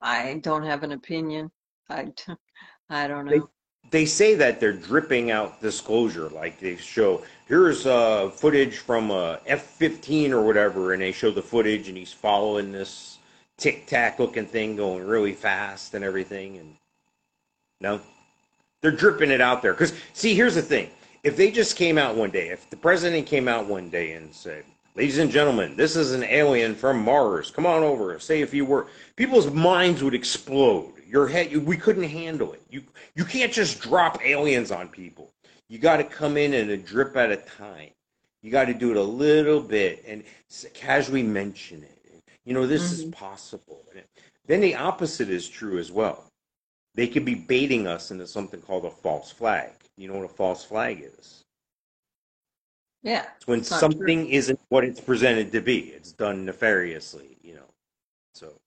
I 0.00 0.34
don't 0.42 0.62
have 0.64 0.82
an 0.84 0.92
opinion. 0.92 1.50
I 1.88 2.12
I 2.90 3.08
don't 3.08 3.26
They- 3.26 3.38
know. 3.38 3.50
They 3.90 4.04
say 4.04 4.34
that 4.34 4.60
they're 4.60 4.72
dripping 4.72 5.30
out 5.30 5.60
disclosure 5.60 6.28
like 6.30 6.58
they 6.58 6.76
show 6.76 7.22
here's 7.46 7.86
uh 7.86 8.28
footage 8.30 8.78
from 8.78 9.10
a 9.10 9.38
f-15 9.46 10.30
or 10.30 10.42
whatever 10.42 10.92
and 10.92 11.02
they 11.02 11.12
show 11.12 11.30
the 11.30 11.42
footage 11.42 11.88
and 11.88 11.96
he's 11.96 12.12
following 12.12 12.72
this 12.72 13.18
tic-tac 13.56 14.18
looking 14.18 14.46
thing 14.46 14.76
going 14.76 15.06
really 15.06 15.32
fast 15.32 15.94
and 15.94 16.04
everything 16.04 16.58
and 16.58 16.76
no 17.80 18.00
they're 18.82 18.92
dripping 18.92 19.30
it 19.30 19.40
out 19.40 19.62
there. 19.62 19.72
Because 19.72 19.94
see 20.12 20.34
here's 20.34 20.54
the 20.54 20.62
thing. 20.62 20.90
If 21.24 21.36
they 21.36 21.50
just 21.50 21.76
came 21.76 21.98
out 21.98 22.16
one 22.16 22.30
day 22.30 22.48
if 22.50 22.68
the 22.70 22.76
president 22.76 23.26
came 23.26 23.48
out 23.48 23.66
one 23.66 23.90
day 23.90 24.12
and 24.12 24.32
said 24.32 24.64
ladies 24.94 25.18
and 25.18 25.30
gentlemen 25.30 25.76
this 25.76 25.96
is 25.96 26.12
an 26.12 26.22
alien 26.24 26.74
from 26.74 27.02
mars. 27.02 27.50
Come 27.50 27.66
on 27.66 27.82
over 27.82 28.18
say 28.20 28.42
a 28.42 28.46
few 28.46 28.64
words 28.64 28.90
people's 29.16 29.50
minds 29.50 30.02
would 30.02 30.14
explode 30.14 30.95
your 31.16 31.26
head 31.26 31.50
you, 31.50 31.60
we 31.60 31.76
couldn't 31.76 32.04
handle 32.04 32.52
it. 32.52 32.62
You 32.70 32.82
you 33.14 33.24
can't 33.24 33.52
just 33.52 33.80
drop 33.80 34.24
aliens 34.24 34.70
on 34.70 34.88
people. 34.88 35.32
You 35.68 35.78
got 35.78 35.96
to 35.96 36.04
come 36.04 36.36
in 36.36 36.54
and 36.54 36.70
a 36.70 36.76
drip 36.76 37.16
at 37.16 37.32
a 37.32 37.36
time. 37.36 37.90
You 38.42 38.50
got 38.50 38.66
to 38.66 38.74
do 38.74 38.90
it 38.90 38.96
a 38.96 39.02
little 39.02 39.60
bit 39.60 40.04
and 40.06 40.22
casually 40.74 41.22
mention 41.22 41.82
it 41.82 41.96
you 42.46 42.54
know 42.54 42.66
this 42.66 42.92
is 42.92 43.04
Mhm. 43.04 43.12
possible. 43.12 43.84
Then 44.46 44.60
the 44.60 44.76
opposite 44.76 45.28
is 45.28 45.48
true 45.48 45.78
as 45.78 45.90
well. 45.90 46.32
They 46.94 47.08
could 47.08 47.24
be 47.24 47.34
baiting 47.34 47.86
us 47.86 48.12
into 48.12 48.26
something 48.26 48.62
called 48.62 48.84
a 48.84 48.90
false 48.90 49.32
flag. 49.32 49.72
You 49.96 50.08
know 50.08 50.14
what 50.14 50.30
a 50.30 50.34
false 50.34 50.64
flag 50.64 51.00
is? 51.00 51.44
Yeah, 53.02 53.26
it's 53.36 53.46
when 53.46 53.64
something 53.64 54.28
isn't 54.28 54.60
what 54.68 54.84
it's 54.84 55.00
presented 55.00 55.50
to 55.52 55.60
be. 55.60 55.90
It's 55.90 56.12
done 56.12 56.44
nefariously, 56.44 57.36
you 57.42 57.56
know. 57.56 57.74
So 58.34 58.60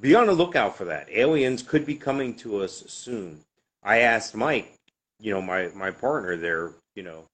be 0.00 0.14
on 0.14 0.26
the 0.26 0.32
lookout 0.32 0.76
for 0.76 0.86
that. 0.86 1.08
Aliens 1.10 1.62
could 1.62 1.84
be 1.84 1.94
coming 1.94 2.34
to 2.36 2.62
us 2.62 2.84
soon. 2.88 3.40
I 3.82 3.98
asked 3.98 4.34
Mike, 4.34 4.78
you 5.18 5.32
know, 5.32 5.42
my 5.42 5.68
my 5.74 5.90
partner 5.90 6.36
there, 6.36 6.72
you 6.94 7.02
know, 7.02 7.24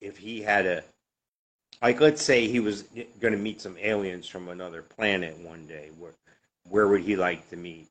if 0.00 0.16
he 0.16 0.42
had 0.42 0.66
a 0.66 0.84
like 1.82 2.00
let's 2.00 2.22
say 2.22 2.48
he 2.48 2.60
was 2.60 2.84
going 3.20 3.32
to 3.32 3.38
meet 3.38 3.60
some 3.60 3.76
aliens 3.78 4.26
from 4.26 4.48
another 4.48 4.82
planet 4.82 5.36
one 5.38 5.66
day 5.66 5.90
where 5.98 6.12
where 6.68 6.88
would 6.88 7.02
he 7.02 7.16
like 7.16 7.48
to 7.50 7.56
meet? 7.56 7.88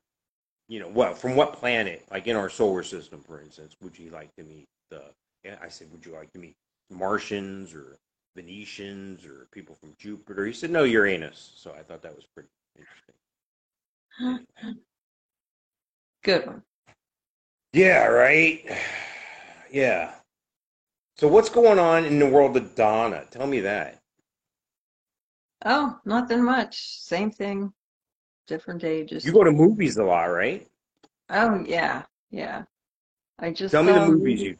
You 0.68 0.80
know 0.80 0.88
well 0.88 1.14
from 1.14 1.36
what 1.36 1.52
planet? 1.52 2.04
Like 2.10 2.26
in 2.26 2.36
our 2.36 2.50
solar 2.50 2.82
system 2.82 3.20
for 3.20 3.40
instance 3.40 3.76
would 3.82 3.98
you 3.98 4.10
like 4.10 4.34
to 4.36 4.42
meet 4.42 4.66
the 4.90 5.02
i 5.62 5.68
said 5.68 5.86
would 5.92 6.04
you 6.04 6.12
like 6.12 6.32
to 6.32 6.40
meet 6.40 6.56
martians 6.90 7.72
or 7.72 7.96
venetians 8.36 9.24
or 9.24 9.46
people 9.52 9.76
from 9.76 9.94
jupiter? 9.98 10.44
He 10.46 10.52
said 10.52 10.70
no 10.70 10.84
uranus. 10.84 11.52
So 11.56 11.72
i 11.72 11.82
thought 11.82 12.02
that 12.02 12.14
was 12.16 12.24
pretty 12.34 12.48
interesting 12.76 13.14
Good 16.24 16.46
one. 16.46 16.62
yeah 17.72 18.06
right 18.06 18.64
yeah 19.70 20.14
so 21.18 21.28
what's 21.28 21.48
going 21.48 21.78
on 21.78 22.04
in 22.04 22.18
the 22.18 22.26
world 22.28 22.56
of 22.58 22.74
Donna? 22.74 23.24
Tell 23.30 23.46
me 23.46 23.60
that. 23.60 24.02
Oh, 25.64 25.98
nothing 26.04 26.44
much. 26.44 27.00
Same 27.00 27.30
thing, 27.30 27.72
different 28.46 28.84
ages. 28.84 29.24
You 29.24 29.32
go 29.32 29.42
to 29.42 29.50
movies 29.50 29.96
a 29.96 30.04
lot, 30.04 30.24
right? 30.26 30.68
oh 31.30 31.64
yeah, 31.66 32.02
yeah. 32.30 32.64
I 33.38 33.50
just 33.50 33.72
Tell 33.72 33.82
me 33.82 33.92
the 33.92 34.06
movies 34.06 34.40
movie. 34.40 34.44
you. 34.50 34.56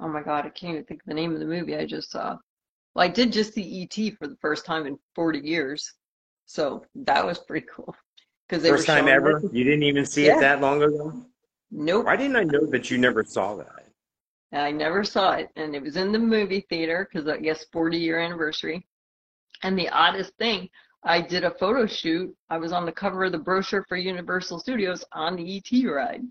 Oh 0.00 0.08
my 0.08 0.22
God, 0.22 0.46
I 0.46 0.50
can't 0.50 0.72
even 0.72 0.84
think 0.84 1.02
of 1.02 1.06
the 1.08 1.14
name 1.14 1.34
of 1.34 1.40
the 1.40 1.46
movie 1.46 1.76
I 1.76 1.84
just 1.84 2.10
saw. 2.10 2.38
Well, 2.94 3.04
I 3.04 3.08
did 3.08 3.30
just 3.30 3.52
see 3.52 3.62
E.T. 3.62 4.12
for 4.12 4.28
the 4.28 4.36
first 4.40 4.64
time 4.64 4.86
in 4.86 4.98
40 5.14 5.40
years, 5.40 5.92
so 6.46 6.84
that 6.94 7.24
was 7.24 7.38
pretty 7.38 7.66
cool 7.70 7.94
because 8.48 8.62
they 8.62 8.70
were 8.70 8.76
First 8.78 8.86
time 8.86 9.08
ever? 9.08 9.38
it. 9.38 9.52
You 9.52 9.64
didn't 9.64 9.82
even 9.82 10.04
see 10.06 10.26
Yeah. 10.26 10.36
it 10.36 10.40
that 10.40 10.60
long 10.60 10.82
ago? 10.82 11.12
Nope, 11.70 12.06
Why 12.06 12.16
didn't 12.16 12.36
I 12.36 12.44
know 12.44 12.64
that 12.66 12.90
you 12.90 12.96
never 12.98 13.22
saw 13.24 13.56
that? 13.56 13.84
I 14.52 14.70
never 14.70 15.04
saw 15.04 15.32
it, 15.32 15.50
and 15.56 15.74
it 15.74 15.82
was 15.82 15.96
in 15.96 16.10
the 16.12 16.18
movie 16.18 16.64
theater 16.70 17.06
because 17.12 17.28
I 17.28 17.36
guess 17.38 17.64
40 17.72 17.98
year 17.98 18.18
anniversary. 18.18 18.86
And 19.62 19.78
the 19.78 19.88
oddest 19.90 20.32
thing, 20.38 20.70
I 21.02 21.20
did 21.20 21.44
a 21.44 21.50
photo 21.50 21.86
shoot. 21.86 22.34
I 22.48 22.56
was 22.56 22.72
on 22.72 22.86
the 22.86 22.92
cover 22.92 23.24
of 23.24 23.32
the 23.32 23.38
brochure 23.38 23.84
for 23.88 23.96
Universal 23.98 24.60
Studios 24.60 25.04
on 25.12 25.36
the 25.36 25.42
E.T. 25.56 25.86
ride. 25.86 26.22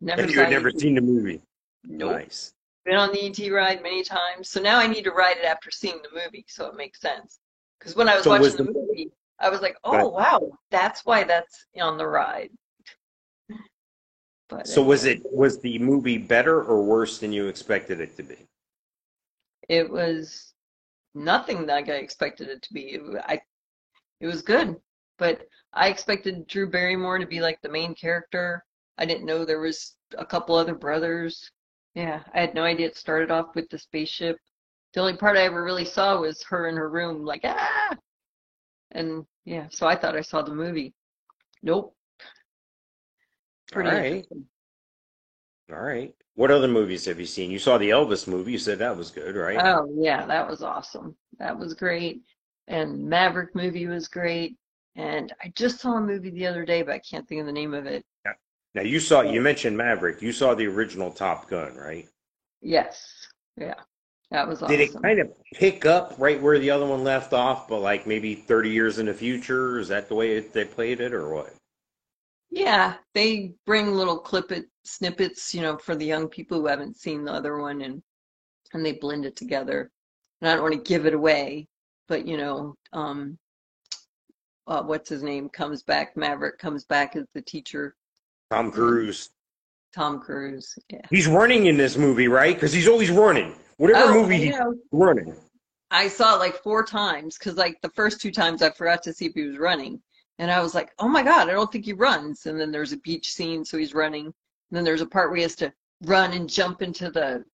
Never 0.00 0.22
And 0.22 0.30
you 0.30 0.38
had 0.40 0.50
never 0.50 0.68
E.T. 0.70 0.78
seen 0.78 0.94
the 0.94 1.00
movie. 1.02 1.42
Nope. 1.84 2.12
Nice. 2.12 2.54
Been 2.86 2.96
on 2.96 3.12
the 3.12 3.26
ET 3.26 3.50
ride 3.52 3.82
many 3.82 4.02
times, 4.02 4.48
so 4.48 4.62
now 4.62 4.78
I 4.78 4.86
need 4.86 5.04
to 5.04 5.10
ride 5.10 5.36
it 5.36 5.44
after 5.44 5.70
seeing 5.70 6.00
the 6.02 6.08
movie, 6.18 6.46
so 6.48 6.66
it 6.68 6.74
makes 6.76 7.00
sense. 7.02 7.38
Because 7.78 7.94
when 7.94 8.08
I 8.08 8.14
was 8.14 8.24
So 8.24 8.30
watching 8.30 8.42
was 8.44 8.56
the 8.56 8.64
the- 8.64 8.72
movie, 8.72 9.10
I 9.40 9.50
was 9.50 9.60
like. 9.60 9.76
"Oh 9.84 10.08
wow, 10.08 10.50
that's 10.70 11.04
why 11.04 11.24
that's 11.24 11.66
on 11.80 11.96
the 11.98 12.06
ride." 12.06 12.50
But 14.48 14.66
So 14.66 14.82
was 14.82 15.04
it 15.04 15.20
was 15.24 15.60
the 15.60 15.78
movie 15.78 16.18
better 16.18 16.62
or 16.62 16.82
worse 16.82 17.18
than 17.18 17.32
you 17.32 17.48
expected 17.48 18.00
it 18.00 18.16
to 18.16 18.22
be? 18.22 18.46
it 19.68 19.88
was 19.90 20.54
nothing 21.14 21.66
like 21.66 21.88
I 21.88 21.94
expected 21.94 22.48
it 22.48 22.62
to 22.62 22.72
be. 22.72 22.94
It, 22.94 23.02
I, 23.26 23.40
it 24.20 24.26
was 24.26 24.42
good, 24.42 24.76
but 25.18 25.46
I 25.72 25.88
expected 25.88 26.46
Drew 26.46 26.68
Barrymore 26.70 27.18
to 27.18 27.26
be 27.26 27.40
like 27.40 27.60
the 27.62 27.68
main 27.68 27.94
character. 27.94 28.64
I 28.98 29.06
didn't 29.06 29.26
know 29.26 29.44
there 29.44 29.60
was 29.60 29.96
a 30.16 30.24
couple 30.26 30.54
other 30.56 30.74
brothers. 30.74 31.50
Yeah, 31.94 32.22
I 32.34 32.40
had 32.40 32.54
no 32.54 32.64
idea 32.64 32.86
it 32.88 32.96
started 32.96 33.30
off 33.30 33.54
with 33.54 33.68
the 33.70 33.78
spaceship. 33.78 34.38
The 34.94 35.00
only 35.00 35.16
part 35.16 35.36
I 35.36 35.42
ever 35.42 35.62
really 35.62 35.84
saw 35.84 36.20
was 36.20 36.42
her 36.44 36.68
in 36.68 36.76
her 36.76 36.88
room, 36.88 37.24
like, 37.24 37.42
ah! 37.44 37.96
And 38.92 39.26
yeah, 39.44 39.66
so 39.70 39.86
I 39.86 39.96
thought 39.96 40.16
I 40.16 40.22
saw 40.22 40.42
the 40.42 40.54
movie. 40.54 40.94
Nope. 41.62 41.94
Pretty 43.70 43.90
All 43.90 43.96
right. 43.96 44.26
All 45.70 45.80
right. 45.80 46.14
What 46.34 46.50
other 46.50 46.68
movies 46.68 47.04
have 47.06 47.18
you 47.18 47.26
seen? 47.26 47.50
You 47.50 47.58
saw 47.58 47.78
the 47.78 47.90
Elvis 47.90 48.28
movie. 48.28 48.52
You 48.52 48.58
said 48.58 48.78
that 48.78 48.96
was 48.96 49.10
good, 49.10 49.34
right? 49.36 49.58
Oh, 49.60 49.92
yeah, 49.98 50.24
that 50.24 50.48
was 50.48 50.62
awesome. 50.62 51.16
That 51.38 51.58
was 51.58 51.74
great. 51.74 52.22
And 52.68 53.08
Maverick 53.08 53.54
movie 53.54 53.86
was 53.86 54.08
great. 54.08 54.56
And 54.94 55.32
I 55.42 55.52
just 55.54 55.80
saw 55.80 55.96
a 55.96 56.00
movie 56.00 56.30
the 56.30 56.46
other 56.46 56.64
day, 56.64 56.82
but 56.82 56.94
I 56.94 57.00
can't 57.00 57.26
think 57.28 57.40
of 57.40 57.46
the 57.46 57.52
name 57.52 57.74
of 57.74 57.86
it. 57.86 58.04
Yeah. 58.24 58.32
now 58.74 58.82
you 58.82 59.00
saw 59.00 59.22
you 59.22 59.40
mentioned 59.40 59.76
Maverick. 59.76 60.22
You 60.22 60.32
saw 60.32 60.54
the 60.54 60.66
original 60.66 61.10
Top 61.10 61.48
Gun, 61.48 61.74
right? 61.74 62.08
Yes. 62.60 63.28
Yeah. 63.56 63.74
That 64.30 64.46
was 64.46 64.62
awesome. 64.62 64.76
Did 64.76 64.88
it 64.90 65.02
kind 65.02 65.20
of 65.20 65.30
pick 65.54 65.86
up 65.86 66.14
right 66.18 66.40
where 66.40 66.58
the 66.58 66.70
other 66.70 66.84
one 66.84 67.02
left 67.02 67.32
off, 67.32 67.66
but 67.66 67.80
like 67.80 68.06
maybe 68.06 68.34
30 68.34 68.70
years 68.70 68.98
in 68.98 69.06
the 69.06 69.14
future? 69.14 69.78
Is 69.78 69.88
that 69.88 70.08
the 70.08 70.14
way 70.14 70.36
it, 70.36 70.52
they 70.52 70.64
played 70.64 71.00
it, 71.00 71.14
or 71.14 71.28
what? 71.34 71.54
Yeah, 72.50 72.94
they 73.14 73.54
bring 73.66 73.92
little 73.92 74.18
clip 74.18 74.52
it 74.52 74.66
snippets, 74.84 75.54
you 75.54 75.62
know, 75.62 75.78
for 75.78 75.94
the 75.94 76.04
young 76.04 76.28
people 76.28 76.60
who 76.60 76.66
haven't 76.66 76.96
seen 76.96 77.24
the 77.24 77.32
other 77.32 77.58
one 77.58 77.82
and 77.82 78.02
and 78.74 78.84
they 78.84 78.92
blend 78.92 79.24
it 79.24 79.36
together. 79.36 79.90
And 80.40 80.50
I 80.50 80.54
don't 80.54 80.62
want 80.62 80.74
to 80.74 80.88
give 80.88 81.06
it 81.06 81.14
away, 81.14 81.68
but 82.06 82.26
you 82.26 82.36
know, 82.36 82.74
um 82.92 83.38
uh, 84.66 84.82
what's 84.82 85.08
his 85.08 85.22
name 85.22 85.48
comes 85.48 85.82
back, 85.82 86.14
Maverick 86.14 86.58
comes 86.58 86.84
back 86.84 87.16
as 87.16 87.24
the 87.32 87.40
teacher, 87.40 87.94
Tom 88.50 88.70
Cruise. 88.70 89.30
Tom 89.94 90.20
Cruise. 90.20 90.78
Yeah. 90.90 91.00
He's 91.10 91.26
running 91.26 91.66
in 91.66 91.76
this 91.76 91.96
movie, 91.96 92.28
right? 92.28 92.54
Because 92.54 92.72
he's 92.72 92.88
always 92.88 93.10
running. 93.10 93.54
Whatever 93.78 94.10
Oh, 94.10 94.22
movie 94.22 94.38
he's 94.38 94.56
running. 94.92 95.34
I 95.90 96.08
saw 96.08 96.36
it 96.36 96.40
like 96.40 96.56
four 96.62 96.84
times 96.84 97.38
because 97.38 97.56
like 97.56 97.80
the 97.80 97.90
first 97.90 98.20
two 98.20 98.30
times 98.30 98.60
I 98.60 98.70
forgot 98.70 99.02
to 99.04 99.12
see 99.12 99.26
if 99.26 99.34
he 99.34 99.42
was 99.44 99.58
running. 99.58 100.00
And 100.38 100.50
I 100.50 100.60
was 100.60 100.74
like, 100.74 100.92
oh 100.98 101.08
my 101.08 101.22
God, 101.22 101.48
I 101.48 101.52
don't 101.52 101.70
think 101.72 101.84
he 101.84 101.92
runs. 101.92 102.46
And 102.46 102.60
then 102.60 102.70
there's 102.70 102.92
a 102.92 102.98
beach 102.98 103.32
scene, 103.32 103.64
so 103.64 103.78
he's 103.78 103.94
running. 103.94 104.26
And 104.26 104.34
then 104.70 104.84
there's 104.84 105.00
a 105.00 105.06
part 105.06 105.30
where 105.30 105.36
he 105.38 105.42
has 105.42 105.56
to 105.56 105.72
run 106.02 106.32
and 106.32 106.48
jump 106.48 106.82
into 106.82 107.10
the 107.10 107.44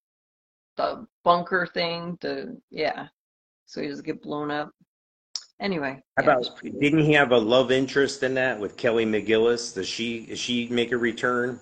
the 0.76 1.06
bunker 1.22 1.66
thing. 1.66 2.18
The 2.20 2.60
yeah. 2.70 3.06
So 3.66 3.80
he 3.80 3.88
doesn't 3.88 4.04
get 4.04 4.22
blown 4.22 4.50
up. 4.50 4.70
Anyway, 5.60 6.02
How 6.16 6.24
yeah, 6.24 6.32
about 6.32 6.60
didn't 6.62 7.04
he 7.04 7.12
have 7.12 7.30
a 7.30 7.38
love 7.38 7.70
interest 7.70 8.22
in 8.22 8.34
that 8.34 8.58
with 8.58 8.76
Kelly 8.76 9.06
McGillis? 9.06 9.74
Does 9.74 9.88
she 9.88 10.26
does 10.26 10.38
she 10.40 10.68
make 10.68 10.90
a 10.92 10.98
return? 10.98 11.60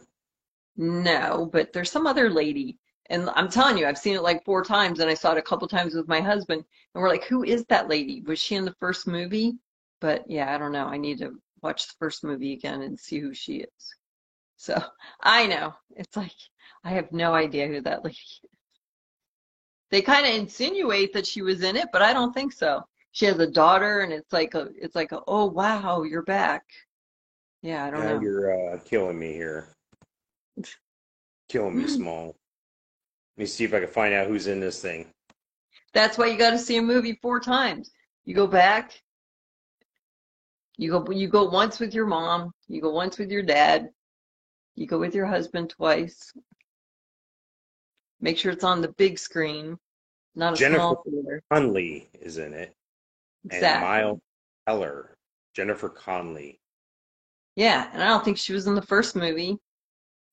No, 0.77 1.51
but 1.53 1.73
there's 1.73 1.91
some 1.91 2.07
other 2.07 2.31
lady. 2.31 2.79
And 3.13 3.29
I'm 3.35 3.51
telling 3.51 3.77
you, 3.77 3.87
I've 3.87 3.99
seen 3.99 4.17
it 4.17 4.23
like 4.23 4.43
four 4.43 4.65
times, 4.65 4.99
and 4.99 5.11
I 5.11 5.13
saw 5.13 5.33
it 5.33 5.39
a 5.39 5.43
couple 5.43 5.69
times 5.69 5.95
with 5.95 6.09
my 6.09 6.21
husband, 6.21 6.65
and 6.95 7.03
we're 7.03 7.11
like, 7.11 7.25
who 7.25 7.45
is 7.45 7.63
that 7.67 7.89
lady? 7.91 8.23
Was 8.23 8.39
she 8.39 8.55
in 8.55 8.65
the 8.65 8.75
first 8.81 9.07
movie? 9.07 9.53
But 10.01 10.25
yeah, 10.31 10.55
I 10.55 10.57
don't 10.57 10.73
know. 10.73 10.87
I 10.87 10.97
need 10.97 11.19
to 11.19 11.39
watch 11.63 11.87
the 11.87 11.93
first 11.99 12.25
movie 12.25 12.55
again 12.55 12.81
and 12.81 12.99
see 12.99 13.19
who 13.19 13.35
she 13.35 13.59
is. 13.59 13.95
So 14.57 14.83
I 15.21 15.47
know. 15.47 15.75
It's 15.95 16.17
like 16.17 16.33
I 16.85 16.91
have 16.93 17.13
no 17.13 17.35
idea 17.35 17.69
who 17.69 17.83
that 17.83 18.03
lady 18.05 18.17
is. 18.17 18.41
They 19.91 20.01
kind 20.01 20.27
of 20.27 20.35
insinuate 20.35 21.13
that 21.13 21.27
she 21.27 21.43
was 21.43 21.63
in 21.63 21.77
it, 21.77 21.89
but 21.93 22.01
I 22.01 22.15
don't 22.15 22.33
think 22.33 22.55
so. 22.55 22.83
She 23.13 23.27
has 23.27 23.39
a 23.39 23.47
daughter, 23.47 24.01
and 24.01 24.11
it's 24.11 24.33
like 24.33 24.55
a, 24.55 24.71
it's 24.81 24.95
like 24.97 25.13
a, 25.13 25.21
oh 25.29 25.45
wow, 25.45 26.03
you're 26.03 26.23
back. 26.23 26.65
Yeah, 27.61 27.85
I 27.85 27.91
don't 27.91 28.01
Now 28.01 28.15
know. 28.15 28.21
you're 28.23 28.75
uh, 28.75 28.79
killing 28.87 29.19
me 29.19 29.35
here. 29.35 29.69
Killing 31.51 31.77
me 31.77 31.87
small. 31.89 32.35
Let 33.37 33.43
me 33.43 33.47
see 33.47 33.65
if 33.65 33.73
I 33.73 33.81
can 33.81 33.89
find 33.89 34.15
out 34.15 34.27
who's 34.27 34.47
in 34.47 34.61
this 34.61 34.81
thing. 34.81 35.07
That's 35.95 36.19
why 36.19 36.27
you 36.27 36.39
got 36.39 36.51
to 36.51 36.59
see 36.59 36.77
a 36.77 36.83
movie 36.83 37.19
four 37.23 37.41
times. 37.41 37.91
You 38.25 38.35
go 38.35 38.47
back, 38.47 39.03
you 40.77 40.91
go 40.91 41.11
you 41.11 41.29
go 41.29 41.49
once 41.49 41.81
with 41.81 41.95
your 41.95 42.07
mom, 42.07 42.53
you 42.69 42.81
go 42.81 42.91
once 42.91 43.19
with 43.19 43.31
your 43.31 43.43
dad, 43.43 43.89
you 44.75 44.87
go 44.87 44.99
with 44.99 45.15
your 45.15 45.27
husband 45.27 45.71
twice. 45.71 46.33
Make 48.21 48.39
sure 48.39 48.53
it's 48.53 48.65
on 48.65 48.81
the 48.81 48.93
big 48.93 49.19
screen, 49.19 49.77
not 50.35 50.55
a 50.55 50.57
Jennifer 50.57 50.79
small 50.79 51.03
theater. 51.05 51.43
Connelly 51.51 52.09
is 52.21 52.39
in 52.39 52.55
it, 52.55 52.75
and 53.45 53.53
Exactly. 53.53 53.89
Miles 53.89 54.21
Teller. 54.67 55.17
Jennifer 55.55 55.89
Connelly. 55.89 56.61
Yeah, 57.57 57.89
and 57.93 58.03
I 58.03 58.07
don't 58.07 58.25
think 58.25 58.39
she 58.39 58.55
was 58.55 58.67
in 58.67 58.75
the 58.75 58.81
first 58.81 59.15
movie, 59.17 59.59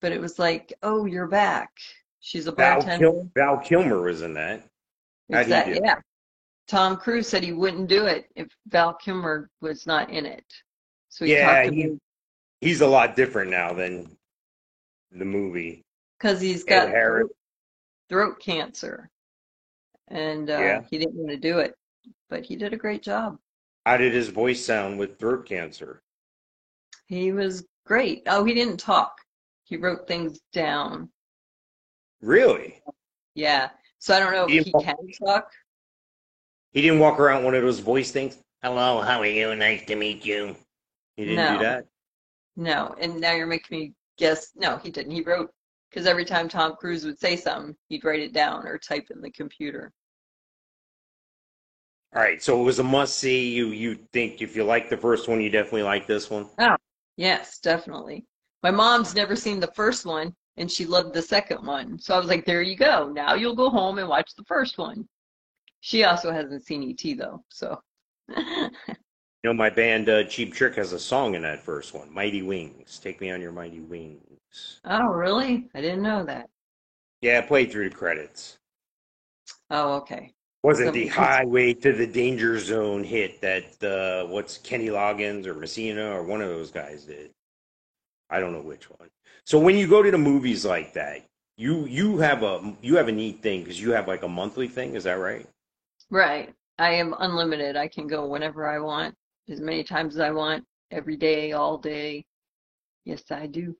but 0.01 0.13
it 0.13 0.21
was 0.21 0.39
like, 0.39 0.71
oh, 0.83 1.05
you're 1.05 1.27
back. 1.27 1.71
She's 2.19 2.47
a 2.47 2.51
Val, 2.51 2.79
bartender. 2.79 3.11
Kil- 3.11 3.31
Val 3.35 3.57
Kilmer 3.59 4.01
was 4.01 4.21
in 4.21 4.33
that. 4.33 4.63
Exactly. 5.29 5.75
do? 5.75 5.81
Yeah. 5.83 5.95
Tom 6.67 6.97
Cruise 6.97 7.27
said 7.27 7.43
he 7.43 7.53
wouldn't 7.53 7.87
do 7.87 8.05
it 8.05 8.29
if 8.35 8.47
Val 8.67 8.93
Kilmer 8.93 9.49
was 9.61 9.87
not 9.87 10.09
in 10.09 10.25
it. 10.25 10.45
So 11.09 11.25
he 11.25 11.33
Yeah, 11.33 11.63
talked 11.63 11.73
he- 11.75 11.83
about 11.85 11.99
He's 12.61 12.81
a 12.81 12.87
lot 12.87 13.15
different 13.15 13.49
now 13.51 13.71
than 13.73 14.17
the 15.11 15.23
movie. 15.25 15.85
because 16.19 16.41
he's 16.41 16.65
got 16.65 16.89
throat, 16.89 17.31
throat 18.09 18.39
cancer, 18.41 19.09
and 20.09 20.49
uh, 20.49 20.59
Yeah. 20.59 20.81
he 20.91 20.97
didn't 20.97 21.15
want 21.15 21.29
to 21.29 21.37
do 21.37 21.59
it, 21.59 21.73
but 22.29 22.43
he 22.45 22.57
did 22.57 22.73
a 22.73 22.77
great 22.77 23.01
job. 23.01 23.39
How 23.85 23.95
did 23.95 24.13
his 24.13 24.27
voice 24.27 24.63
sound 24.63 24.99
with 24.99 25.17
throat 25.17 25.45
cancer? 25.47 26.01
He 27.07 27.31
was 27.31 27.65
great. 27.85 28.23
Oh, 28.27 28.43
he 28.43 28.53
didn't 28.53 28.77
talk. 28.77 29.15
He 29.63 29.77
wrote 29.77 30.05
things 30.05 30.41
down. 30.51 31.09
Really? 32.21 32.81
Yeah. 33.35 33.69
So 33.99 34.15
I 34.15 34.19
don't 34.19 34.31
know 34.33 34.47
He 34.47 34.57
if 34.57 34.65
he 34.65 34.71
can 34.71 34.95
talk. 35.25 35.51
He 36.71 36.81
didn't 36.81 36.99
walk 36.99 37.19
around 37.19 37.43
one 37.43 37.55
of 37.55 37.61
those 37.61 37.79
voice 37.79 38.11
things. 38.11 38.37
Hello, 38.61 39.01
how 39.01 39.19
are 39.19 39.25
you? 39.25 39.55
Nice 39.55 39.85
to 39.85 39.95
meet 39.95 40.25
you. 40.25 40.55
He 41.15 41.25
didn't 41.25 41.37
No. 41.37 41.57
do 41.57 41.63
that. 41.63 41.85
No. 42.55 42.95
And 42.99 43.19
now 43.19 43.33
you're 43.33 43.47
making 43.47 43.77
me 43.77 43.93
guess. 44.17 44.51
No, 44.55 44.77
he 44.77 44.91
didn't. 44.91 45.11
He 45.11 45.21
wrote 45.21 45.51
because 45.89 46.05
every 46.05 46.25
time 46.25 46.47
Tom 46.47 46.75
Cruise 46.75 47.05
would 47.05 47.19
say 47.19 47.35
something, 47.35 47.75
he'd 47.87 48.03
write 48.03 48.19
it 48.19 48.33
down 48.33 48.67
or 48.67 48.77
type 48.77 49.07
in 49.11 49.21
the 49.21 49.31
computer. 49.31 49.91
All 52.15 52.21
right, 52.21 52.41
so 52.41 52.59
it 52.59 52.63
was 52.63 52.79
a 52.79 52.83
must 52.83 53.19
see. 53.19 53.49
You 53.49 53.67
you 53.67 53.95
think 54.13 54.41
if 54.41 54.55
you 54.55 54.63
like 54.63 54.89
the 54.89 54.97
first 54.97 55.27
one, 55.27 55.41
you 55.41 55.49
definitely 55.49 55.83
like 55.83 56.07
this 56.07 56.29
one. 56.29 56.49
Oh 56.59 56.75
yes, 57.17 57.59
definitely. 57.59 58.25
My 58.63 58.71
mom's 58.71 59.15
never 59.15 59.35
seen 59.35 59.59
the 59.59 59.71
first 59.73 60.05
one, 60.05 60.35
and 60.59 60.69
she 60.71 60.85
loved 60.85 61.13
the 61.13 61.21
second 61.21 61.65
one. 61.65 61.97
So 61.97 62.13
I 62.13 62.19
was 62.19 62.27
like, 62.27 62.45
there 62.45 62.61
you 62.61 62.75
go. 62.75 63.09
Now 63.09 63.33
you'll 63.33 63.55
go 63.55 63.69
home 63.69 63.97
and 63.97 64.07
watch 64.07 64.35
the 64.35 64.43
first 64.43 64.77
one. 64.77 65.07
She 65.81 66.03
also 66.03 66.31
hasn't 66.31 66.65
seen 66.65 66.83
E.T. 66.83 67.15
though, 67.15 67.43
so. 67.49 67.81
You 69.41 69.51
know, 69.51 69.53
my 69.53 69.69
band 69.69 70.09
uh, 70.09 70.25
Cheap 70.25 70.53
Trick 70.53 70.75
has 70.75 70.91
a 70.91 70.99
song 70.99 71.33
in 71.33 71.43
that 71.43 71.63
first 71.63 71.93
one, 71.93 72.13
"Mighty 72.13 72.41
Wings." 72.41 72.99
Take 72.99 73.21
me 73.21 73.31
on 73.31 73.39
your 73.39 73.53
mighty 73.53 73.79
wings. 73.79 74.81
Oh, 74.83 75.05
really? 75.05 75.69
I 75.73 75.79
didn't 75.79 76.01
know 76.01 76.25
that. 76.25 76.49
Yeah, 77.21 77.37
I 77.37 77.47
played 77.47 77.71
through 77.71 77.87
the 77.89 77.95
credits. 77.95 78.57
Oh, 79.71 79.93
okay. 79.93 80.33
Wasn't 80.61 80.89
So- 80.89 80.91
the 80.91 81.07
highway 81.23 81.73
to 81.75 81.93
the 81.93 82.05
danger 82.05 82.59
zone 82.59 83.01
hit 83.01 83.39
that 83.39 83.81
uh, 83.81 84.27
what's 84.27 84.57
Kenny 84.57 84.87
Loggins 84.87 85.45
or 85.45 85.53
Messina 85.53 86.11
or 86.11 86.23
one 86.23 86.41
of 86.41 86.49
those 86.49 86.69
guys 86.69 87.05
did? 87.05 87.31
I 88.29 88.41
don't 88.41 88.51
know 88.51 88.61
which 88.61 88.89
one. 88.89 89.07
So 89.49 89.57
when 89.57 89.75
you 89.75 89.87
go 89.87 90.03
to 90.03 90.11
the 90.11 90.17
movies 90.19 90.63
like 90.63 90.93
that, 90.93 91.25
you 91.57 91.87
you 91.87 92.19
have 92.19 92.43
a 92.43 92.75
you 92.83 92.97
have 92.97 93.07
a 93.07 93.11
neat 93.11 93.41
thing 93.41 93.63
because 93.63 93.81
you 93.81 93.89
have 93.93 94.07
like 94.07 94.21
a 94.21 94.27
monthly 94.27 94.67
thing. 94.67 94.93
Is 94.93 95.05
that 95.05 95.13
right? 95.13 95.47
Right. 96.11 96.53
I 96.77 96.91
am 96.91 97.15
unlimited. 97.17 97.75
I 97.75 97.87
can 97.87 98.05
go 98.05 98.27
whenever 98.27 98.67
I 98.67 98.77
want, 98.77 99.15
as 99.49 99.59
many 99.59 99.83
times 99.83 100.13
as 100.13 100.21
I 100.21 100.29
want, 100.29 100.65
every 100.91 101.17
day, 101.17 101.53
all 101.53 101.79
day. 101.79 102.25
Yes, 103.05 103.23
I 103.31 103.47
do. 103.47 103.75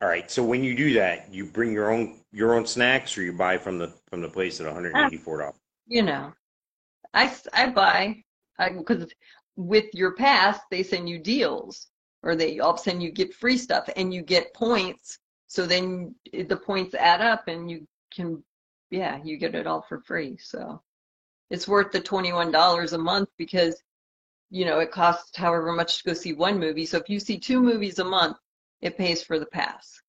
All 0.00 0.08
right. 0.08 0.30
So 0.30 0.42
when 0.42 0.64
you 0.64 0.74
do 0.74 0.94
that, 0.94 1.30
you 1.30 1.44
bring 1.44 1.70
your 1.70 1.92
own 1.92 2.20
your 2.32 2.54
own 2.54 2.64
snacks, 2.64 3.18
or 3.18 3.22
you 3.24 3.34
buy 3.34 3.58
from 3.58 3.76
the 3.76 3.92
from 4.08 4.22
the 4.22 4.30
place 4.30 4.60
at 4.60 4.66
one 4.66 4.74
hundred 4.74 4.96
eighty 4.96 5.18
four 5.18 5.40
dollars. 5.40 5.60
You 5.86 6.04
know, 6.04 6.32
I 7.12 7.36
I 7.52 7.68
buy, 7.68 8.24
I, 8.58 8.70
because 8.70 9.12
with 9.56 9.92
your 9.92 10.14
pass, 10.14 10.58
they 10.70 10.82
send 10.82 11.06
you 11.06 11.18
deals 11.18 11.88
or 12.22 12.34
they 12.34 12.58
all 12.58 12.70
of 12.70 12.80
a 12.80 12.82
sudden 12.82 13.00
you 13.00 13.10
get 13.10 13.34
free 13.34 13.56
stuff 13.56 13.88
and 13.96 14.12
you 14.12 14.22
get 14.22 14.54
points. 14.54 15.18
So 15.46 15.66
then 15.66 16.14
the 16.32 16.56
points 16.56 16.94
add 16.94 17.20
up 17.20 17.48
and 17.48 17.70
you 17.70 17.86
can, 18.12 18.42
yeah, 18.90 19.18
you 19.22 19.36
get 19.36 19.54
it 19.54 19.66
all 19.66 19.82
for 19.82 20.00
free. 20.00 20.36
So 20.38 20.82
it's 21.50 21.68
worth 21.68 21.92
the 21.92 22.00
$21 22.00 22.92
a 22.92 22.98
month 22.98 23.28
because, 23.38 23.82
you 24.50 24.64
know, 24.64 24.80
it 24.80 24.90
costs 24.90 25.36
however 25.36 25.72
much 25.72 25.98
to 25.98 26.04
go 26.04 26.12
see 26.12 26.32
one 26.32 26.58
movie. 26.58 26.86
So 26.86 26.98
if 26.98 27.08
you 27.08 27.20
see 27.20 27.38
two 27.38 27.60
movies 27.60 27.98
a 27.98 28.04
month, 28.04 28.36
it 28.82 28.98
pays 28.98 29.22
for 29.22 29.38
the 29.38 29.46
pass. 29.46 30.00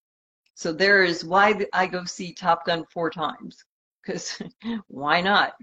So 0.55 0.74
there 0.74 1.03
is 1.03 1.24
why 1.24 1.66
I 1.72 1.88
go 1.88 2.03
see 2.03 2.34
Top 2.34 2.66
Gun 2.66 2.86
four 2.91 3.10
times 3.10 3.64
because 4.05 4.41
why 4.88 5.22
not? 5.22 5.53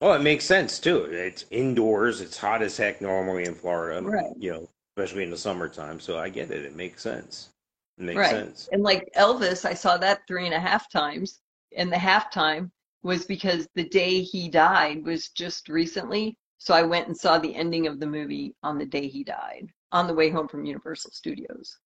Well, 0.00 0.14
it 0.14 0.22
makes 0.22 0.44
sense 0.44 0.78
too. 0.78 1.04
It's 1.04 1.44
indoors. 1.50 2.20
It's 2.20 2.38
hot 2.38 2.62
as 2.62 2.76
heck 2.76 3.00
normally 3.00 3.44
in 3.44 3.54
Florida. 3.54 4.04
Right. 4.04 4.32
You 4.36 4.52
know, 4.52 4.70
especially 4.96 5.22
in 5.22 5.30
the 5.30 5.36
summertime. 5.36 5.98
So 6.00 6.18
I 6.18 6.28
get 6.28 6.50
it. 6.50 6.64
It 6.64 6.76
makes 6.76 7.02
sense. 7.02 7.50
It 7.98 8.04
makes 8.04 8.18
Right. 8.18 8.30
sense. 8.30 8.68
And 8.72 8.82
like 8.82 9.08
Elvis, 9.16 9.64
I 9.64 9.74
saw 9.74 9.96
that 9.98 10.26
three 10.26 10.46
and 10.46 10.54
a 10.54 10.60
half 10.60 10.90
times. 10.90 11.40
And 11.76 11.90
the 11.90 11.96
halftime 11.96 12.70
was 13.02 13.24
because 13.24 13.66
the 13.74 13.88
day 13.88 14.20
he 14.20 14.48
died 14.48 15.04
was 15.04 15.30
just 15.30 15.68
recently. 15.68 16.36
So 16.58 16.74
I 16.74 16.82
went 16.82 17.08
and 17.08 17.16
saw 17.16 17.38
the 17.38 17.54
ending 17.54 17.86
of 17.86 17.98
the 17.98 18.06
movie 18.06 18.54
on 18.62 18.78
the 18.78 18.84
day 18.86 19.08
he 19.08 19.24
died 19.24 19.68
on 19.90 20.06
the 20.06 20.14
way 20.14 20.28
home 20.30 20.48
from 20.48 20.64
Universal 20.64 21.10
Studios. 21.12 21.78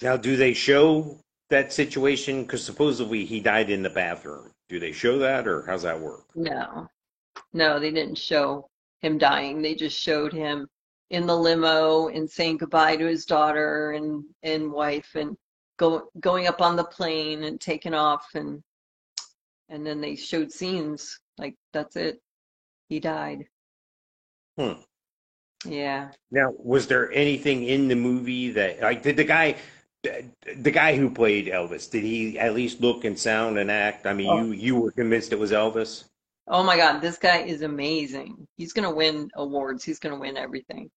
Now, 0.00 0.16
do 0.16 0.36
they 0.36 0.54
show 0.54 1.20
that 1.50 1.72
situation? 1.72 2.42
Because 2.42 2.64
supposedly 2.64 3.24
he 3.24 3.40
died 3.40 3.70
in 3.70 3.82
the 3.82 3.90
bathroom. 3.90 4.52
Do 4.68 4.80
they 4.80 4.92
show 4.92 5.18
that, 5.18 5.46
or 5.46 5.64
how's 5.66 5.82
that 5.82 6.00
work? 6.00 6.24
No, 6.34 6.88
no, 7.52 7.78
they 7.78 7.90
didn't 7.90 8.18
show 8.18 8.68
him 9.00 9.18
dying. 9.18 9.62
They 9.62 9.74
just 9.74 9.98
showed 9.98 10.32
him 10.32 10.68
in 11.10 11.26
the 11.26 11.36
limo 11.36 12.08
and 12.08 12.28
saying 12.28 12.58
goodbye 12.58 12.96
to 12.96 13.06
his 13.06 13.24
daughter 13.24 13.92
and, 13.92 14.24
and 14.42 14.70
wife 14.70 15.10
and 15.14 15.36
go, 15.78 16.08
going 16.20 16.46
up 16.46 16.60
on 16.60 16.76
the 16.76 16.84
plane 16.84 17.44
and 17.44 17.60
taking 17.60 17.94
off 17.94 18.26
and 18.34 18.62
and 19.70 19.86
then 19.86 20.00
they 20.00 20.16
showed 20.16 20.50
scenes 20.50 21.20
like 21.36 21.54
that's 21.72 21.96
it. 21.96 22.20
He 22.88 23.00
died. 23.00 23.44
Hmm. 24.58 24.80
Yeah. 25.64 26.08
Now, 26.30 26.52
was 26.56 26.86
there 26.86 27.12
anything 27.12 27.64
in 27.64 27.88
the 27.88 27.94
movie 27.96 28.50
that, 28.52 28.80
like, 28.80 29.02
did 29.02 29.16
the 29.16 29.24
guy, 29.24 29.56
the 30.02 30.70
guy 30.70 30.96
who 30.96 31.10
played 31.10 31.48
Elvis, 31.48 31.90
did 31.90 32.02
he 32.02 32.38
at 32.38 32.54
least 32.54 32.80
look 32.80 33.04
and 33.04 33.18
sound 33.18 33.58
and 33.58 33.70
act? 33.70 34.06
I 34.06 34.14
mean, 34.14 34.30
Oh. 34.30 34.42
you 34.42 34.52
you 34.52 34.76
were 34.80 34.92
convinced 34.92 35.32
it 35.32 35.38
was 35.38 35.52
Elvis. 35.52 36.04
Oh 36.46 36.62
my 36.62 36.76
God, 36.76 37.00
this 37.00 37.18
guy 37.18 37.38
is 37.38 37.62
amazing. 37.62 38.46
He's 38.56 38.72
gonna 38.72 38.94
win 38.94 39.30
awards. 39.34 39.84
He's 39.84 39.98
gonna 39.98 40.18
win 40.18 40.36
everything. 40.36 40.90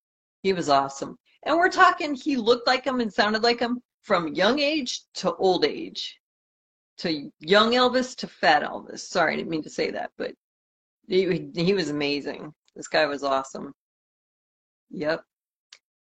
He 0.44 0.54
was 0.54 0.70
awesome. 0.70 1.18
And 1.44 1.58
we're 1.58 1.70
talking 1.70 2.14
he 2.16 2.36
looked 2.36 2.68
like 2.68 2.86
him 2.86 3.00
and 3.00 3.12
sounded 3.12 3.44
like 3.44 3.60
him 3.60 3.82
from 4.02 4.34
young 4.34 4.60
age 4.60 5.02
to 5.16 5.36
old 5.36 5.66
age. 5.66 6.18
To 7.00 7.32
young 7.40 7.72
Elvis 7.72 8.16
to 8.18 8.28
fat 8.28 8.64
Elvis. 8.64 9.00
Sorry, 9.00 9.34
I 9.34 9.38
didn't 9.38 9.50
mean 9.50 9.64
to 9.64 9.70
say 9.70 9.90
that, 9.92 10.12
but 10.18 10.34
he 11.08 11.50
he 11.56 11.74
was 11.74 11.90
amazing. 11.90 12.54
This 12.76 12.88
guy 12.88 13.06
was 13.06 13.24
awesome. 13.24 13.74
Yep. 14.92 15.24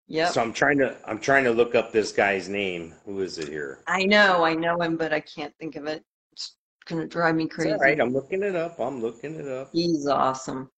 Yep. 0.08 0.32
So 0.34 0.42
I'm 0.42 0.54
trying 0.54 0.78
to 0.80 0.96
I'm 1.06 1.20
trying 1.20 1.44
to 1.46 1.52
look 1.52 1.74
up 1.74 1.92
this 1.92 2.12
guy's 2.12 2.48
name. 2.48 2.94
Who 3.06 3.22
is 3.22 3.40
it 3.40 3.48
here? 3.48 3.80
I 3.88 4.06
know, 4.06 4.44
I 4.46 4.54
know 4.54 4.80
him, 4.80 4.96
but 4.98 5.12
I 5.12 5.20
can't 5.22 5.54
think 5.60 5.76
of 5.76 5.88
it. 5.88 6.04
It's 6.34 6.56
gonna 6.86 7.08
drive 7.08 7.36
me 7.36 7.46
It's 7.46 7.56
crazy. 7.56 7.72
all 7.72 7.80
right. 7.80 8.00
I'm 8.00 8.14
looking 8.14 8.44
it 8.44 8.56
up. 8.56 8.80
I'm 8.80 9.02
looking 9.02 9.36
it 9.36 9.48
up. 9.48 9.70
He's 9.74 10.08
awesome. 10.08 10.70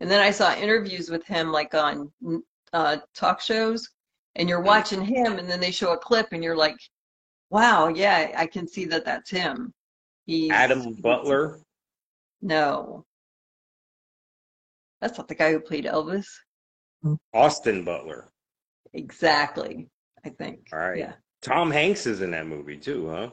And 0.00 0.10
then 0.10 0.20
I 0.20 0.30
saw 0.30 0.54
interviews 0.54 1.08
with 1.08 1.24
him 1.24 1.52
like 1.52 1.74
on 1.74 2.12
uh, 2.72 2.98
talk 3.14 3.40
shows, 3.40 3.88
and 4.36 4.48
you're 4.48 4.60
watching 4.62 5.04
him, 5.04 5.38
and 5.38 5.48
then 5.48 5.60
they 5.60 5.70
show 5.70 5.92
a 5.92 5.98
clip, 5.98 6.28
and 6.32 6.42
you're 6.42 6.56
like, 6.56 6.76
wow, 7.50 7.88
yeah, 7.88 8.32
I 8.36 8.46
can 8.46 8.66
see 8.66 8.84
that 8.86 9.04
that's 9.04 9.30
him. 9.30 9.72
He's 10.26 10.50
Adam 10.50 10.94
Butler. 11.02 11.58
No. 12.40 13.04
That's 15.00 15.18
not 15.18 15.28
the 15.28 15.34
guy 15.34 15.52
who 15.52 15.60
played 15.60 15.84
Elvis. 15.84 16.26
Austin 17.34 17.84
Butler. 17.84 18.30
Exactly, 18.94 19.88
I 20.24 20.28
think. 20.28 20.68
All 20.72 20.78
right. 20.78 20.98
Yeah, 20.98 21.12
Tom 21.40 21.70
Hanks 21.70 22.06
is 22.06 22.20
in 22.22 22.30
that 22.32 22.46
movie 22.46 22.76
too, 22.76 23.08
huh? 23.08 23.30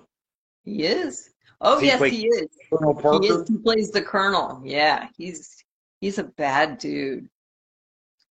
he 0.64 0.84
is. 0.86 1.30
Oh, 1.62 1.80
he 1.80 1.88
yes, 1.88 1.98
play 1.98 2.10
he 2.10 2.26
is. 2.28 2.48
Colonel 2.72 2.96
He 2.96 3.02
Parker. 3.02 3.42
is. 3.42 3.48
He 3.48 3.58
plays 3.58 3.92
the 3.92 4.02
colonel. 4.02 4.62
Yeah, 4.66 5.08
he's 5.18 5.64
he's 6.02 6.18
a 6.18 6.24
bad 6.24 6.78
dude. 6.80 7.30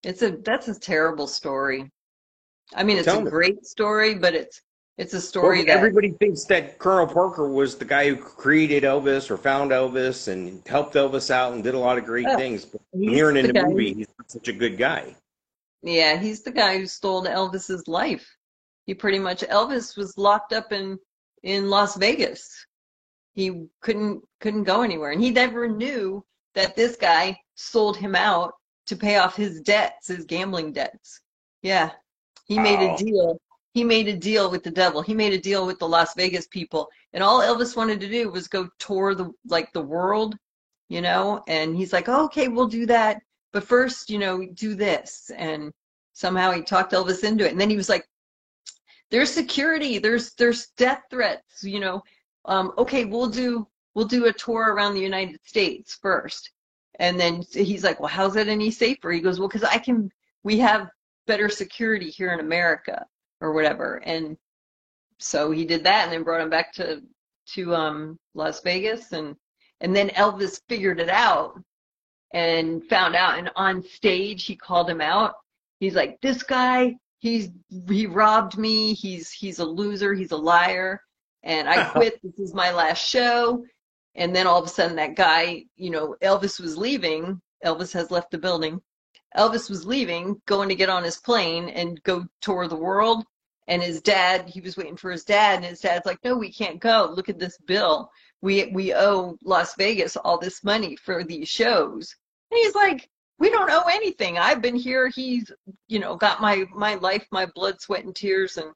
It's 0.05 0.23
a 0.23 0.33
that's 0.33 0.69
a 0.69 0.79
terrible 0.79 1.27
story. 1.27 1.91
I 2.75 2.85
mean, 2.85 2.99
it's 2.99 3.15
a 3.15 3.21
me. 3.21 3.31
great 3.31 3.65
story, 3.67 4.15
but 4.15 4.35
it's 4.35 4.63
it's 4.99 5.15
a 5.15 5.21
Well, 5.21 5.23
story 5.23 5.65
that 5.65 5.77
everybody 5.77 6.11
thinks 6.13 6.45
that 6.47 6.79
Colonel 6.79 7.07
Parker 7.07 7.49
was 7.49 7.77
the 7.77 7.85
guy 7.85 8.09
who 8.09 8.17
created 8.17 8.83
Elvis 8.85 9.31
or 9.31 9.37
found 9.37 9.71
Elvis 9.71 10.29
and 10.29 10.67
helped 10.67 10.95
Elvis 10.95 11.31
out 11.31 11.53
and 11.53 11.63
did 11.65 11.75
a 11.75 11.79
lot 11.79 11.99
of 11.99 12.05
great 12.05 12.27
Oh, 12.27 12.37
things. 12.37 12.65
But 12.65 12.81
hearing 12.93 13.37
in 13.37 13.47
the 13.47 13.53
the 13.53 13.55
movie, 13.55 13.95
he's 13.95 14.09
not 14.19 14.31
such 14.31 14.49
a 14.49 14.53
good 14.53 14.77
guy. 14.79 15.17
Yeah, 15.83 16.17
he's 16.19 16.43
the 16.43 16.51
guy 16.53 16.79
who 16.79 16.87
stole 16.87 17.25
Elvis's 17.25 17.87
life. 17.89 18.27
He 18.87 18.95
pretty 18.95 19.19
much 19.19 19.43
Elvis 19.43 19.97
was 19.97 20.17
locked 20.19 20.53
up 20.53 20.73
in 20.73 20.99
in 21.43 21.71
Las 21.71 21.97
Vegas. 21.97 22.67
He 23.35 23.67
couldn't 23.81 24.23
couldn't 24.41 24.65
go 24.65 24.83
anywhere, 24.83 25.13
and 25.13 25.23
he 25.23 25.31
never 25.31 25.69
knew 25.69 26.25
that 26.55 26.75
this 26.77 26.97
guy 26.97 27.39
sold 27.55 27.97
him 27.97 28.15
out 28.17 28.55
to 28.89 28.97
pay 28.97 29.17
off 29.17 29.37
his 29.37 29.61
debts, 29.61 30.09
his 30.09 30.25
gambling 30.25 30.73
debts. 30.73 31.21
Yeah, 31.63 31.91
he 32.47 32.59
made 32.59 32.81
a 32.81 32.97
deal. 32.97 33.41
He 33.75 33.85
made 33.85 34.09
a 34.09 34.17
deal 34.17 34.51
with 34.51 34.65
the 34.65 34.71
devil. 34.71 35.03
He 35.03 35.15
made 35.15 35.33
a 35.33 35.41
deal 35.41 35.67
with 35.67 35.79
the 35.79 35.89
Las 35.89 36.15
Vegas 36.15 36.47
people, 36.49 36.89
and 37.13 37.23
all 37.23 37.41
Elvis 37.41 37.77
wanted 37.77 38.01
to 38.01 38.09
do 38.09 38.31
was 38.31 38.49
go 38.49 38.69
tour 38.79 39.15
the 39.15 39.31
like 39.47 39.73
the 39.73 39.83
world, 39.83 40.37
you 40.89 41.01
know. 41.01 41.43
And 41.49 41.77
he's 41.77 41.93
like, 41.93 42.09
oh, 42.09 42.25
"Okay, 42.27 42.49
we'll 42.49 42.69
do 42.69 42.87
that." 42.87 43.23
but 43.53 43.65
first, 43.65 44.11
you 44.11 44.19
know, 44.19 44.47
do 44.55 44.75
this. 44.75 45.31
And 45.37 45.73
somehow 46.13 46.53
he 46.53 46.63
talked 46.63 46.93
Elvis 46.93 47.25
into 47.25 47.47
it. 47.47 47.53
And 47.53 47.61
then 47.61 47.71
he 47.71 47.77
was 47.77 47.89
like, 47.89 48.07
there's 49.11 49.33
security, 49.33 49.99
there's 49.99 50.35
there's 50.35 50.69
death 50.77 51.03
threats, 51.11 51.65
you 51.65 51.81
know. 51.81 52.03
Um, 52.45 52.73
okay, 52.77 53.07
we'll 53.07 53.31
do 53.31 53.67
we'll 53.95 54.07
do 54.07 54.27
a 54.27 54.33
tour 54.33 54.75
around 54.75 54.95
the 54.95 55.01
United 55.01 55.41
States 55.45 55.99
first. 56.01 56.51
And 56.99 57.19
then 57.19 57.43
he's 57.53 57.85
like, 57.85 58.01
well, 58.01 58.09
how's 58.09 58.35
that 58.35 58.49
any 58.49 58.71
safer? 58.71 59.11
He 59.13 59.21
goes, 59.21 59.39
well, 59.39 59.49
because 59.49 59.65
I 59.65 59.79
can, 59.79 60.11
we 60.43 60.59
have 60.59 60.89
better 61.27 61.49
security 61.49 62.11
here 62.11 62.33
in 62.33 62.41
America 62.41 63.07
or 63.41 63.53
whatever. 63.53 64.03
And 64.05 64.37
so 65.19 65.51
he 65.51 65.65
did 65.65 65.85
that 65.85 66.05
and 66.05 66.13
then 66.13 66.25
brought 66.25 66.41
him 66.41 66.51
back 66.51 66.73
to 66.75 67.03
to 67.55 67.75
um, 67.75 68.19
Las 68.35 68.61
Vegas. 68.63 69.13
And 69.13 69.37
and 69.81 69.95
then 69.95 70.11
Elvis 70.11 70.61
figured 70.69 71.01
it 71.01 71.09
out 71.09 71.59
and 72.33 72.85
found 72.89 73.15
out 73.15 73.39
and 73.39 73.51
on 73.57 73.83
stage 73.83 74.45
he 74.45 74.55
called 74.55 74.91
him 74.91 75.01
out 75.01 75.35
he's 75.81 75.95
like 75.95 76.21
this 76.21 76.43
guy 76.43 76.95
he's 77.21 77.49
he 77.89 78.05
robbed 78.07 78.59
me 78.59 78.93
he's 78.93 79.31
he's 79.31 79.61
a 79.61 79.65
loser 79.65 80.13
he's 80.13 80.33
a 80.33 80.37
liar 80.37 81.01
and 81.43 81.69
I 81.69 81.85
quit. 81.91 82.21
this 82.23 82.39
is 82.39 82.55
my 82.55 82.73
last 82.73 83.07
show. 83.07 83.65
And 84.15 84.35
then 84.35 84.47
all 84.47 84.59
of 84.59 84.67
a 84.67 84.69
sudden, 84.69 84.97
that 84.97 85.15
guy, 85.15 85.65
you 85.77 85.91
know, 85.91 86.17
Elvis 86.23 86.61
was 86.61 86.77
leaving. 86.77 87.41
Elvis 87.65 87.93
has 87.93 88.11
left 88.11 88.31
the 88.31 88.39
building. 88.39 88.81
Elvis 89.37 89.69
was 89.69 89.85
leaving, 89.85 90.41
going 90.47 90.69
to 90.69 90.75
get 90.75 90.89
on 90.89 91.05
his 91.05 91.19
plane 91.19 91.69
and 91.69 92.03
go 92.03 92.27
tour 92.41 92.67
the 92.67 92.77
world. 92.77 93.25
And 93.69 93.83
his 93.83 94.01
dad, 94.01 94.49
he 94.49 94.61
was 94.61 94.77
waiting 94.77 94.97
for 94.97 95.11
his 95.11 95.25
dad, 95.25 95.57
and 95.57 95.65
his 95.67 95.81
dad's 95.81 96.07
like, 96.07 96.19
"No, 96.25 96.37
we 96.37 96.51
can't 96.51 96.81
go. 96.81 97.13
Look 97.15 97.29
at 97.29 97.39
this 97.39 97.59
bill. 97.59 98.11
We 98.41 98.67
we 98.73 98.95
owe 98.95 99.37
Las 99.45 99.75
Vegas 99.77 100.17
all 100.17 100.39
this 100.39 100.65
money 100.65 100.97
for 100.97 101.23
these 101.23 101.49
shows." 101.49 102.17
And 102.51 102.59
he's 102.59 102.75
like, 102.75 103.11
"We 103.39 103.51
don't 103.51 103.71
owe 103.71 103.85
anything. 103.93 104.39
I've 104.39 104.63
been 104.63 104.75
here. 104.75 105.09
He's, 105.09 105.53
you 105.87 105.99
know, 105.99 106.17
got 106.17 106.41
my 106.41 106.65
my 106.75 106.95
life, 106.95 107.27
my 107.31 107.45
blood, 107.55 107.79
sweat, 107.81 108.05
and 108.05 108.17
tears, 108.17 108.57
and 108.57 108.73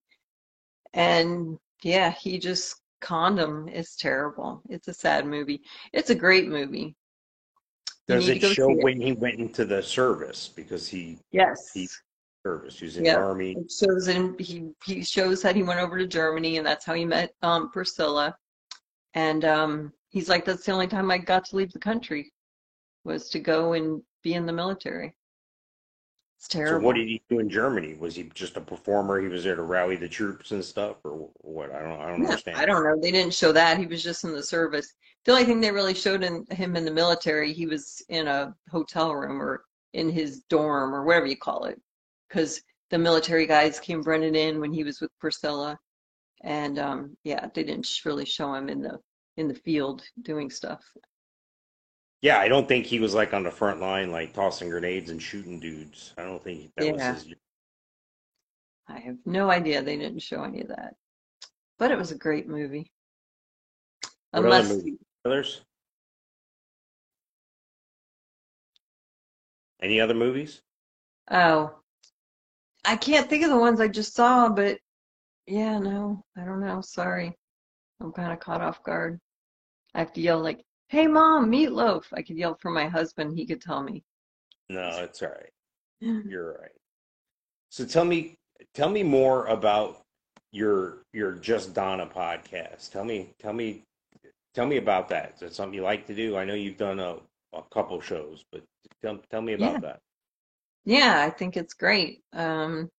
and 0.92 1.58
yeah, 1.82 2.10
he 2.10 2.38
just 2.38 2.81
conned 3.02 3.68
is 3.70 3.96
terrible. 3.96 4.62
It's 4.70 4.88
a 4.88 4.94
sad 4.94 5.26
movie. 5.26 5.62
It's 5.92 6.10
a 6.10 6.14
great 6.14 6.48
movie. 6.48 6.96
Does 8.08 8.28
it 8.28 8.40
show 8.40 8.70
it. 8.70 8.82
when 8.82 9.00
he 9.00 9.12
went 9.12 9.38
into 9.38 9.64
the 9.64 9.82
service 9.82 10.48
because 10.48 10.88
he 10.88 11.18
Yes. 11.30 11.72
he 11.72 11.88
service 12.44 12.78
he 12.78 12.86
was 12.86 12.96
in 12.96 13.04
Yeah. 13.04 13.16
the 13.16 13.20
army? 13.20 13.52
It 13.52 13.70
shows 13.70 14.06
him 14.08 14.36
he 14.38 14.70
he 14.84 15.04
shows 15.04 15.42
that 15.42 15.54
he 15.56 15.62
went 15.62 15.80
over 15.80 15.98
to 15.98 16.06
Germany 16.06 16.56
and 16.58 16.66
that's 16.66 16.84
how 16.84 16.94
he 16.94 17.04
met 17.04 17.34
um 17.42 17.70
Priscilla. 17.70 18.36
And 19.14 19.44
um 19.44 19.92
he's 20.10 20.28
like 20.28 20.44
that's 20.44 20.64
the 20.64 20.72
only 20.72 20.88
time 20.88 21.10
I 21.10 21.18
got 21.18 21.44
to 21.46 21.56
leave 21.56 21.72
the 21.72 21.78
country 21.78 22.32
was 23.04 23.28
to 23.30 23.38
go 23.40 23.72
and 23.74 24.02
be 24.22 24.34
in 24.34 24.46
the 24.46 24.52
military. 24.52 25.14
It's 26.44 26.70
So 26.70 26.78
what 26.78 26.96
did 26.96 27.06
he 27.06 27.22
do 27.30 27.38
in 27.38 27.48
Germany? 27.48 27.94
Was 27.94 28.16
he 28.16 28.24
just 28.34 28.56
a 28.56 28.60
performer? 28.60 29.20
He 29.20 29.28
was 29.28 29.44
there 29.44 29.54
to 29.54 29.62
rally 29.62 29.96
the 29.96 30.08
troops 30.08 30.50
and 30.50 30.64
stuff, 30.64 30.96
or 31.04 31.30
what? 31.40 31.72
I 31.72 31.80
don't 31.80 32.00
I 32.00 32.08
don't 32.08 32.22
No, 32.22 32.30
understand. 32.30 32.58
I 32.58 32.66
don't 32.66 32.82
know. 32.82 33.00
They 33.00 33.12
didn't 33.12 33.34
show 33.34 33.52
that. 33.52 33.78
He 33.78 33.86
was 33.86 34.02
just 34.02 34.24
in 34.24 34.32
the 34.32 34.42
service. 34.42 34.92
The 35.24 35.32
only 35.32 35.44
thing 35.44 35.60
they 35.60 35.70
really 35.70 35.94
showed 35.94 36.24
in 36.24 36.44
him 36.50 36.74
in 36.74 36.84
the 36.84 36.90
military, 36.90 37.52
he 37.52 37.66
was 37.66 38.02
in 38.08 38.26
a 38.26 38.54
hotel 38.70 39.14
room 39.14 39.40
or 39.40 39.64
in 39.92 40.10
his 40.10 40.40
dorm 40.48 40.92
or 40.94 41.04
whatever 41.04 41.26
you 41.26 41.36
call 41.36 41.64
it, 41.66 41.80
because 42.28 42.60
the 42.90 42.98
military 42.98 43.46
guys 43.46 43.78
came 43.78 44.02
running 44.02 44.34
in 44.34 44.58
when 44.60 44.72
he 44.72 44.82
was 44.82 45.00
with 45.00 45.16
Priscilla, 45.20 45.78
and 46.42 46.78
um, 46.78 47.16
yeah, 47.22 47.46
they 47.54 47.62
didn't 47.62 47.88
really 48.04 48.24
show 48.24 48.52
him 48.52 48.68
in 48.68 48.82
the 48.82 48.98
in 49.36 49.46
the 49.46 49.54
field 49.54 50.02
doing 50.22 50.50
stuff. 50.50 50.82
Yeah, 52.22 52.38
I 52.38 52.46
don't 52.46 52.68
think 52.68 52.86
he 52.86 53.00
was 53.00 53.14
like 53.14 53.34
on 53.34 53.42
the 53.42 53.50
front 53.50 53.80
line, 53.80 54.12
like 54.12 54.32
tossing 54.32 54.70
grenades 54.70 55.10
and 55.10 55.20
shooting 55.20 55.58
dudes. 55.58 56.14
I 56.16 56.22
don't 56.22 56.42
think 56.42 56.72
that 56.76 56.86
Yeah. 56.86 56.92
was 56.92 57.24
his. 57.24 57.34
I 58.88 59.00
have 59.00 59.18
no 59.26 59.50
idea 59.50 59.82
they 59.82 59.96
didn't 59.96 60.20
show 60.22 60.44
any 60.44 60.60
of 60.60 60.68
that, 60.68 60.94
but 61.78 61.90
it 61.90 61.98
was 61.98 62.12
a 62.12 62.16
great 62.16 62.48
movie. 62.48 62.92
What 64.30 64.46
other 64.46 64.46
Unless 64.46 64.68
movie? 64.68 64.98
Others? 65.24 65.62
Any 69.80 70.00
other 70.00 70.14
movies? 70.14 70.62
Oh, 71.28 71.74
I 72.84 72.96
can't 72.96 73.28
think 73.28 73.42
of 73.44 73.50
the 73.50 73.58
ones 73.58 73.80
I 73.80 73.88
just 73.88 74.14
saw, 74.14 74.48
but 74.48 74.78
yeah, 75.46 75.78
no, 75.78 76.24
I 76.36 76.44
don't 76.44 76.60
know. 76.60 76.80
Sorry. 76.82 77.36
I'm 78.00 78.12
kind 78.12 78.32
of 78.32 78.40
caught 78.40 78.60
off 78.60 78.82
guard. 78.84 79.20
I 79.94 80.00
have 80.00 80.12
to 80.14 80.20
yell 80.20 80.40
like, 80.40 80.64
"Hey, 80.92 81.06
mom, 81.06 81.50
meatloaf!" 81.50 82.04
I 82.12 82.20
could 82.20 82.36
yell 82.36 82.54
for 82.54 82.70
my 82.70 82.86
husband. 82.86 83.38
He 83.38 83.46
could 83.46 83.62
tell 83.62 83.82
me. 83.82 84.04
No, 84.68 84.90
it's 85.02 85.22
all 85.22 85.30
right. 85.30 85.50
You're 86.28 86.52
right. 86.60 86.76
So 87.70 87.86
tell 87.86 88.04
me, 88.04 88.36
tell 88.74 88.90
me 88.90 89.02
more 89.02 89.46
about 89.46 90.02
your 90.50 91.02
your 91.14 91.32
Just 91.32 91.72
Donna 91.72 92.06
podcast. 92.06 92.92
Tell 92.92 93.04
me, 93.06 93.32
tell 93.38 93.54
me, 93.54 93.84
tell 94.52 94.66
me 94.66 94.76
about 94.76 95.08
that. 95.08 95.32
Is 95.32 95.40
that 95.40 95.54
something 95.54 95.72
you 95.74 95.82
like 95.82 96.06
to 96.08 96.14
do? 96.14 96.36
I 96.36 96.44
know 96.44 96.52
you've 96.52 96.76
done 96.76 97.00
a, 97.00 97.16
a 97.54 97.62
couple 97.72 97.98
shows, 98.02 98.44
but 98.52 98.62
tell 99.00 99.16
tell 99.30 99.40
me 99.40 99.54
about 99.54 99.72
Yeah. 99.72 99.80
that. 99.80 100.00
Yeah, 100.84 101.24
I 101.26 101.30
think 101.30 101.56
it's 101.56 101.72
great. 101.72 102.22
Um, 102.34 102.90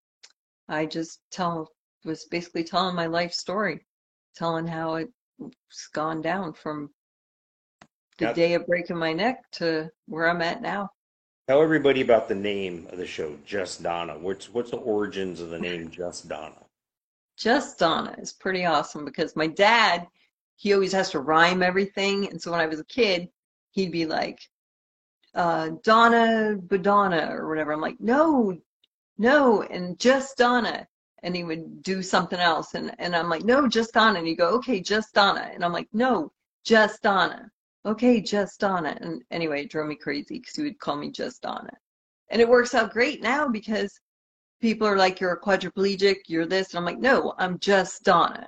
I 0.68 0.88
just 0.88 1.20
tell 1.30 1.70
was 2.06 2.26
basically 2.26 2.64
telling 2.64 2.96
my 2.96 3.06
life 3.06 3.34
story, 3.34 3.86
telling 4.36 4.66
how 4.66 4.96
it's 4.96 5.88
gone 5.94 6.22
down 6.24 6.54
from 6.54 6.90
the 8.18 8.34
day 8.34 8.54
of 8.54 8.68
breaking 8.68 8.98
my 8.98 9.14
neck 9.14 9.50
to 9.54 9.90
where 10.08 10.30
I'm 10.30 10.42
at 10.42 10.62
now. 10.62 10.90
tell 11.48 11.62
everybody 11.62 12.02
about 12.02 12.28
the 12.28 12.36
name 12.36 12.88
of 12.92 12.98
the 12.98 13.08
show, 13.08 13.36
Just 13.46 13.84
Donna. 13.84 14.18
What's 14.18 14.50
what's 14.54 14.72
the 14.72 14.78
origins 14.78 15.42
of 15.42 15.50
the 15.50 15.60
name 15.60 15.90
Just 15.90 16.28
Donna? 16.28 16.64
Just 17.38 17.80
Donna 17.80 18.16
is 18.20 18.34
pretty 18.34 18.66
awesome 18.66 19.06
because 19.06 19.36
my 19.36 19.48
dad, 19.48 20.08
he 20.56 20.74
always 20.74 20.92
has 20.94 21.10
to 21.12 21.20
rhyme 21.20 21.64
everything. 21.64 22.30
And 22.30 22.42
so 22.42 22.52
when 22.52 22.60
I 22.60 22.68
was 22.68 22.80
a 22.80 22.86
kid, 22.86 23.30
he'd 23.72 23.92
be 23.92 24.06
like, 24.06 24.40
uh, 25.36 25.72
Donna 25.84 26.56
Badonna 26.68 27.32
or 27.32 27.50
whatever. 27.50 27.72
I'm 27.72 27.82
like, 27.82 28.00
no, 28.00 28.56
no, 29.18 29.64
and 29.64 30.00
just 30.00 30.38
Donna. 30.38 30.88
And 31.24 31.36
he 31.36 31.44
would 31.44 31.82
do 31.82 32.04
something 32.04 32.40
else. 32.40 32.76
And, 32.76 32.94
and 33.00 33.16
I'm 33.16 33.30
like, 33.30 33.44
no, 33.44 33.68
just 33.68 33.94
Donna. 33.94 34.20
And 34.20 34.28
he'd 34.28 34.36
go, 34.36 34.50
okay, 34.50 34.80
just 34.82 35.14
Donna. 35.14 35.50
And 35.54 35.64
I'm 35.64 35.74
like, 35.74 35.88
no, 35.94 36.32
just 36.64 37.02
Donna. 37.02 37.50
Okay, 37.86 38.22
just 38.22 38.60
Donna. 38.60 38.98
And 39.02 39.22
anyway, 39.32 39.64
it 39.64 39.70
drove 39.70 39.88
me 39.88 39.96
crazy 39.96 40.40
because 40.40 40.56
he 40.56 40.64
would 40.64 40.80
call 40.80 40.96
me 40.96 41.12
just 41.12 41.42
Donna. 41.42 41.74
And 42.30 42.42
it 42.42 42.48
works 42.48 42.74
out 42.74 42.94
great 42.94 43.22
now 43.22 43.48
because 43.48 44.00
people 44.62 44.88
are 44.88 44.98
like, 44.98 45.20
you're 45.20 45.34
a 45.34 45.42
quadriplegic, 45.42 46.18
you're 46.28 46.46
this. 46.46 46.70
And 46.70 46.80
I'm 46.80 46.86
like, 46.86 47.00
no, 47.00 47.34
I'm 47.38 47.60
just 47.60 48.04
Donna. 48.04 48.48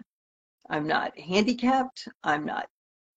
I'm 0.70 0.88
not 0.88 1.18
handicapped. 1.20 2.08
I'm 2.24 2.46
not 2.46 2.68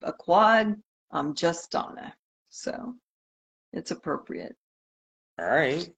a 0.02 0.12
quad. 0.12 0.76
I'm 1.12 1.34
just 1.34 1.70
Donna. 1.70 2.12
So 2.50 2.94
it's 3.72 3.92
appropriate. 3.92 4.56
All 5.38 5.46
right. 5.48 5.88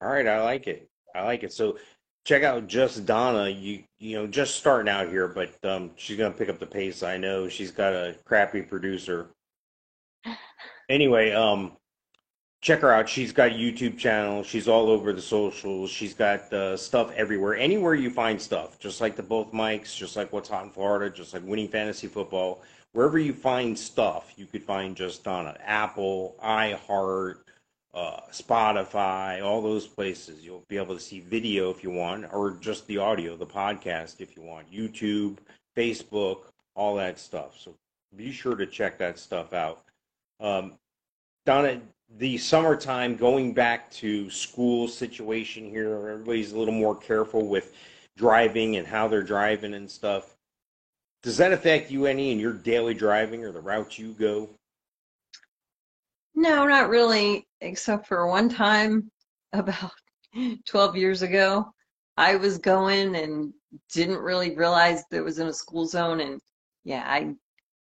All 0.00 0.10
right, 0.10 0.26
I 0.26 0.42
like 0.42 0.66
it. 0.66 0.88
I 1.14 1.24
like 1.24 1.42
it. 1.42 1.52
So 1.52 1.78
check 2.24 2.42
out 2.42 2.66
Just 2.66 3.06
Donna. 3.06 3.48
You 3.48 3.84
you 3.98 4.16
know, 4.16 4.26
just 4.26 4.56
starting 4.56 4.88
out 4.88 5.08
here, 5.08 5.28
but 5.28 5.52
um 5.64 5.90
she's 5.96 6.16
gonna 6.16 6.34
pick 6.34 6.48
up 6.48 6.58
the 6.58 6.66
pace. 6.66 7.02
I 7.02 7.16
know 7.16 7.48
she's 7.48 7.70
got 7.70 7.92
a 7.92 8.16
crappy 8.24 8.62
producer. 8.62 9.30
Anyway, 10.88 11.32
um 11.32 11.76
check 12.64 12.80
her 12.80 12.92
out. 12.92 13.06
She's 13.06 13.30
got 13.30 13.50
a 13.50 13.54
YouTube 13.54 13.98
channel. 13.98 14.42
She's 14.42 14.68
all 14.68 14.88
over 14.88 15.12
the 15.12 15.20
socials. 15.20 15.90
She's 15.90 16.14
got 16.14 16.50
uh, 16.50 16.78
stuff 16.78 17.12
everywhere. 17.12 17.56
Anywhere 17.56 17.94
you 17.94 18.08
find 18.08 18.40
stuff, 18.40 18.78
just 18.78 19.02
like 19.02 19.16
the 19.16 19.22
both 19.22 19.52
mics, 19.52 19.94
just 19.94 20.16
like 20.16 20.32
what's 20.32 20.48
hot 20.48 20.64
in 20.64 20.70
Florida, 20.70 21.14
just 21.14 21.34
like 21.34 21.42
winning 21.44 21.68
fantasy 21.68 22.06
football. 22.06 22.62
Wherever 22.92 23.18
you 23.18 23.34
find 23.34 23.78
stuff, 23.78 24.32
you 24.36 24.46
could 24.46 24.62
find 24.62 24.96
Just 24.96 25.24
Donna. 25.24 25.56
Apple, 25.62 26.36
iHeart, 26.42 27.40
uh, 27.92 28.20
Spotify, 28.30 29.44
all 29.44 29.60
those 29.60 29.86
places. 29.86 30.42
You'll 30.42 30.64
be 30.68 30.78
able 30.78 30.94
to 30.94 31.00
see 31.00 31.20
video 31.20 31.70
if 31.70 31.84
you 31.84 31.90
want, 31.90 32.32
or 32.32 32.52
just 32.52 32.86
the 32.86 32.96
audio, 32.96 33.36
the 33.36 33.46
podcast 33.46 34.20
if 34.20 34.36
you 34.36 34.42
want. 34.42 34.72
YouTube, 34.72 35.36
Facebook, 35.76 36.44
all 36.74 36.94
that 36.94 37.18
stuff. 37.18 37.58
So 37.58 37.74
be 38.16 38.32
sure 38.32 38.54
to 38.54 38.64
check 38.64 38.96
that 38.98 39.18
stuff 39.18 39.52
out. 39.52 39.83
Um, 40.40 40.78
Donna, 41.46 41.80
the 42.16 42.38
summertime 42.38 43.16
going 43.16 43.52
back 43.52 43.90
to 43.92 44.30
school 44.30 44.88
situation 44.88 45.68
here, 45.68 46.08
everybody's 46.08 46.52
a 46.52 46.58
little 46.58 46.74
more 46.74 46.96
careful 46.96 47.46
with 47.46 47.74
driving 48.16 48.76
and 48.76 48.86
how 48.86 49.08
they're 49.08 49.22
driving 49.22 49.74
and 49.74 49.90
stuff. 49.90 50.36
Does 51.22 51.36
that 51.38 51.52
affect 51.52 51.90
you 51.90 52.06
any 52.06 52.32
in 52.32 52.38
your 52.38 52.52
daily 52.52 52.94
driving 52.94 53.44
or 53.44 53.52
the 53.52 53.60
routes 53.60 53.98
you 53.98 54.12
go? 54.12 54.50
No, 56.34 56.66
not 56.66 56.88
really, 56.88 57.46
except 57.60 58.06
for 58.06 58.26
one 58.26 58.48
time 58.48 59.10
about 59.52 59.92
12 60.66 60.96
years 60.96 61.22
ago. 61.22 61.72
I 62.16 62.36
was 62.36 62.58
going 62.58 63.16
and 63.16 63.52
didn't 63.92 64.18
really 64.18 64.54
realize 64.54 65.02
that 65.10 65.18
it 65.18 65.24
was 65.24 65.38
in 65.38 65.48
a 65.48 65.52
school 65.52 65.86
zone, 65.86 66.20
and 66.20 66.40
yeah, 66.84 67.04
I 67.06 67.34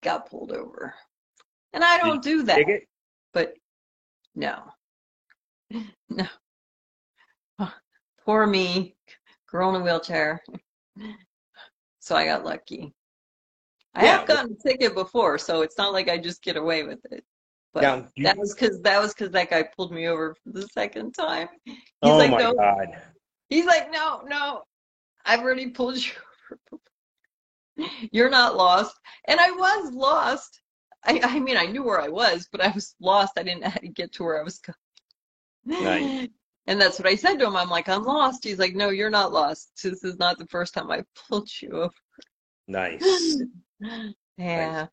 got 0.03 0.29
pulled 0.29 0.51
over. 0.51 0.93
And 1.73 1.83
I 1.83 1.97
don't 1.97 2.23
do 2.23 2.43
that, 2.43 2.61
but 3.33 3.53
no, 4.35 4.63
no. 6.09 6.25
Poor 8.25 8.45
me, 8.47 8.95
girl 9.47 9.75
in 9.75 9.81
a 9.81 9.83
wheelchair. 9.83 10.41
So 11.99 12.15
I 12.15 12.25
got 12.25 12.45
lucky. 12.45 12.93
I 13.95 14.03
Yeah. 14.05 14.17
have 14.19 14.27
gotten 14.27 14.53
a 14.59 14.67
ticket 14.67 14.93
before, 14.93 15.37
so 15.37 15.61
it's 15.61 15.77
not 15.77 15.93
like 15.93 16.09
I 16.09 16.17
just 16.17 16.41
get 16.41 16.57
away 16.57 16.83
with 16.83 16.99
it. 17.11 17.23
But 17.73 17.83
Now, 17.83 18.07
that 18.23 18.37
was 18.37 18.53
because 18.53 18.81
that 18.81 18.99
was 19.01 19.13
because 19.13 19.31
that 19.31 19.49
guy 19.49 19.63
pulled 19.75 19.91
me 19.91 20.07
over 20.07 20.35
for 20.43 20.51
the 20.51 20.67
second 20.69 21.13
time. 21.13 21.47
He's 21.65 21.77
oh 22.03 22.17
like, 22.17 22.31
my 22.31 22.39
no. 22.39 22.53
God. 22.53 22.87
He's 23.49 23.65
like, 23.65 23.91
no, 23.91 24.21
no, 24.27 24.63
I've 25.25 25.41
already 25.41 25.69
pulled 25.69 25.97
you 25.97 26.11
over. 26.73 27.89
You're 28.11 28.29
not 28.29 28.55
lost. 28.55 28.95
And 29.27 29.39
I 29.39 29.51
was 29.51 29.93
lost. 29.93 30.61
I, 31.05 31.19
I 31.23 31.39
mean, 31.39 31.57
I 31.57 31.65
knew 31.65 31.83
where 31.83 32.01
I 32.01 32.09
was, 32.09 32.47
but 32.51 32.61
I 32.61 32.71
was 32.71 32.95
lost. 32.99 33.33
I 33.37 33.43
didn't 33.43 33.61
know 33.61 33.69
how 33.69 33.79
to 33.79 33.87
get 33.87 34.11
to 34.13 34.23
where 34.23 34.39
I 34.39 34.43
was 34.43 34.59
going. 34.59 34.75
Nice. 35.65 36.27
And 36.67 36.79
that's 36.79 36.99
what 36.99 37.07
I 37.07 37.15
said 37.15 37.37
to 37.39 37.47
him. 37.47 37.55
I'm 37.55 37.69
like, 37.69 37.89
I'm 37.89 38.03
lost. 38.03 38.43
He's 38.43 38.59
like, 38.59 38.75
no, 38.75 38.89
you're 38.89 39.09
not 39.09 39.31
lost. 39.31 39.71
This 39.83 40.03
is 40.03 40.19
not 40.19 40.37
the 40.37 40.45
first 40.47 40.73
time 40.73 40.91
I 40.91 41.03
pulled 41.27 41.49
you 41.61 41.71
over. 41.71 41.93
Nice. 42.67 43.41
Yeah. 44.37 44.87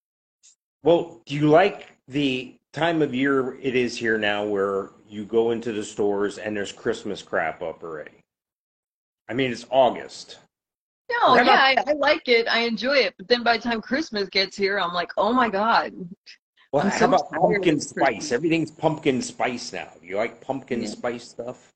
Well, 0.83 1.23
do 1.25 1.37
you 1.37 1.49
like 1.49 1.87
the 2.09 2.57
time 2.73 3.01
of 3.01 3.15
year 3.15 3.61
it 3.61 3.77
is 3.77 3.97
here 3.97 4.19
now 4.19 4.45
where 4.45 4.91
you 5.09 5.25
go 5.25 5.53
into 5.53 5.73
the 5.73 5.85
stores 5.85 6.39
and 6.39 6.57
there's 6.57 6.73
Christmas 6.73 7.23
crap 7.23 7.63
up 7.63 7.85
already? 7.85 8.25
I 9.29 9.35
mean, 9.35 9.53
it's 9.53 9.65
August. 9.71 10.39
No, 11.11 11.37
yeah, 11.37 11.53
I, 11.53 11.85
I 11.87 11.93
like 11.93 12.27
it. 12.29 12.49
I 12.49 12.61
enjoy 12.61 12.97
it. 12.97 13.15
But 13.17 13.29
then 13.29 13.43
by 13.43 13.57
the 13.57 13.63
time 13.63 13.81
Christmas 13.81 14.29
gets 14.29 14.57
here, 14.57 14.79
I'm 14.79 14.93
like, 14.93 15.13
oh 15.17 15.33
my 15.33 15.49
God. 15.49 15.93
Well, 16.73 16.85
I'm 16.85 16.91
how 16.91 16.99
so 16.99 17.05
about 17.07 17.31
pumpkin 17.31 17.81
spice? 17.81 18.33
Everything's 18.33 18.71
pumpkin 18.71 19.23
spice 19.23 19.73
now. 19.73 19.89
Do 20.01 20.07
you 20.07 20.17
like 20.17 20.41
pumpkin 20.41 20.83
Yeah. 20.83 20.89
spice 20.89 21.29
stuff? 21.29 21.73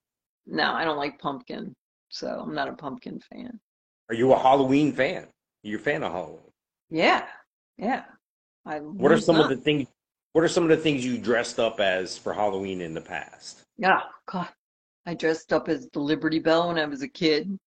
No, 0.47 0.73
I 0.73 0.85
don't 0.85 0.97
like 0.97 1.19
pumpkin. 1.21 1.75
So 2.09 2.27
I'm 2.27 2.55
not 2.55 2.69
a 2.69 2.73
pumpkin 2.73 3.21
fan. 3.21 3.61
Are 4.09 4.15
you 4.15 4.33
a 4.33 4.39
Halloween 4.39 4.93
fan? 4.93 5.29
You're 5.63 5.79
a 5.79 5.83
fan 5.83 6.03
of 6.03 6.13
Halloween. 6.13 6.53
Yeah. 6.91 7.27
Yeah. 7.79 8.05
I 8.67 8.81
What 8.81 9.13
are 9.13 9.21
some 9.21 9.37
of 9.37 9.49
the 9.49 9.57
things? 9.57 9.87
What 10.33 10.45
are 10.45 10.49
some 10.49 10.65
of 10.65 10.71
the 10.71 10.77
things 10.77 11.05
you 11.05 11.19
dressed 11.19 11.59
up 11.59 11.81
as 11.81 12.19
for 12.19 12.33
Halloween 12.33 12.81
in 12.81 12.95
the 12.95 13.01
past? 13.01 13.63
Yeah, 13.79 14.01
God. 14.27 14.49
I 15.07 15.15
dressed 15.15 15.53
up 15.53 15.69
as 15.69 15.89
the 15.93 16.01
Liberty 16.01 16.39
Bell 16.39 16.69
when 16.69 16.79
I 16.79 16.85
was 16.85 17.03
a 17.03 17.09
kid. 17.09 17.59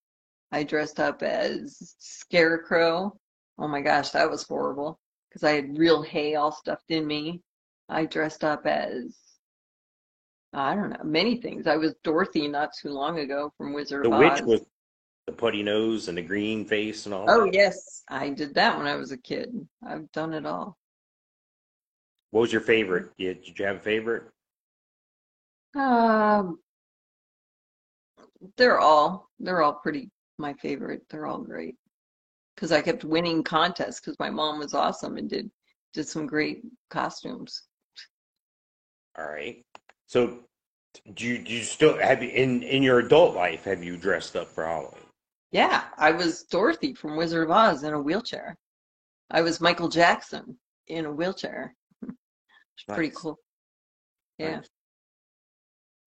I 0.52 0.62
dressed 0.62 1.00
up 1.00 1.22
as 1.22 1.94
Scarecrow. 1.98 3.18
Oh 3.58 3.68
my 3.68 3.80
gosh, 3.80 4.10
that 4.10 4.30
was 4.30 4.42
horrible 4.44 4.98
because 5.28 5.44
I 5.44 5.52
had 5.52 5.78
real 5.78 6.02
hay 6.02 6.34
all 6.36 6.52
stuffed 6.52 6.90
in 6.90 7.06
me. 7.06 7.42
I 7.88 8.06
dressed 8.06 8.44
up 8.44 8.66
as, 8.66 9.16
I 10.52 10.74
don't 10.74 10.90
know, 10.90 11.04
many 11.04 11.36
things. 11.36 11.66
I 11.66 11.76
was 11.76 11.94
Dorothy 12.04 12.48
not 12.48 12.70
too 12.80 12.90
long 12.90 13.18
ago 13.18 13.52
from 13.58 13.72
Wizard 13.72 14.04
The 14.04 14.10
of 14.12 14.18
witch 14.18 14.32
Oz. 14.32 14.42
with 14.42 14.66
the 15.26 15.32
putty 15.32 15.62
nose 15.62 16.08
and 16.08 16.18
the 16.18 16.22
green 16.22 16.64
face 16.64 17.06
and 17.06 17.14
all 17.14 17.26
Oh, 17.28 17.44
that. 17.46 17.54
yes, 17.54 18.02
I 18.08 18.30
did 18.30 18.54
that 18.54 18.76
when 18.76 18.86
I 18.86 18.94
was 18.96 19.10
a 19.12 19.18
kid. 19.18 19.54
I've 19.86 20.10
done 20.12 20.34
it 20.34 20.46
all. 20.46 20.76
What 22.30 22.42
was 22.42 22.52
your 22.52 22.60
favorite? 22.62 23.10
Did, 23.18 23.42
did 23.42 23.58
you 23.58 23.64
have 23.66 23.76
a 23.76 23.80
favorite? 23.80 24.24
Um, 25.76 26.58
they're 28.56 28.78
all 28.78 29.28
they're 29.38 29.62
all 29.62 29.74
pretty 29.74 30.10
my 30.38 30.52
favorite. 30.54 31.02
They're 31.08 31.26
all 31.26 31.38
great 31.38 31.76
because 32.54 32.72
I 32.72 32.80
kept 32.80 33.04
winning 33.04 33.42
contests 33.42 34.00
because 34.00 34.18
my 34.18 34.30
mom 34.30 34.58
was 34.58 34.74
awesome 34.74 35.16
and 35.16 35.28
did 35.28 35.50
did 35.92 36.08
some 36.08 36.26
great 36.26 36.62
costumes. 36.90 37.62
All 39.16 39.26
right. 39.26 39.64
So, 40.06 40.40
do 41.14 41.26
you, 41.26 41.38
do 41.38 41.52
you 41.52 41.62
still 41.62 41.96
have 41.98 42.22
you 42.22 42.30
in 42.30 42.62
in 42.62 42.82
your 42.82 43.00
adult 43.00 43.34
life? 43.34 43.64
Have 43.64 43.82
you 43.82 43.96
dressed 43.96 44.36
up 44.36 44.48
for 44.48 44.64
Halloween? 44.64 45.00
Yeah, 45.52 45.84
I 45.96 46.10
was 46.10 46.42
Dorothy 46.44 46.94
from 46.94 47.16
Wizard 47.16 47.44
of 47.44 47.50
Oz 47.50 47.84
in 47.84 47.92
a 47.92 48.00
wheelchair. 48.00 48.56
I 49.30 49.42
was 49.42 49.60
Michael 49.60 49.88
Jackson 49.88 50.58
in 50.88 51.06
a 51.06 51.12
wheelchair. 51.12 51.74
It's 52.76 52.92
pretty 52.92 53.14
cool. 53.14 53.38
Yeah. 54.38 54.56
Nice. 54.56 54.68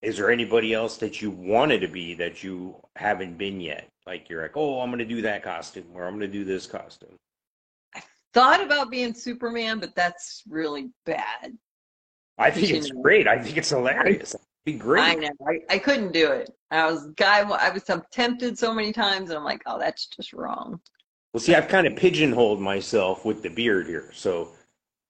Is 0.01 0.17
there 0.17 0.29
anybody 0.29 0.73
else 0.73 0.97
that 0.97 1.21
you 1.21 1.31
wanted 1.31 1.81
to 1.81 1.87
be 1.87 2.13
that 2.15 2.43
you 2.43 2.75
haven't 2.95 3.37
been 3.37 3.59
yet? 3.59 3.89
Like 4.05 4.29
you're 4.29 4.41
like, 4.41 4.55
oh, 4.55 4.79
I'm 4.79 4.89
gonna 4.91 5.05
do 5.05 5.21
that 5.23 5.43
costume, 5.43 5.87
or 5.93 6.05
I'm 6.05 6.13
gonna 6.13 6.27
do 6.27 6.45
this 6.45 6.67
costume. 6.67 7.17
I 7.95 8.01
thought 8.33 8.63
about 8.63 8.91
being 8.91 9.13
Superman, 9.13 9.79
but 9.79 9.95
that's 9.95 10.43
really 10.47 10.89
bad. 11.05 11.57
I 12.37 12.51
think 12.51 12.69
it's 12.69 12.91
know. 12.91 13.01
great. 13.01 13.27
I 13.27 13.41
think 13.41 13.57
it's 13.57 13.69
hilarious. 13.69 14.35
It'd 14.35 14.79
be 14.79 14.99
I 14.99 15.15
know. 15.15 15.29
I, 15.47 15.59
I 15.69 15.79
couldn't 15.79 16.11
do 16.11 16.31
it. 16.31 16.51
I 16.69 16.91
was 16.91 17.07
guy. 17.15 17.39
I 17.39 17.69
was 17.69 17.83
tempted 18.11 18.59
so 18.59 18.73
many 18.73 18.93
times, 18.93 19.29
and 19.29 19.39
I'm 19.39 19.45
like, 19.45 19.63
oh, 19.65 19.79
that's 19.79 20.05
just 20.05 20.33
wrong. 20.33 20.79
Well, 21.33 21.41
see, 21.41 21.55
I've 21.55 21.67
kind 21.67 21.87
of 21.87 21.95
pigeonholed 21.95 22.61
myself 22.61 23.25
with 23.25 23.41
the 23.41 23.49
beard 23.49 23.87
here, 23.87 24.11
so 24.13 24.53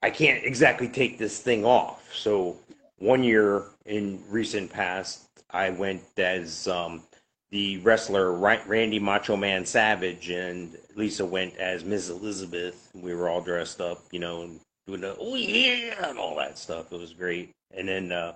I 0.02 0.10
can't 0.10 0.44
exactly 0.44 0.88
take 0.88 1.18
this 1.18 1.40
thing 1.40 1.66
off. 1.66 2.14
So 2.14 2.58
one 3.00 3.24
year 3.24 3.66
in 3.86 4.24
recent 4.30 4.72
past, 4.72 5.28
I 5.52 5.70
went 5.70 6.02
as 6.18 6.68
um, 6.68 7.04
the 7.52 7.78
wrestler 7.80 8.34
Ra- 8.34 8.62
Randy 8.66 9.00
Macho 9.00 9.36
Man 9.36 9.66
Savage, 9.66 10.30
and 10.30 10.78
Lisa 10.96 11.26
went 11.26 11.56
as 11.58 11.84
Miss 11.84 12.10
Elizabeth. 12.10 12.90
We 12.94 13.16
were 13.16 13.30
all 13.30 13.42
dressed 13.42 13.82
up, 13.82 14.00
you 14.12 14.20
know, 14.20 14.44
and 14.44 14.60
doing 14.86 15.02
the 15.02 15.16
oh 15.20 15.36
yeah 15.36 16.10
and 16.10 16.18
all 16.18 16.36
that 16.38 16.58
stuff. 16.58 16.92
It 16.92 17.00
was 17.00 17.14
great. 17.14 17.52
And 17.72 17.88
then 17.88 18.12
uh, 18.12 18.34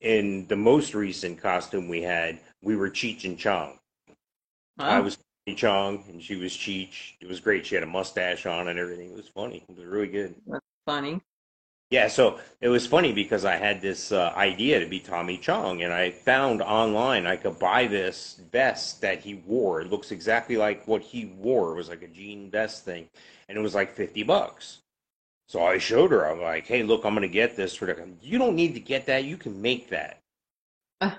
in 0.00 0.46
the 0.46 0.56
most 0.56 0.94
recent 0.94 1.40
costume 1.40 1.88
we 1.88 2.02
had, 2.02 2.38
we 2.62 2.76
were 2.76 2.90
Cheech 2.90 3.24
and 3.24 3.38
Chong. 3.38 3.78
I 4.78 5.00
was 5.00 5.18
Chong 5.54 6.04
and 6.08 6.22
she 6.22 6.36
was 6.36 6.52
Cheech. 6.52 7.14
It 7.20 7.28
was 7.28 7.40
great. 7.40 7.64
She 7.64 7.74
had 7.74 7.84
a 7.84 7.86
mustache 7.86 8.46
on 8.46 8.68
and 8.68 8.78
everything. 8.78 9.10
It 9.10 9.16
was 9.16 9.28
funny. 9.28 9.64
It 9.68 9.76
was 9.76 9.84
really 9.86 10.08
good. 10.08 10.34
That's 10.46 10.64
funny. 10.84 11.20
Yeah, 11.90 12.08
so 12.08 12.40
it 12.60 12.68
was 12.68 12.84
funny 12.86 13.12
because 13.12 13.44
I 13.44 13.56
had 13.56 13.80
this 13.80 14.10
uh, 14.10 14.32
idea 14.36 14.80
to 14.80 14.86
be 14.86 14.98
Tommy 14.98 15.38
Chong, 15.38 15.82
and 15.82 15.92
I 15.92 16.10
found 16.10 16.60
online 16.60 17.26
I 17.26 17.36
could 17.36 17.60
buy 17.60 17.86
this 17.86 18.40
vest 18.50 19.00
that 19.02 19.20
he 19.20 19.34
wore. 19.34 19.80
It 19.80 19.90
looks 19.90 20.10
exactly 20.10 20.56
like 20.56 20.86
what 20.88 21.00
he 21.02 21.26
wore. 21.26 21.72
It 21.72 21.76
was 21.76 21.88
like 21.88 22.02
a 22.02 22.08
jean 22.08 22.50
vest 22.50 22.84
thing, 22.84 23.08
and 23.48 23.56
it 23.56 23.60
was 23.60 23.74
like 23.74 23.92
fifty 23.92 24.24
bucks. 24.24 24.80
So 25.48 25.64
I 25.64 25.78
showed 25.78 26.10
her. 26.10 26.28
I'm 26.28 26.40
like, 26.42 26.66
"Hey, 26.66 26.82
look, 26.82 27.04
I'm 27.04 27.14
gonna 27.14 27.28
get 27.28 27.54
this 27.54 27.76
for 27.76 27.86
the." 27.86 28.08
You 28.20 28.38
don't 28.38 28.56
need 28.56 28.74
to 28.74 28.80
get 28.80 29.06
that. 29.06 29.24
You 29.24 29.36
can 29.36 29.62
make 29.62 29.88
that. 29.90 30.18
Uh. 31.00 31.12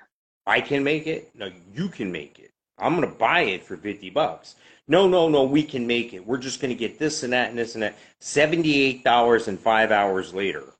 I 0.46 0.60
can 0.60 0.84
make 0.84 1.08
it. 1.08 1.32
No, 1.34 1.50
you 1.74 1.88
can 1.88 2.12
make 2.12 2.40
it. 2.40 2.52
I'm 2.78 2.94
gonna 2.94 3.08
buy 3.08 3.42
it 3.42 3.64
for 3.64 3.78
fifty 3.78 4.10
bucks. 4.10 4.56
No, 4.88 5.08
no, 5.08 5.28
no, 5.28 5.44
we 5.44 5.64
can 5.64 5.86
make 5.86 6.14
it. 6.14 6.26
We're 6.26 6.38
just 6.38 6.62
gonna 6.62 6.74
get 6.76 6.98
this 6.98 7.24
and 7.24 7.34
that 7.34 7.50
and 7.50 7.58
this 7.58 7.74
and 7.76 7.84
that. 7.84 7.96
Seventy-eight 8.22 9.04
dollars 9.04 9.48
and 9.48 9.60
five 9.60 9.92
hours 9.92 10.34
later. 10.34 10.64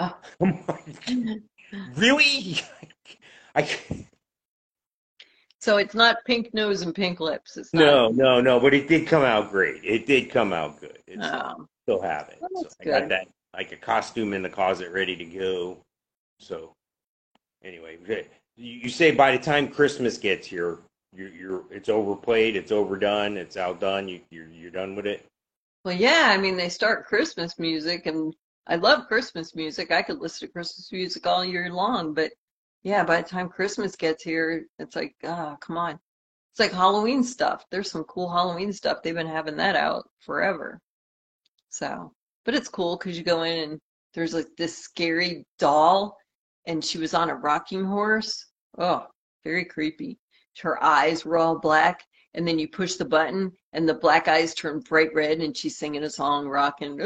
Oh. 0.00 0.16
Really? 1.96 2.60
I 3.54 3.68
So 5.60 5.76
it's 5.76 5.94
not 5.94 6.16
pink 6.26 6.52
nose 6.52 6.82
and 6.82 6.94
pink 6.94 7.20
lips. 7.20 7.56
It's 7.56 7.72
no, 7.72 8.08
not. 8.08 8.14
no, 8.16 8.40
no. 8.40 8.60
But 8.60 8.74
it 8.74 8.88
did 8.88 9.06
come 9.06 9.22
out 9.22 9.50
great. 9.50 9.84
It 9.84 10.06
did 10.06 10.30
come 10.30 10.52
out 10.52 10.80
good. 10.80 10.98
It's 11.06 11.24
Um, 11.24 11.68
still 11.84 12.00
have 12.02 12.28
it. 12.28 12.38
Well, 12.40 12.64
So 12.64 12.68
I 12.80 12.84
got 12.84 13.08
that 13.08 13.28
like 13.54 13.70
a 13.72 13.76
costume 13.76 14.32
in 14.34 14.42
the 14.42 14.48
closet 14.50 14.90
ready 14.90 15.14
to 15.16 15.24
go. 15.24 15.78
So 16.40 16.72
anyway, 17.62 17.98
you 18.56 18.88
say 18.88 19.12
by 19.12 19.36
the 19.36 19.42
time 19.42 19.68
Christmas 19.68 20.18
gets 20.18 20.46
here, 20.46 20.78
you're, 21.16 21.28
you're 21.28 21.64
it's 21.70 21.88
overplayed, 21.88 22.56
it's 22.56 22.72
overdone, 22.72 23.36
it's 23.36 23.56
outdone. 23.56 24.08
You 24.08 24.20
you're 24.30 24.48
you're 24.48 24.70
done 24.70 24.94
with 24.96 25.06
it. 25.06 25.26
well, 25.84 25.94
yeah. 25.96 26.30
I 26.30 26.38
mean, 26.38 26.56
they 26.56 26.68
start 26.68 27.06
Christmas 27.06 27.58
music, 27.58 28.06
and 28.06 28.34
I 28.66 28.76
love 28.76 29.08
Christmas 29.08 29.54
music. 29.54 29.90
I 29.90 30.02
could 30.02 30.18
listen 30.20 30.48
to 30.48 30.52
Christmas 30.52 30.90
music 30.92 31.26
all 31.26 31.44
year 31.44 31.70
long, 31.72 32.14
but 32.14 32.32
yeah, 32.82 33.04
by 33.04 33.20
the 33.22 33.28
time 33.28 33.48
Christmas 33.48 33.96
gets 33.96 34.22
here, 34.22 34.66
it's 34.78 34.96
like, 34.96 35.14
oh, 35.24 35.56
come 35.60 35.78
on. 35.78 35.98
It's 36.52 36.60
like 36.60 36.72
Halloween 36.72 37.24
stuff. 37.24 37.64
There's 37.70 37.90
some 37.90 38.04
cool 38.04 38.30
Halloween 38.30 38.72
stuff. 38.72 38.98
They've 39.02 39.14
been 39.14 39.26
having 39.26 39.56
that 39.56 39.74
out 39.76 40.08
forever. 40.20 40.80
So, 41.70 42.12
but 42.44 42.54
it's 42.54 42.68
cool 42.68 42.96
because 42.96 43.18
you 43.18 43.24
go 43.24 43.42
in 43.42 43.70
and 43.70 43.80
there's 44.14 44.34
like 44.34 44.48
this 44.56 44.78
scary 44.78 45.44
doll, 45.58 46.16
and 46.66 46.84
she 46.84 46.98
was 46.98 47.14
on 47.14 47.30
a 47.30 47.34
rocking 47.34 47.84
horse. 47.84 48.46
Oh, 48.78 49.06
very 49.44 49.64
creepy. 49.64 50.18
Her 50.60 50.82
eyes 50.82 51.24
were 51.24 51.38
all 51.38 51.58
black, 51.58 52.04
and 52.34 52.46
then 52.46 52.58
you 52.58 52.68
push 52.68 52.94
the 52.94 53.04
button, 53.04 53.52
and 53.72 53.88
the 53.88 53.94
black 53.94 54.28
eyes 54.28 54.54
turn 54.54 54.80
bright 54.80 55.14
red, 55.14 55.40
and 55.40 55.56
she's 55.56 55.76
singing 55.78 56.04
a 56.04 56.10
song, 56.10 56.46
rocking. 56.48 57.00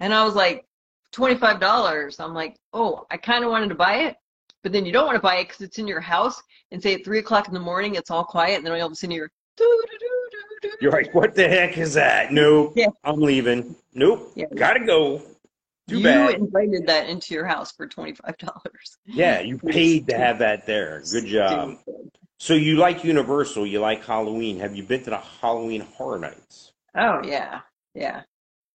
And 0.00 0.14
I 0.14 0.24
was 0.24 0.34
like, 0.34 0.64
$25. 1.12 2.20
I'm 2.20 2.34
like, 2.34 2.56
oh, 2.72 3.06
I 3.10 3.16
kind 3.16 3.44
of 3.44 3.50
wanted 3.50 3.68
to 3.68 3.74
buy 3.74 3.96
it, 4.06 4.16
but 4.62 4.72
then 4.72 4.86
you 4.86 4.92
don't 4.92 5.06
want 5.06 5.16
to 5.16 5.22
buy 5.22 5.36
it 5.36 5.48
because 5.48 5.60
it's 5.62 5.78
in 5.78 5.86
your 5.86 6.00
house, 6.00 6.40
and 6.70 6.82
say 6.82 6.94
at 6.94 7.04
three 7.04 7.18
o'clock 7.18 7.48
in 7.48 7.54
the 7.54 7.60
morning, 7.60 7.94
it's 7.96 8.10
all 8.10 8.24
quiet, 8.24 8.56
and 8.56 8.66
then 8.66 8.72
all 8.72 8.86
of 8.86 8.92
a 8.92 8.94
sudden 8.94 9.16
you're. 9.16 9.30
You're 10.80 10.92
like, 10.92 11.14
what 11.14 11.34
the 11.34 11.46
heck 11.48 11.76
is 11.76 11.92
that? 11.94 12.32
Nope, 12.32 12.72
Yeah. 12.76 12.86
I'm 13.04 13.20
leaving. 13.20 13.76
Nope, 13.92 14.32
Yeah. 14.34 14.46
gotta 14.54 14.80
go. 14.80 15.20
Too 15.90 15.98
you 15.98 16.04
bad. 16.04 16.34
invited 16.36 16.86
that 16.86 17.08
into 17.08 17.34
your 17.34 17.44
house 17.44 17.72
for 17.72 17.88
$25. 17.88 18.34
Yeah, 19.06 19.40
you 19.40 19.58
paid 19.66 20.06
to 20.08 20.16
have 20.16 20.38
that 20.38 20.64
there. 20.66 21.02
Good 21.10 21.26
job. 21.26 21.78
So 22.38 22.54
you 22.54 22.76
like 22.76 23.02
Universal, 23.04 23.66
you 23.66 23.80
like 23.80 24.04
Halloween. 24.04 24.58
Have 24.60 24.74
you 24.76 24.84
been 24.84 25.02
to 25.04 25.10
the 25.10 25.18
Halloween 25.18 25.80
Horror 25.80 26.20
Nights? 26.20 26.72
Oh, 26.96 27.20
yeah. 27.24 27.60
Yeah. 27.94 28.22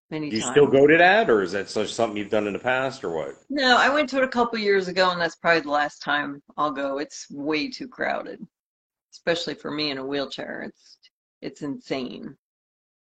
Many 0.10 0.32
Do 0.32 0.36
you 0.38 0.42
times. 0.42 0.54
still 0.54 0.68
go 0.68 0.88
to 0.88 0.98
that, 0.98 1.30
or 1.30 1.44
is 1.44 1.52
that 1.54 1.70
such 1.70 1.94
something 1.94 2.18
you've 2.18 2.30
done 2.30 2.48
in 2.48 2.54
the 2.54 2.60
past, 2.60 3.04
or 3.04 3.12
what? 3.12 3.36
No, 3.50 3.78
I 3.78 3.90
went 3.90 4.10
to 4.10 4.18
it 4.18 4.24
a 4.24 4.28
couple 4.28 4.58
years 4.60 4.88
ago, 4.88 5.12
and 5.12 5.22
that's 5.22 5.36
probably 5.36 5.62
the 5.62 5.70
last 5.72 6.02
time 6.02 6.42
I'll 6.58 6.72
go. 6.72 6.98
It's 6.98 7.28
way 7.30 7.70
too 7.70 7.88
crowded, 7.88 8.46
especially 9.14 9.54
for 9.54 9.72
me 9.72 9.92
in 9.92 9.98
a 10.00 10.06
wheelchair. 10.06 10.64
It's 10.68 10.98
it's 11.42 11.62
insane. 11.62 12.36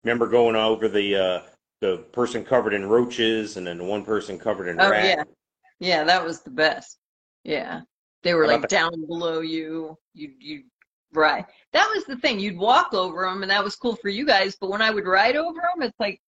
Remember 0.02 0.26
going 0.26 0.57
over 0.57 0.88
the 0.88 1.16
uh, 1.16 1.40
the 1.85 1.99
person 2.12 2.43
covered 2.45 2.72
in 2.72 2.87
roaches, 2.89 3.59
and 3.59 3.66
then 3.66 3.76
the 3.76 3.85
one 3.85 4.05
person 4.05 4.39
covered 4.39 4.68
in 4.68 4.80
Oh 4.80 4.89
rats. 4.89 5.07
yeah, 5.07 5.24
yeah, 5.80 6.05
that 6.05 6.24
was 6.24 6.41
the 6.41 6.51
best. 6.51 6.99
Yeah, 7.43 7.82
they 8.22 8.32
were 8.32 8.47
like 8.47 8.68
down 8.68 9.07
below 9.07 9.41
you. 9.41 9.99
You 10.14 10.32
you 10.39 10.62
Right. 11.12 11.45
That 11.72 11.89
was 11.95 12.05
the 12.07 12.16
thing. 12.16 12.41
You'd 12.41 12.57
walk 12.57 12.93
over 12.95 13.24
them, 13.24 13.43
and 13.43 13.51
that 13.51 13.62
was 13.62 13.76
cool 13.76 13.97
for 13.97 14.09
you 14.09 14.26
guys. 14.26 14.57
But 14.61 14.70
when 14.70 14.82
I 14.82 14.91
would 14.91 15.07
ride 15.07 15.37
over 15.37 15.61
them, 15.61 15.82
it's 15.82 16.01
like 16.01 16.20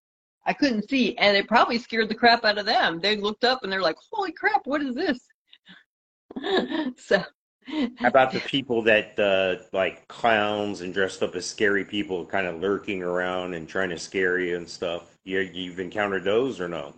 I 0.45 0.53
couldn't 0.53 0.89
see, 0.89 1.17
and 1.17 1.35
it 1.35 1.47
probably 1.47 1.79
scared 1.79 2.07
the 2.07 2.15
crap 2.15 2.45
out 2.45 2.59
of 2.59 2.65
them. 2.67 2.99
They 3.01 3.17
looked 3.17 3.43
up 3.43 3.63
and 3.63 3.71
they're 3.71 3.81
like, 3.81 3.97
"Holy 4.11 4.31
crap, 4.31 4.61
what 4.65 4.83
is 4.83 4.95
this?" 4.95 5.19
so. 6.97 7.23
How 7.97 8.07
about 8.07 8.31
the 8.31 8.39
people 8.41 8.81
that 8.83 9.19
uh, 9.19 9.63
like 9.73 10.07
clowns 10.07 10.81
and 10.81 10.93
dressed 10.93 11.21
up 11.21 11.35
as 11.35 11.45
scary 11.45 11.83
people, 11.83 12.25
kind 12.25 12.47
of 12.47 12.61
lurking 12.61 13.03
around 13.03 13.53
and 13.55 13.67
trying 13.67 13.89
to 13.89 13.99
scare 13.99 14.39
you 14.39 14.55
and 14.55 14.67
stuff? 14.67 15.17
You 15.25 15.39
you've 15.41 15.79
encountered 15.79 16.23
those 16.23 16.61
or 16.61 16.69
no? 16.69 16.93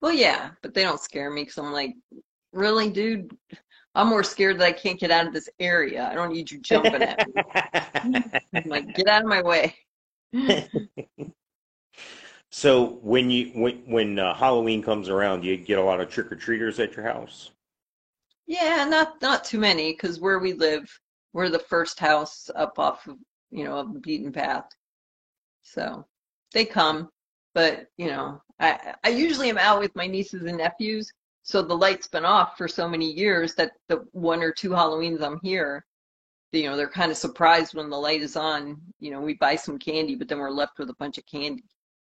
Well, 0.00 0.12
yeah, 0.12 0.50
but 0.62 0.74
they 0.74 0.82
don't 0.82 1.00
scare 1.00 1.30
me 1.30 1.42
because 1.42 1.58
I'm 1.58 1.72
like, 1.72 1.94
really, 2.52 2.90
dude? 2.90 3.36
I'm 3.94 4.06
more 4.06 4.22
scared 4.22 4.60
that 4.60 4.66
I 4.66 4.72
can't 4.72 5.00
get 5.00 5.10
out 5.10 5.26
of 5.26 5.32
this 5.32 5.48
area. 5.58 6.08
I 6.08 6.14
don't 6.14 6.32
need 6.32 6.50
you 6.50 6.58
jumping 6.60 7.02
at 7.02 7.26
me. 7.26 7.42
I'm 8.54 8.68
like, 8.68 8.94
get 8.94 9.08
out 9.08 9.22
of 9.22 9.28
my 9.28 9.42
way. 9.42 9.74
so 12.50 13.00
when 13.02 13.30
you 13.30 13.50
when 13.54 13.82
when 13.86 14.18
uh, 14.20 14.34
Halloween 14.34 14.82
comes 14.82 15.08
around, 15.08 15.40
do 15.40 15.48
you 15.48 15.56
get 15.56 15.78
a 15.78 15.82
lot 15.82 16.00
of 16.00 16.08
trick 16.08 16.30
or 16.30 16.36
treaters 16.36 16.78
at 16.78 16.94
your 16.94 17.04
house? 17.04 17.50
Yeah, 18.48 18.84
not 18.84 19.20
not 19.22 19.44
too 19.44 19.60
many 19.60 19.92
because 19.92 20.18
where 20.20 20.38
we 20.40 20.52
live, 20.54 20.90
we're 21.32 21.50
the 21.50 21.58
first 21.60 22.00
house 22.00 22.50
up 22.56 22.78
off 22.80 23.06
of 23.06 23.16
you 23.50 23.62
know 23.64 23.76
of 23.78 23.92
the 23.94 24.00
beaten 24.00 24.32
path. 24.32 24.68
So 25.62 26.06
they 26.52 26.64
come, 26.64 27.10
but 27.54 27.88
you 27.96 28.06
know, 28.08 28.42
I 28.58 28.94
I 29.04 29.10
usually 29.10 29.50
am 29.50 29.58
out 29.58 29.80
with 29.80 29.94
my 29.94 30.06
nieces 30.08 30.42
and 30.44 30.58
nephews, 30.58 31.12
so 31.42 31.62
the 31.62 31.76
light's 31.76 32.08
been 32.08 32.24
off 32.24 32.56
for 32.56 32.68
so 32.68 32.88
many 32.88 33.12
years 33.12 33.54
that 33.56 33.72
the 33.88 34.04
one 34.12 34.42
or 34.42 34.52
two 34.52 34.70
Halloweens 34.70 35.22
I'm 35.22 35.38
here, 35.42 35.84
you 36.52 36.64
know, 36.64 36.76
they're 36.76 36.88
kind 36.90 37.10
of 37.12 37.18
surprised 37.18 37.74
when 37.74 37.90
the 37.90 37.98
light 37.98 38.22
is 38.22 38.36
on. 38.36 38.80
You 39.00 39.10
know, 39.12 39.20
we 39.20 39.34
buy 39.34 39.56
some 39.56 39.78
candy, 39.78 40.16
but 40.16 40.28
then 40.28 40.38
we're 40.38 40.50
left 40.50 40.78
with 40.78 40.90
a 40.90 40.94
bunch 40.98 41.18
of 41.18 41.26
candy. 41.26 41.64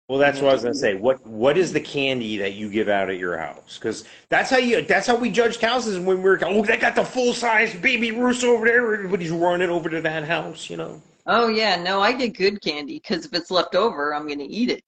Well, 0.09 0.19
that's 0.19 0.41
what 0.41 0.49
I 0.49 0.53
was 0.53 0.63
gonna 0.63 0.75
say. 0.75 0.95
What 0.95 1.25
what 1.25 1.57
is 1.57 1.71
the 1.71 1.79
candy 1.79 2.35
that 2.37 2.53
you 2.53 2.69
give 2.69 2.89
out 2.89 3.09
at 3.09 3.17
your 3.17 3.37
house? 3.37 3.77
Because 3.77 4.03
that's 4.27 4.49
how 4.49 4.57
you 4.57 4.81
that's 4.81 5.07
how 5.07 5.15
we 5.15 5.31
judged 5.31 5.61
houses 5.61 5.97
when 5.97 6.17
we 6.17 6.23
were 6.23 6.39
oh 6.43 6.63
they 6.63 6.77
got 6.77 6.95
the 6.95 7.05
full 7.05 7.33
size 7.33 7.73
baby 7.73 8.11
Ruth 8.11 8.43
over 8.43 8.65
there. 8.65 8.93
Everybody's 8.93 9.31
running 9.31 9.69
over 9.69 9.89
to 9.89 10.01
that 10.01 10.25
house, 10.25 10.69
you 10.69 10.75
know. 10.75 11.01
Oh 11.25 11.47
yeah, 11.47 11.81
no, 11.81 12.01
I 12.01 12.11
get 12.11 12.37
good 12.37 12.61
candy 12.61 12.95
because 12.95 13.25
if 13.25 13.33
it's 13.33 13.49
left 13.49 13.75
over, 13.75 14.13
I'm 14.13 14.27
gonna 14.27 14.45
eat 14.45 14.69
it. 14.69 14.83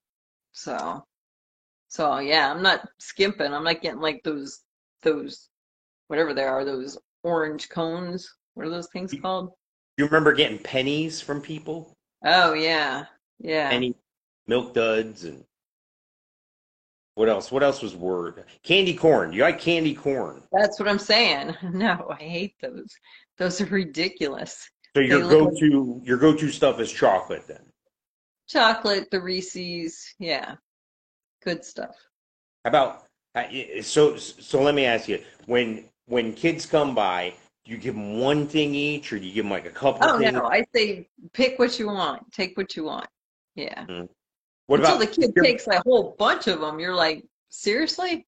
So, 0.52 1.06
so 1.88 2.20
yeah, 2.20 2.52
I'm 2.52 2.62
not 2.62 2.86
skimping. 3.00 3.54
I'm 3.54 3.64
not 3.64 3.82
getting 3.82 4.02
like 4.02 4.22
those 4.24 4.64
those 5.02 5.48
whatever 6.08 6.34
they 6.34 6.44
are, 6.44 6.66
those 6.66 6.98
orange 7.24 7.70
cones. 7.70 8.30
What 8.56 8.68
are 8.68 8.72
those 8.72 8.90
things 8.92 9.14
called? 9.22 9.52
You 9.98 10.06
remember 10.06 10.34
getting 10.34 10.60
pennies 10.60 11.22
from 11.22 11.40
people? 11.40 11.94
Oh 12.26 12.54
yeah, 12.54 13.06
yeah. 13.40 13.70
Penny 13.70 13.96
milk 14.48 14.74
duds 14.74 15.24
and 15.24 15.44
what 17.16 17.30
else? 17.30 17.50
What 17.52 17.64
else 17.64 17.82
was 17.82 17.96
word? 17.96 18.44
Candy 18.64 18.94
corn. 18.94 19.32
You 19.32 19.44
like 19.44 19.60
candy 19.60 19.94
corn? 19.94 20.44
That's 20.52 20.80
what 20.80 20.90
I'm 20.90 21.00
saying. 21.00 21.56
No, 21.64 22.08
I 22.10 22.24
hate 22.24 22.56
those. 22.62 22.94
Those 23.38 23.62
are 23.62 23.66
ridiculous. 23.66 24.70
So 24.96 25.02
your 25.02 25.22
They 25.22 25.30
go-to 25.30 26.02
your 26.04 26.18
go-to 26.18 26.50
stuff 26.50 26.80
is 26.80 26.92
chocolate 26.92 27.48
then. 27.48 27.64
Chocolate, 28.48 29.10
the 29.12 29.20
Reese's, 29.20 30.14
yeah, 30.20 30.56
good 31.44 31.66
stuff. 31.66 31.96
How 32.64 32.70
about 32.70 33.04
uh, 33.34 33.44
so 33.82 34.16
so 34.18 34.62
let 34.62 34.76
me 34.76 34.86
ask 34.86 35.08
you 35.08 35.22
when 35.48 35.86
when 36.08 36.34
kids 36.34 36.66
come 36.66 36.96
by, 36.96 37.34
do 37.66 37.72
you 37.72 37.78
give 37.78 37.96
them 37.96 38.20
one 38.20 38.48
thing 38.48 38.76
each 38.76 39.12
or 39.12 39.20
do 39.20 39.26
you 39.26 39.34
give 39.34 39.46
them 39.46 39.52
like 39.52 39.66
a 39.66 39.72
couple 39.72 40.08
Oh 40.08 40.18
things? 40.18 40.34
no, 40.34 40.46
I 40.46 40.64
say 40.74 41.10
pick 41.34 41.60
what 41.60 41.78
you 41.80 41.88
want, 41.88 42.32
take 42.32 42.56
what 42.58 42.76
you 42.76 42.84
want. 42.86 43.08
Yeah. 43.56 43.86
What 44.68 44.80
Until 44.80 44.96
about 44.96 45.14
the 45.16 45.22
kid 45.22 45.36
takes 45.36 45.68
a 45.68 45.80
whole 45.82 46.16
bunch 46.18 46.48
of 46.48 46.60
them, 46.60 46.80
you're 46.80 46.96
like, 46.96 47.24
seriously? 47.50 48.26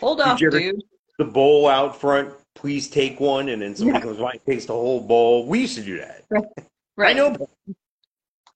Hold 0.00 0.20
off, 0.20 0.38
dude. 0.38 0.82
the 1.18 1.24
bowl 1.24 1.66
out 1.66 1.98
front? 1.98 2.34
Please 2.54 2.88
take 2.90 3.20
one, 3.20 3.48
and 3.48 3.62
then 3.62 3.74
somebody 3.76 3.98
Yeah. 3.98 4.04
comes 4.04 4.18
by 4.18 4.32
and 4.32 4.44
takes 4.44 4.66
the 4.66 4.74
whole 4.74 5.00
bowl. 5.00 5.46
We 5.46 5.60
used 5.60 5.76
to 5.76 5.82
do 5.84 5.98
that. 5.98 6.24
Right. 6.30 6.44
right. 6.96 7.10
I 7.16 7.18
know. 7.18 7.48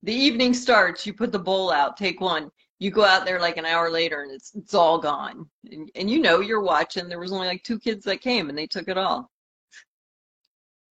The 0.03 0.15
evening 0.15 0.55
starts, 0.55 1.07
you 1.07 1.13
put 1.13 1.33
the 1.33 1.39
bowl 1.39 1.73
out, 1.73 1.97
take 1.97 2.21
one. 2.21 2.51
You 2.79 2.93
go 2.93 3.05
out 3.05 3.25
there 3.25 3.41
like 3.41 3.57
an 3.57 3.65
hour 3.65 3.91
later 3.91 4.23
and 4.23 4.31
it's 4.31 4.53
it's 4.55 4.73
all 4.73 4.99
gone. 5.01 5.49
And, 5.73 5.91
and 5.97 6.09
you 6.09 6.21
know 6.21 6.39
you're 6.39 6.61
watching. 6.63 7.09
There 7.09 7.19
was 7.19 7.33
only 7.33 7.49
like 7.49 7.65
two 7.65 7.81
kids 7.81 8.05
that 8.05 8.21
came 8.21 8.49
and 8.49 8.57
they 8.57 8.69
took 8.69 8.87
it 8.87 8.97
all. 8.97 9.29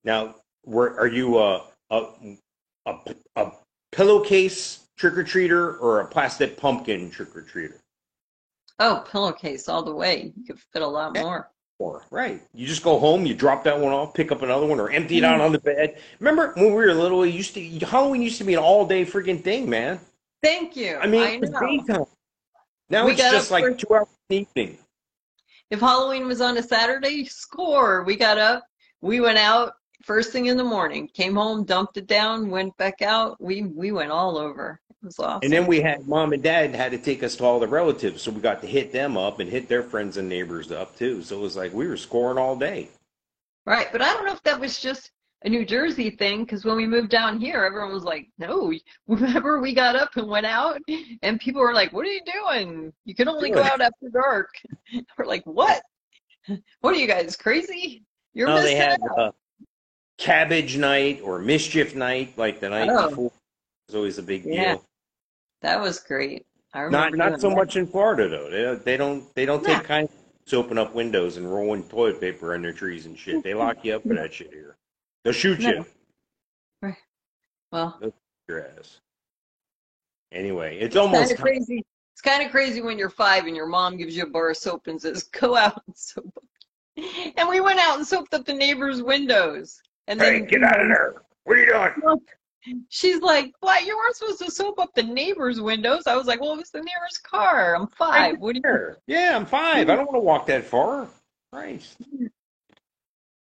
Now, 0.03 0.35
were 0.65 0.99
are 0.99 1.07
you 1.07 1.37
a 1.37 1.63
a 1.89 2.03
a, 2.87 2.95
a 3.37 3.51
pillowcase 3.93 4.86
trick 4.97 5.17
or 5.17 5.23
treater 5.23 5.79
or 5.79 6.01
a 6.01 6.07
plastic 6.07 6.57
pumpkin 6.57 7.09
trick 7.09 7.35
or 7.35 7.41
treater? 7.43 7.79
Oh, 8.79 9.03
pillowcase 9.09 9.69
all 9.69 9.83
the 9.83 9.93
way. 9.93 10.33
You 10.35 10.45
could 10.45 10.59
fit 10.59 10.81
a 10.81 10.87
lot 10.87 11.13
Yeah. 11.15 11.23
more. 11.23 11.51
Or 11.79 12.01
right, 12.09 12.41
you 12.55 12.65
just 12.65 12.81
go 12.81 12.97
home, 12.97 13.27
you 13.27 13.35
drop 13.35 13.63
that 13.65 13.79
one 13.79 13.93
off, 13.93 14.15
pick 14.15 14.31
up 14.31 14.41
another 14.41 14.65
one, 14.65 14.79
or 14.79 14.89
empty 14.89 15.19
it 15.19 15.21
Mm. 15.21 15.25
out 15.27 15.41
on 15.41 15.51
the 15.51 15.59
bed. 15.59 16.01
Remember 16.19 16.51
when 16.55 16.65
we 16.69 16.71
were 16.71 16.91
little? 16.91 17.21
It 17.21 17.29
used 17.29 17.53
to 17.53 17.61
Halloween 17.85 18.23
used 18.23 18.39
to 18.39 18.43
be 18.43 18.55
an 18.55 18.59
all 18.59 18.83
day 18.87 19.05
freaking 19.05 19.43
thing, 19.43 19.69
man. 19.69 19.99
Thank 20.41 20.75
you. 20.75 20.97
I 20.97 21.05
mean, 21.05 21.21
I 21.21 21.27
it 21.33 21.41
was 21.41 21.51
daytime. 21.51 22.05
Now 22.89 23.05
We 23.05 23.11
it's 23.11 23.21
just 23.21 23.51
like 23.51 23.63
for- 23.63 23.73
two 23.75 23.93
hours 23.93 24.07
in 24.29 24.35
the 24.55 24.61
evening. 24.61 24.77
If 25.69 25.79
Halloween 25.81 26.25
was 26.25 26.41
on 26.41 26.57
a 26.57 26.63
Saturday, 26.63 27.25
score. 27.25 28.01
We 28.03 28.15
got 28.15 28.39
up, 28.39 28.65
we 29.01 29.19
went 29.19 29.37
out 29.37 29.73
first 30.01 30.31
thing 30.31 30.47
in 30.47 30.57
the 30.57 30.63
morning, 30.63 31.07
came 31.09 31.35
home, 31.35 31.63
dumped 31.63 31.97
it 31.97 32.07
down, 32.07 32.49
went 32.49 32.75
back 32.77 33.03
out. 33.03 33.39
We 33.39 33.61
we 33.63 33.91
went 33.91 34.09
all 34.11 34.39
over. 34.39 34.79
Was 35.07 35.19
awesome. 35.19 35.39
And 35.43 35.51
then 35.53 35.65
we 35.67 35.79
had 35.81 36.05
mom 36.07 36.33
and 36.33 36.43
dad 36.43 36.75
had 36.75 36.91
to 36.91 36.97
take 36.97 37.23
us 37.23 37.35
to 37.37 37.45
all 37.45 37.59
the 37.59 37.67
relatives, 37.67 38.21
so 38.21 38.31
we 38.31 38.41
got 38.41 38.61
to 38.61 38.67
hit 38.67 38.91
them 38.91 39.15
up 39.17 39.39
and 39.39 39.49
hit 39.49 39.67
their 39.69 39.81
friends 39.83 40.17
and 40.17 40.27
neighbors 40.27 40.71
up 40.71 40.97
too. 40.97 41.23
So 41.23 41.37
it 41.37 41.41
was 41.41 41.55
like 41.55 41.73
we 41.73 41.87
were 41.87 41.97
scoring 41.97 42.37
all 42.37 42.55
day. 42.57 42.89
Right, 43.65 43.87
but 43.91 44.01
I 44.01 44.13
don't 44.13 44.25
know 44.25 44.33
if 44.33 44.43
that 44.43 44.59
was 44.59 44.79
just 44.79 45.11
a 45.43 45.49
New 45.49 45.65
Jersey 45.65 46.09
thing 46.09 46.43
because 46.43 46.65
when 46.65 46.75
we 46.75 46.85
moved 46.87 47.09
down 47.09 47.39
here, 47.39 47.63
everyone 47.63 47.93
was 47.93 48.03
like, 48.03 48.27
"No." 48.37 48.73
Remember, 49.07 49.59
we 49.61 49.73
got 49.73 49.95
up 49.95 50.09
and 50.17 50.27
went 50.27 50.45
out, 50.45 50.79
and 51.21 51.39
people 51.39 51.61
were 51.61 51.73
like, 51.73 51.93
"What 51.93 52.05
are 52.05 52.11
you 52.11 52.21
doing? 52.25 52.91
You 53.05 53.15
can 53.15 53.27
only 53.29 53.49
go 53.51 53.61
out 53.63 53.79
after 53.81 54.09
dark." 54.11 54.49
We're 55.17 55.25
like, 55.25 55.45
"What? 55.45 55.81
What 56.81 56.95
are 56.95 56.97
you 56.97 57.07
guys 57.07 57.35
crazy? 57.37 58.03
You're 58.33 58.47
No, 58.47 58.57
they 58.57 58.73
missing 58.73 58.77
had 58.77 58.99
out." 59.11 59.19
uh, 59.19 59.31
cabbage 60.17 60.77
night 60.77 61.21
or 61.23 61.39
mischief 61.39 61.95
night, 61.95 62.37
like 62.37 62.59
the 62.59 62.69
night 62.69 62.89
Oh. 62.91 63.09
before. 63.09 63.25
It 63.27 63.91
was 63.93 63.95
always 63.95 64.17
a 64.17 64.23
big 64.23 64.43
Yeah. 64.45 64.73
deal. 64.73 64.85
That 65.61 65.79
was 65.79 65.99
great. 65.99 66.45
I 66.73 66.79
Not 66.79 66.85
remember 66.85 67.17
not 67.17 67.27
doing 67.29 67.39
so 67.39 67.49
that. 67.49 67.55
much 67.55 67.75
in 67.75 67.87
Florida 67.87 68.27
though. 68.29 68.49
They, 68.49 68.83
they 68.83 68.97
don't 68.97 69.33
they 69.35 69.45
don't 69.45 69.63
take 69.63 69.83
kind 69.83 70.07
to 70.47 70.57
open 70.57 70.77
up 70.77 70.93
windows 70.93 71.37
and 71.37 71.51
rolling 71.51 71.83
toilet 71.83 72.21
paper 72.21 72.53
their 72.61 72.73
trees 72.73 73.05
and 73.05 73.17
shit. 73.17 73.43
They 73.43 73.53
lock 73.53 73.83
you 73.83 73.95
up 73.95 74.03
for 74.03 74.13
that 74.15 74.33
shit 74.33 74.51
here. 74.53 74.77
They'll 75.23 75.33
shoot 75.33 75.59
you. 75.59 75.85
No. 76.81 76.93
Well, 77.71 77.99
Your 78.47 78.65
ass. 78.65 79.01
Anyway, 80.31 80.77
it's 80.79 80.95
kind 80.95 81.13
almost 81.13 81.33
of 81.33 81.39
crazy. 81.39 81.83
It's 82.13 82.21
kind 82.21 82.43
of 82.43 82.49
crazy 82.51 82.81
when 82.81 82.97
you're 82.97 83.09
five 83.09 83.45
and 83.45 83.55
your 83.55 83.65
mom 83.67 83.97
gives 83.97 84.15
you 84.15 84.23
a 84.23 84.29
bar 84.29 84.49
of 84.51 84.57
soap 84.57 84.87
and 84.87 85.01
says, 85.01 85.23
"Go 85.39 85.55
out 85.55 85.81
and 85.85 85.95
soap." 85.97 86.31
up." 86.37 86.43
And 87.37 87.47
we 87.49 87.59
went 87.59 87.79
out 87.79 87.97
and 87.97 88.07
soaped 88.07 88.33
up 88.33 88.45
the 88.45 88.53
neighbors' 88.53 89.03
windows. 89.03 89.81
And 90.07 90.19
Hey, 90.19 90.39
then 90.39 90.47
get 90.47 90.63
out 90.63 90.79
of 90.79 90.87
there! 90.87 91.21
What 91.43 91.57
are 91.57 91.59
you 91.59 91.65
doing? 91.67 92.19
She's 92.89 93.21
like, 93.21 93.53
"What? 93.59 93.85
You 93.85 93.95
weren't 93.95 94.15
supposed 94.15 94.39
to 94.41 94.51
soap 94.51 94.79
up 94.79 94.93
the 94.95 95.03
neighbors' 95.03 95.61
windows." 95.61 96.03
I 96.07 96.15
was 96.15 96.27
like, 96.27 96.41
"Well, 96.41 96.53
it 96.53 96.57
was 96.57 96.71
the 96.71 96.81
nearest 96.81 97.23
car. 97.23 97.75
I'm 97.75 97.87
five. 97.87 98.39
What 98.39 98.55
do 98.55 98.61
you?" 98.63 98.95
Yeah, 99.07 99.35
I'm 99.35 99.45
five. 99.45 99.89
I 99.89 99.95
don't 99.95 100.05
want 100.05 100.15
to 100.15 100.19
walk 100.19 100.45
that 100.47 100.63
far. 100.63 101.07
Christ. 101.51 101.97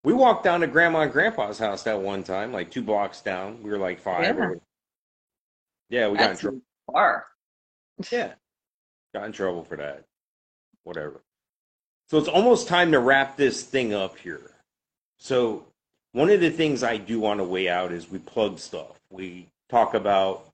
We 0.04 0.14
walked 0.14 0.44
down 0.44 0.60
to 0.62 0.68
Grandma 0.68 1.02
and 1.02 1.12
Grandpa's 1.12 1.58
house 1.58 1.84
that 1.84 2.00
one 2.00 2.24
time, 2.24 2.52
like 2.52 2.70
two 2.70 2.82
blocks 2.82 3.22
down. 3.22 3.64
We 3.64 3.70
were 3.70 3.78
like 3.78 4.00
five. 4.00 4.38
Yeah. 4.38 4.50
Yeah, 5.90 6.10
we 6.10 6.18
got 6.18 6.24
in 6.24 6.30
That's 6.30 6.42
trouble. 6.42 6.62
far. 6.92 7.28
Yeah, 8.12 8.34
got 9.14 9.26
in 9.26 9.32
trouble 9.32 9.64
for 9.64 9.78
that. 9.78 10.04
Whatever. 10.84 11.22
So 12.10 12.18
it's 12.18 12.28
almost 12.28 12.68
time 12.68 12.92
to 12.92 13.00
wrap 13.00 13.38
this 13.38 13.64
thing 13.64 13.94
up 13.94 14.18
here. 14.18 14.52
So 15.18 15.66
one 16.12 16.30
of 16.30 16.42
the 16.42 16.50
things 16.50 16.84
I 16.84 16.98
do 16.98 17.26
on 17.26 17.38
the 17.38 17.44
way 17.44 17.70
out 17.70 17.92
is 17.92 18.10
we 18.10 18.20
plug 18.20 18.60
stuff. 18.60 19.00
We 19.14 19.48
talk 19.70 19.94
about 19.94 20.48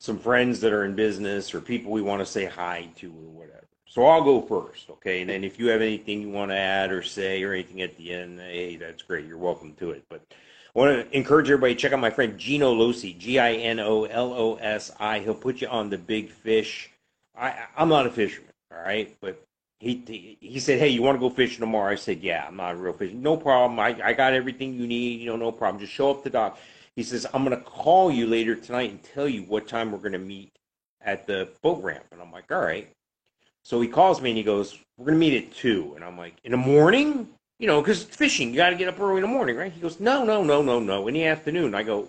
some 0.00 0.18
friends 0.18 0.60
that 0.60 0.72
are 0.72 0.84
in 0.84 0.96
business 0.96 1.54
or 1.54 1.60
people 1.60 1.92
we 1.92 2.02
want 2.02 2.20
to 2.20 2.26
say 2.26 2.44
hi 2.44 2.88
to 2.96 3.06
or 3.06 3.30
whatever. 3.30 3.68
So 3.86 4.06
I'll 4.06 4.24
go 4.24 4.40
first, 4.40 4.90
okay? 4.90 5.20
And 5.20 5.30
then 5.30 5.44
if 5.44 5.58
you 5.58 5.68
have 5.68 5.80
anything 5.80 6.20
you 6.20 6.30
want 6.30 6.50
to 6.50 6.56
add 6.56 6.90
or 6.90 7.02
say 7.02 7.42
or 7.42 7.52
anything 7.52 7.82
at 7.82 7.96
the 7.96 8.12
end, 8.12 8.40
hey, 8.40 8.76
that's 8.76 9.02
great. 9.02 9.26
You're 9.26 9.38
welcome 9.38 9.74
to 9.74 9.90
it. 9.90 10.04
But 10.08 10.22
I 10.30 10.78
want 10.78 11.10
to 11.10 11.16
encourage 11.16 11.50
everybody 11.50 11.74
to 11.74 11.80
check 11.80 11.92
out 11.92 12.00
my 12.00 12.10
friend 12.10 12.38
Gino 12.38 12.74
Losi, 12.74 13.16
G 13.16 13.38
I 13.38 13.52
N 13.54 13.80
O 13.80 14.04
L 14.04 14.32
O 14.32 14.56
S 14.56 14.90
I. 14.98 15.20
He'll 15.20 15.34
put 15.34 15.60
you 15.60 15.68
on 15.68 15.90
the 15.90 15.98
big 15.98 16.30
fish. 16.30 16.90
I, 17.36 17.54
I'm 17.76 17.88
not 17.88 18.06
a 18.06 18.10
fisherman, 18.10 18.52
all 18.72 18.82
right? 18.82 19.16
But 19.20 19.42
he 19.80 20.36
he- 20.40 20.60
said, 20.60 20.78
"Hey, 20.78 20.88
you 20.88 21.02
want 21.02 21.16
to 21.16 21.20
go 21.20 21.30
fishing 21.30 21.60
tomorrow?" 21.60 21.90
I 21.92 21.96
said, 21.96 22.20
"Yeah, 22.20 22.44
I'm 22.46 22.56
not 22.56 22.74
a 22.74 22.76
real 22.76 22.92
fishing. 22.92 23.22
No 23.22 23.36
problem. 23.36 23.80
I 23.80 23.96
I 24.04 24.12
got 24.12 24.34
everything 24.34 24.74
you 24.74 24.86
need. 24.86 25.20
You 25.20 25.30
know, 25.30 25.36
no 25.36 25.52
problem. 25.52 25.80
Just 25.80 25.92
show 25.92 26.10
up 26.10 26.18
to 26.18 26.24
the 26.24 26.30
dock." 26.30 26.58
He 26.96 27.02
says, 27.02 27.26
"I'm 27.32 27.44
gonna 27.44 27.60
call 27.60 28.10
you 28.10 28.26
later 28.26 28.54
tonight 28.54 28.90
and 28.90 29.02
tell 29.02 29.28
you 29.28 29.42
what 29.42 29.68
time 29.68 29.92
we're 29.92 29.98
gonna 29.98 30.18
meet 30.18 30.52
at 31.00 31.26
the 31.26 31.48
boat 31.62 31.82
ramp." 31.82 32.04
And 32.12 32.20
I'm 32.20 32.32
like, 32.32 32.50
"All 32.50 32.60
right." 32.60 32.88
So 33.62 33.80
he 33.80 33.88
calls 33.88 34.20
me 34.20 34.30
and 34.30 34.36
he 34.36 34.42
goes, 34.42 34.78
"We're 34.96 35.06
gonna 35.06 35.18
meet 35.18 35.44
at 35.44 35.54
two. 35.54 35.92
And 35.94 36.04
I'm 36.04 36.18
like, 36.18 36.34
"In 36.44 36.52
the 36.52 36.56
morning?" 36.56 37.28
You 37.58 37.66
know, 37.66 37.80
because 37.80 38.04
it's 38.04 38.16
fishing, 38.16 38.50
you 38.50 38.56
got 38.56 38.70
to 38.70 38.76
get 38.76 38.88
up 38.88 38.98
early 38.98 39.16
in 39.16 39.22
the 39.22 39.28
morning, 39.28 39.56
right? 39.56 39.70
He 39.70 39.80
goes, 39.80 40.00
"No, 40.00 40.24
no, 40.24 40.42
no, 40.42 40.62
no, 40.62 40.80
no. 40.80 41.08
In 41.08 41.14
the 41.14 41.26
afternoon." 41.26 41.74
I 41.74 41.82
go, 41.82 42.08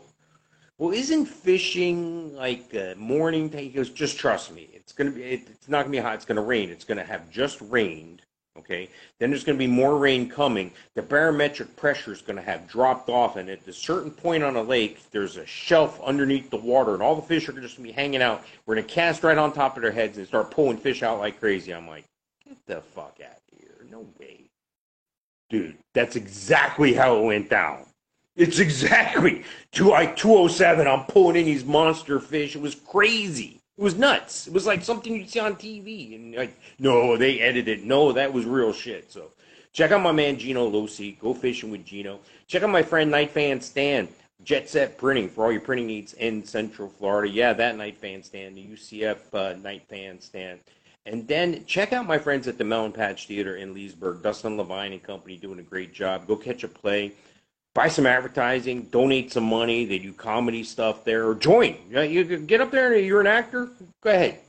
well, 0.82 0.94
isn't 0.94 1.28
fishing 1.28 2.36
like 2.36 2.74
a 2.74 2.96
morning 2.98 3.52
thing? 3.52 3.66
He 3.66 3.70
goes, 3.70 3.92
just 3.92 4.18
trust 4.18 4.52
me. 4.52 4.68
It's 4.74 4.94
gonna 4.94 5.12
be. 5.12 5.22
It, 5.22 5.48
it's 5.48 5.70
not 5.70 5.84
gonna 5.84 5.92
be 5.92 6.00
hot. 6.00 6.16
It's 6.16 6.26
gonna 6.26 6.42
rain. 6.42 6.72
It's 6.72 6.86
gonna 6.86 7.04
have 7.04 7.30
just 7.30 7.62
rained. 7.62 8.24
Okay. 8.62 8.89
Then 9.20 9.30
there's 9.30 9.43
gonna 9.43 9.57
be 9.57 9.68
more 9.68 9.97
rain 9.97 10.30
coming. 10.30 10.72
The 10.95 11.01
barometric 11.01 11.76
pressure 11.76 12.12
is 12.12 12.22
gonna 12.22 12.41
have 12.41 12.68
dropped 12.68 13.09
off, 13.09 13.36
and 13.36 13.49
at 13.49 13.68
a 13.68 13.74
certain 13.74 14.12
point 14.12 14.43
on 14.43 14.55
a 14.55 14.62
lake, 14.62 14.99
there's 15.12 15.38
a 15.38 15.45
shelf 15.45 15.99
underneath 16.01 16.49
the 16.49 16.57
water, 16.57 16.93
and 16.93 17.01
all 17.01 17.16
the 17.16 17.22
fish 17.22 17.49
are 17.49 17.53
just 17.53 17.78
gonna 17.78 17.88
be 17.88 17.93
hanging 17.93 18.22
out. 18.22 18.43
We're 18.66 18.76
gonna 18.76 18.88
cast 18.88 19.24
right 19.24 19.38
on 19.38 19.51
top 19.51 19.76
of 19.76 19.82
their 19.82 19.91
heads 19.91 20.18
and 20.18 20.28
start 20.28 20.51
pulling 20.51 20.78
fish 20.78 21.03
out 21.03 21.20
like 21.20 21.39
crazy. 21.39 21.74
I'm 21.74 21.88
like, 21.88 22.05
get 22.47 22.57
the 22.68 22.82
fuck 22.82 23.20
out 23.24 23.38
of 23.51 23.59
here. 23.59 23.86
No 23.89 24.05
way, 24.20 24.45
dude. 25.49 25.78
That's 25.93 26.16
exactly 26.16 26.93
how 26.93 27.18
it 27.18 27.26
went 27.26 27.49
down. 27.49 27.86
It's 28.36 28.59
exactly 28.59 29.43
to 29.74 29.89
like 29.89 30.16
207. 30.16 30.88
I'm 30.88 31.05
pulling 31.05 31.36
in 31.36 31.45
these 31.45 31.66
monster 31.66 32.20
fish. 32.20 32.55
It 32.55 32.62
was 32.62 32.76
crazy. 32.76 33.61
It 33.82 33.84
was 33.84 33.98
nuts. 33.98 34.46
It 34.46 34.54
was 34.54 34.68
like 34.68 34.84
something 34.84 35.16
you'd 35.16 35.32
see 35.32 35.40
on 35.40 35.56
TV. 35.56 36.14
And 36.14 36.36
like, 36.36 36.56
no, 36.78 37.18
they 37.18 37.40
edited. 37.40 37.84
No, 37.84 38.12
that 38.12 38.32
was 38.32 38.46
real 38.46 38.74
shit. 38.74 39.12
So 39.12 39.32
check 39.74 39.92
out 39.92 40.04
my 40.04 40.12
man 40.12 40.38
Gino 40.38 40.70
Losi. 40.70 41.18
Go 41.20 41.34
fishing 41.34 41.72
with 41.72 41.84
Gino. 41.84 42.20
Check 42.46 42.62
out 42.62 42.70
my 42.70 42.84
friend 42.84 43.10
Knight 43.10 43.32
Fan 43.32 43.60
Stan. 43.60 44.08
Jet 44.44 44.70
Set 44.70 45.00
Printing 45.00 45.30
for 45.30 45.46
all 45.46 45.52
your 45.52 45.62
printing 45.62 45.88
needs 45.88 46.14
in 46.14 46.44
Central 46.44 46.90
Florida. 46.90 47.34
Yeah, 47.34 47.54
that 47.54 47.76
Knight 47.76 47.98
Fan 47.98 48.22
Stand, 48.22 48.56
the 48.56 48.68
UCF 48.68 49.18
uh, 49.34 49.58
Knight 49.58 49.88
Fan 49.90 50.22
Stand. 50.22 50.60
And 51.08 51.28
then 51.28 51.66
check 51.66 51.92
out 51.92 52.06
my 52.06 52.20
friends 52.20 52.48
at 52.48 52.60
the 52.60 52.64
Melon 52.64 52.92
Patch 52.92 53.26
Theater 53.26 53.56
in 53.56 53.74
Leesburg. 53.74 54.22
Dustin 54.22 54.58
Levine 54.58 54.94
and 54.94 55.02
company 55.02 55.38
doing 55.38 55.58
a 55.58 55.64
great 55.64 55.92
job. 55.92 56.28
Go 56.28 56.36
catch 56.36 56.64
a 56.64 56.68
play 56.68 57.14
buy 57.74 57.88
some 57.88 58.06
advertising, 58.06 58.84
donate 58.84 59.32
some 59.32 59.44
money. 59.44 59.86
They 59.86 60.00
do 60.00 60.14
comedy 60.14 60.64
stuff 60.64 61.04
there, 61.04 61.28
or 61.28 61.36
join. 61.36 61.78
You, 61.90 61.96
know, 61.96 62.02
you 62.02 62.26
can 62.26 62.46
get 62.46 62.62
up 62.62 62.72
there 62.72 62.94
and 62.94 63.06
you're 63.06 63.22
an 63.22 63.28
actor. 63.28 63.70
Go 64.02 64.12
ahead, 64.12 64.40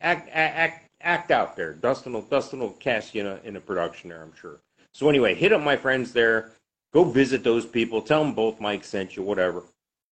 act 0.00 0.28
act 0.32 0.88
act 1.00 1.30
out 1.30 1.56
there. 1.56 1.74
Dustin 1.74 2.12
will 2.12 2.22
Dustin 2.22 2.60
will 2.60 2.72
cast 2.72 3.14
you 3.14 3.22
in 3.22 3.26
a 3.26 3.40
in 3.44 3.56
a 3.56 3.60
production 3.60 4.10
there, 4.10 4.22
I'm 4.22 4.34
sure. 4.34 4.58
So 4.92 5.08
anyway, 5.08 5.34
hit 5.34 5.52
up 5.52 5.62
my 5.62 5.76
friends 5.76 6.12
there. 6.12 6.52
Go 6.92 7.04
visit 7.04 7.44
those 7.44 7.66
people. 7.66 8.00
Tell 8.00 8.24
them 8.24 8.34
both 8.34 8.60
Mike 8.60 8.84
sent 8.84 9.16
you. 9.16 9.22
Whatever. 9.22 9.62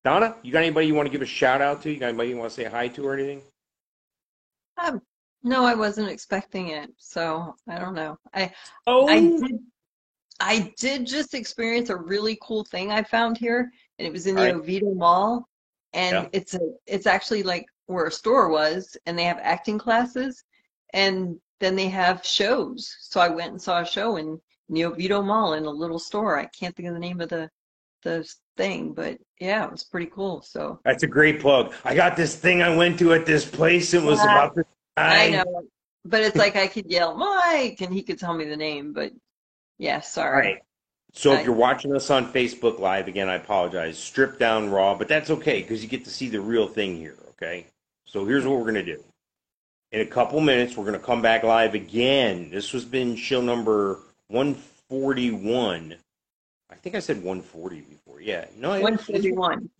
Donna, 0.05 0.37
you 0.43 0.53
got 0.53 0.63
anybody 0.63 0.87
you 0.87 0.95
want 0.95 1.07
to 1.07 1.13
give 1.13 1.23
a 1.23 1.27
shout 1.27 1.61
out 1.61 1.83
to? 1.83 1.91
You 1.91 1.99
got 1.99 2.09
anybody 2.09 2.29
you 2.31 2.37
want 2.37 2.51
to 2.51 2.55
say 2.55 2.65
hi 2.65 2.87
to 2.89 3.07
or 3.07 3.15
anything? 3.15 3.43
Um, 4.79 5.03
no, 5.43 5.65
I 5.65 5.75
wasn't 5.75 6.11
expecting 6.11 6.69
it, 6.69 6.91
so 6.97 7.57
I 7.69 7.79
don't 7.79 7.95
know. 7.95 8.19
I 8.35 8.53
Oh, 8.87 9.09
I 9.09 9.21
did 9.21 9.59
I 10.41 10.73
did 10.79 11.07
just 11.07 11.35
experience 11.35 11.89
a 11.89 11.97
really 11.97 12.39
cool 12.43 12.65
thing 12.65 12.91
I 12.93 13.03
found 13.03 13.39
here, 13.39 13.71
and 13.99 14.07
it 14.07 14.13
was 14.13 14.27
in 14.27 14.35
the 14.35 14.43
Right. 14.43 14.55
Oviedo 14.55 14.93
Mall, 14.95 15.49
and 15.93 16.15
Yeah. 16.25 16.29
it's 16.33 16.55
a 16.55 16.61
it's 16.87 17.07
actually 17.07 17.43
like 17.43 17.67
where 17.87 18.07
a 18.07 18.11
store 18.11 18.49
was, 18.49 18.97
and 19.07 19.19
they 19.19 19.25
have 19.25 19.39
acting 19.41 19.79
classes, 19.79 20.43
and 20.93 21.41
then 21.61 21.77
they 21.77 21.89
have 21.89 22.25
shows. 22.25 22.95
So 23.01 23.21
I 23.21 23.29
went 23.29 23.53
and 23.53 23.63
saw 23.63 23.81
a 23.81 23.87
show 23.87 24.17
in 24.17 24.41
the 24.69 24.85
Oviedo 24.85 25.23
Mall 25.23 25.55
in 25.55 25.65
a 25.65 25.71
little 25.71 25.99
store. 25.99 26.39
I 26.39 26.47
can't 26.47 26.75
think 26.77 26.89
of 26.89 26.95
the 26.95 27.01
name 27.01 27.21
of 27.21 27.29
the 27.29 27.51
the 28.03 28.31
thing, 28.57 28.93
but 28.93 29.19
yeah, 29.41 29.65
it 29.65 29.73
was 29.73 29.85
pretty 29.85 30.07
cool. 30.07 30.43
So 30.43 30.81
that's 30.85 31.03
a 31.03 31.09
great 31.09 31.41
plug. 31.41 31.73
I 31.85 31.95
got 31.95 32.17
this 32.17 32.37
thing 32.37 32.63
I 32.63 32.75
went 32.75 32.99
to 32.99 33.15
at 33.15 33.27
this 33.27 33.45
place. 33.49 33.95
It 33.95 34.03
was 34.03 34.23
about 34.23 34.55
this 34.55 34.65
I 34.97 35.31
know, 35.31 35.63
but 36.05 36.23
it's 36.23 36.37
like 36.37 36.57
I 36.57 36.67
could 36.67 36.91
yell 36.91 37.17
Mike, 37.17 37.81
and 37.81 37.93
he 37.93 38.03
could 38.03 38.19
tell 38.19 38.35
me 38.35 38.45
the 38.45 38.57
name, 38.57 38.93
but 38.93 39.13
yeah, 39.79 39.97
All 39.97 40.03
sorry. 40.03 40.47
right. 40.47 40.63
So 41.13 41.33
if 41.33 41.45
you're 41.47 41.55
watching 41.55 41.95
us 41.97 42.11
on 42.11 42.31
Facebook 42.31 42.79
Live, 42.79 43.09
again, 43.09 43.29
I 43.29 43.37
apologize. 43.37 43.99
Stripped 43.99 44.39
down 44.39 44.69
raw, 44.71 44.95
but 44.95 45.09
that's 45.09 45.31
okay 45.31 45.63
because 45.63 45.83
you 45.83 45.89
get 45.89 46.05
to 46.05 46.11
see 46.11 46.29
the 46.29 46.41
real 46.41 46.69
thing 46.69 46.97
here, 46.97 47.17
okay? 47.31 47.67
So 48.05 48.27
here's 48.27 48.45
what 48.47 48.57
we're 48.59 48.71
going 48.71 48.75
to 48.75 48.83
do. 48.85 49.03
In 49.93 50.03
a 50.03 50.07
couple 50.07 50.41
minutes, 50.41 50.77
we're 50.77 50.85
going 50.85 50.99
to 50.99 51.05
come 51.05 51.23
back 51.23 51.43
live 51.43 51.75
again. 51.75 52.51
This 52.51 52.71
has 52.73 52.85
been 52.85 53.17
show 53.17 53.41
number 53.41 54.01
141. 54.29 55.95
I 56.71 56.75
think 56.75 56.95
I 56.97 56.99
said 56.99 57.17
140 57.17 57.81
before. 57.83 58.21
Yeah. 58.21 58.45
No, 58.59 58.79
One 58.81 58.99
forty 58.99 59.33
one. 59.33 59.71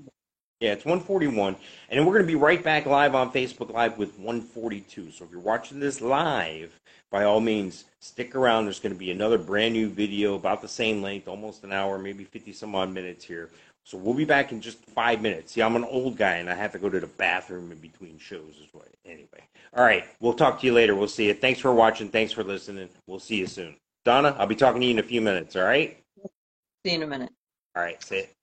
yeah, 0.61 0.73
it's 0.73 0.85
141. 0.85 1.55
And 1.91 1.99
then 1.99 2.07
we're 2.07 2.15
going 2.15 2.25
to 2.25 2.33
be 2.33 2.35
right 2.37 2.63
back 2.63 2.87
live 2.87 3.15
on 3.15 3.31
Facebook 3.33 3.73
Live 3.73 3.99
with 3.99 4.17
142. 4.19 5.11
So 5.11 5.25
if 5.25 5.31
you're 5.31 5.41
watching 5.41 5.81
this 5.81 6.01
live, 6.01 6.79
by 7.11 7.25
all 7.25 7.41
means, 7.41 7.85
stick 8.01 8.35
around. 8.35 8.65
There's 8.65 8.81
going 8.81 8.95
to 8.95 8.99
be 8.99 9.11
another 9.11 9.39
brand 9.39 9.75
new 9.75 9.89
video 9.89 10.35
about 10.35 10.63
the 10.63 10.69
same 10.69 11.03
length, 11.03 11.29
almost 11.29 11.65
an 11.65 11.73
hour, 11.73 11.99
maybe 11.99 12.25
50 12.25 12.53
some 12.53 12.75
odd 12.75 12.93
minutes 12.93 13.25
here. 13.25 13.51
So 13.85 13.97
we'll 13.97 14.15
be 14.15 14.25
back 14.25 14.51
in 14.51 14.61
just 14.61 14.85
five 14.87 15.23
minutes. 15.23 15.53
See, 15.53 15.63
I'm 15.63 15.77
an 15.77 15.85
old 15.85 16.17
guy 16.17 16.35
and 16.37 16.51
I 16.51 16.55
have 16.55 16.73
to 16.73 16.79
go 16.79 16.89
to 16.89 16.99
the 16.99 17.07
bathroom 17.07 17.71
in 17.71 17.79
between 17.79 18.19
shows 18.19 18.55
as 18.61 18.75
well. 18.75 18.85
Anyway, 19.05 19.47
all 19.75 19.85
right, 19.85 20.05
we'll 20.19 20.35
talk 20.35 20.61
to 20.61 20.67
you 20.67 20.73
later. 20.73 20.97
We'll 20.97 21.07
see 21.07 21.29
you. 21.29 21.35
Thanks 21.35 21.61
for 21.61 21.73
watching. 21.73 22.09
Thanks 22.09 22.33
for 22.33 22.43
listening. 22.43 22.89
We'll 23.07 23.21
see 23.21 23.37
you 23.37 23.47
soon. 23.47 23.77
Donna, 24.05 24.35
I'll 24.39 24.47
be 24.49 24.57
talking 24.57 24.81
to 24.81 24.87
you 24.87 24.93
in 24.93 24.99
a 24.99 25.05
few 25.05 25.21
minutes. 25.21 25.55
All 25.55 25.63
right. 25.63 25.97
See 26.85 26.91
you 26.91 26.97
in 26.97 27.03
a 27.05 27.07
minute. 27.07 27.31
All 27.77 27.83
right. 27.83 28.03
Say 28.03 28.19
it. 28.21 28.36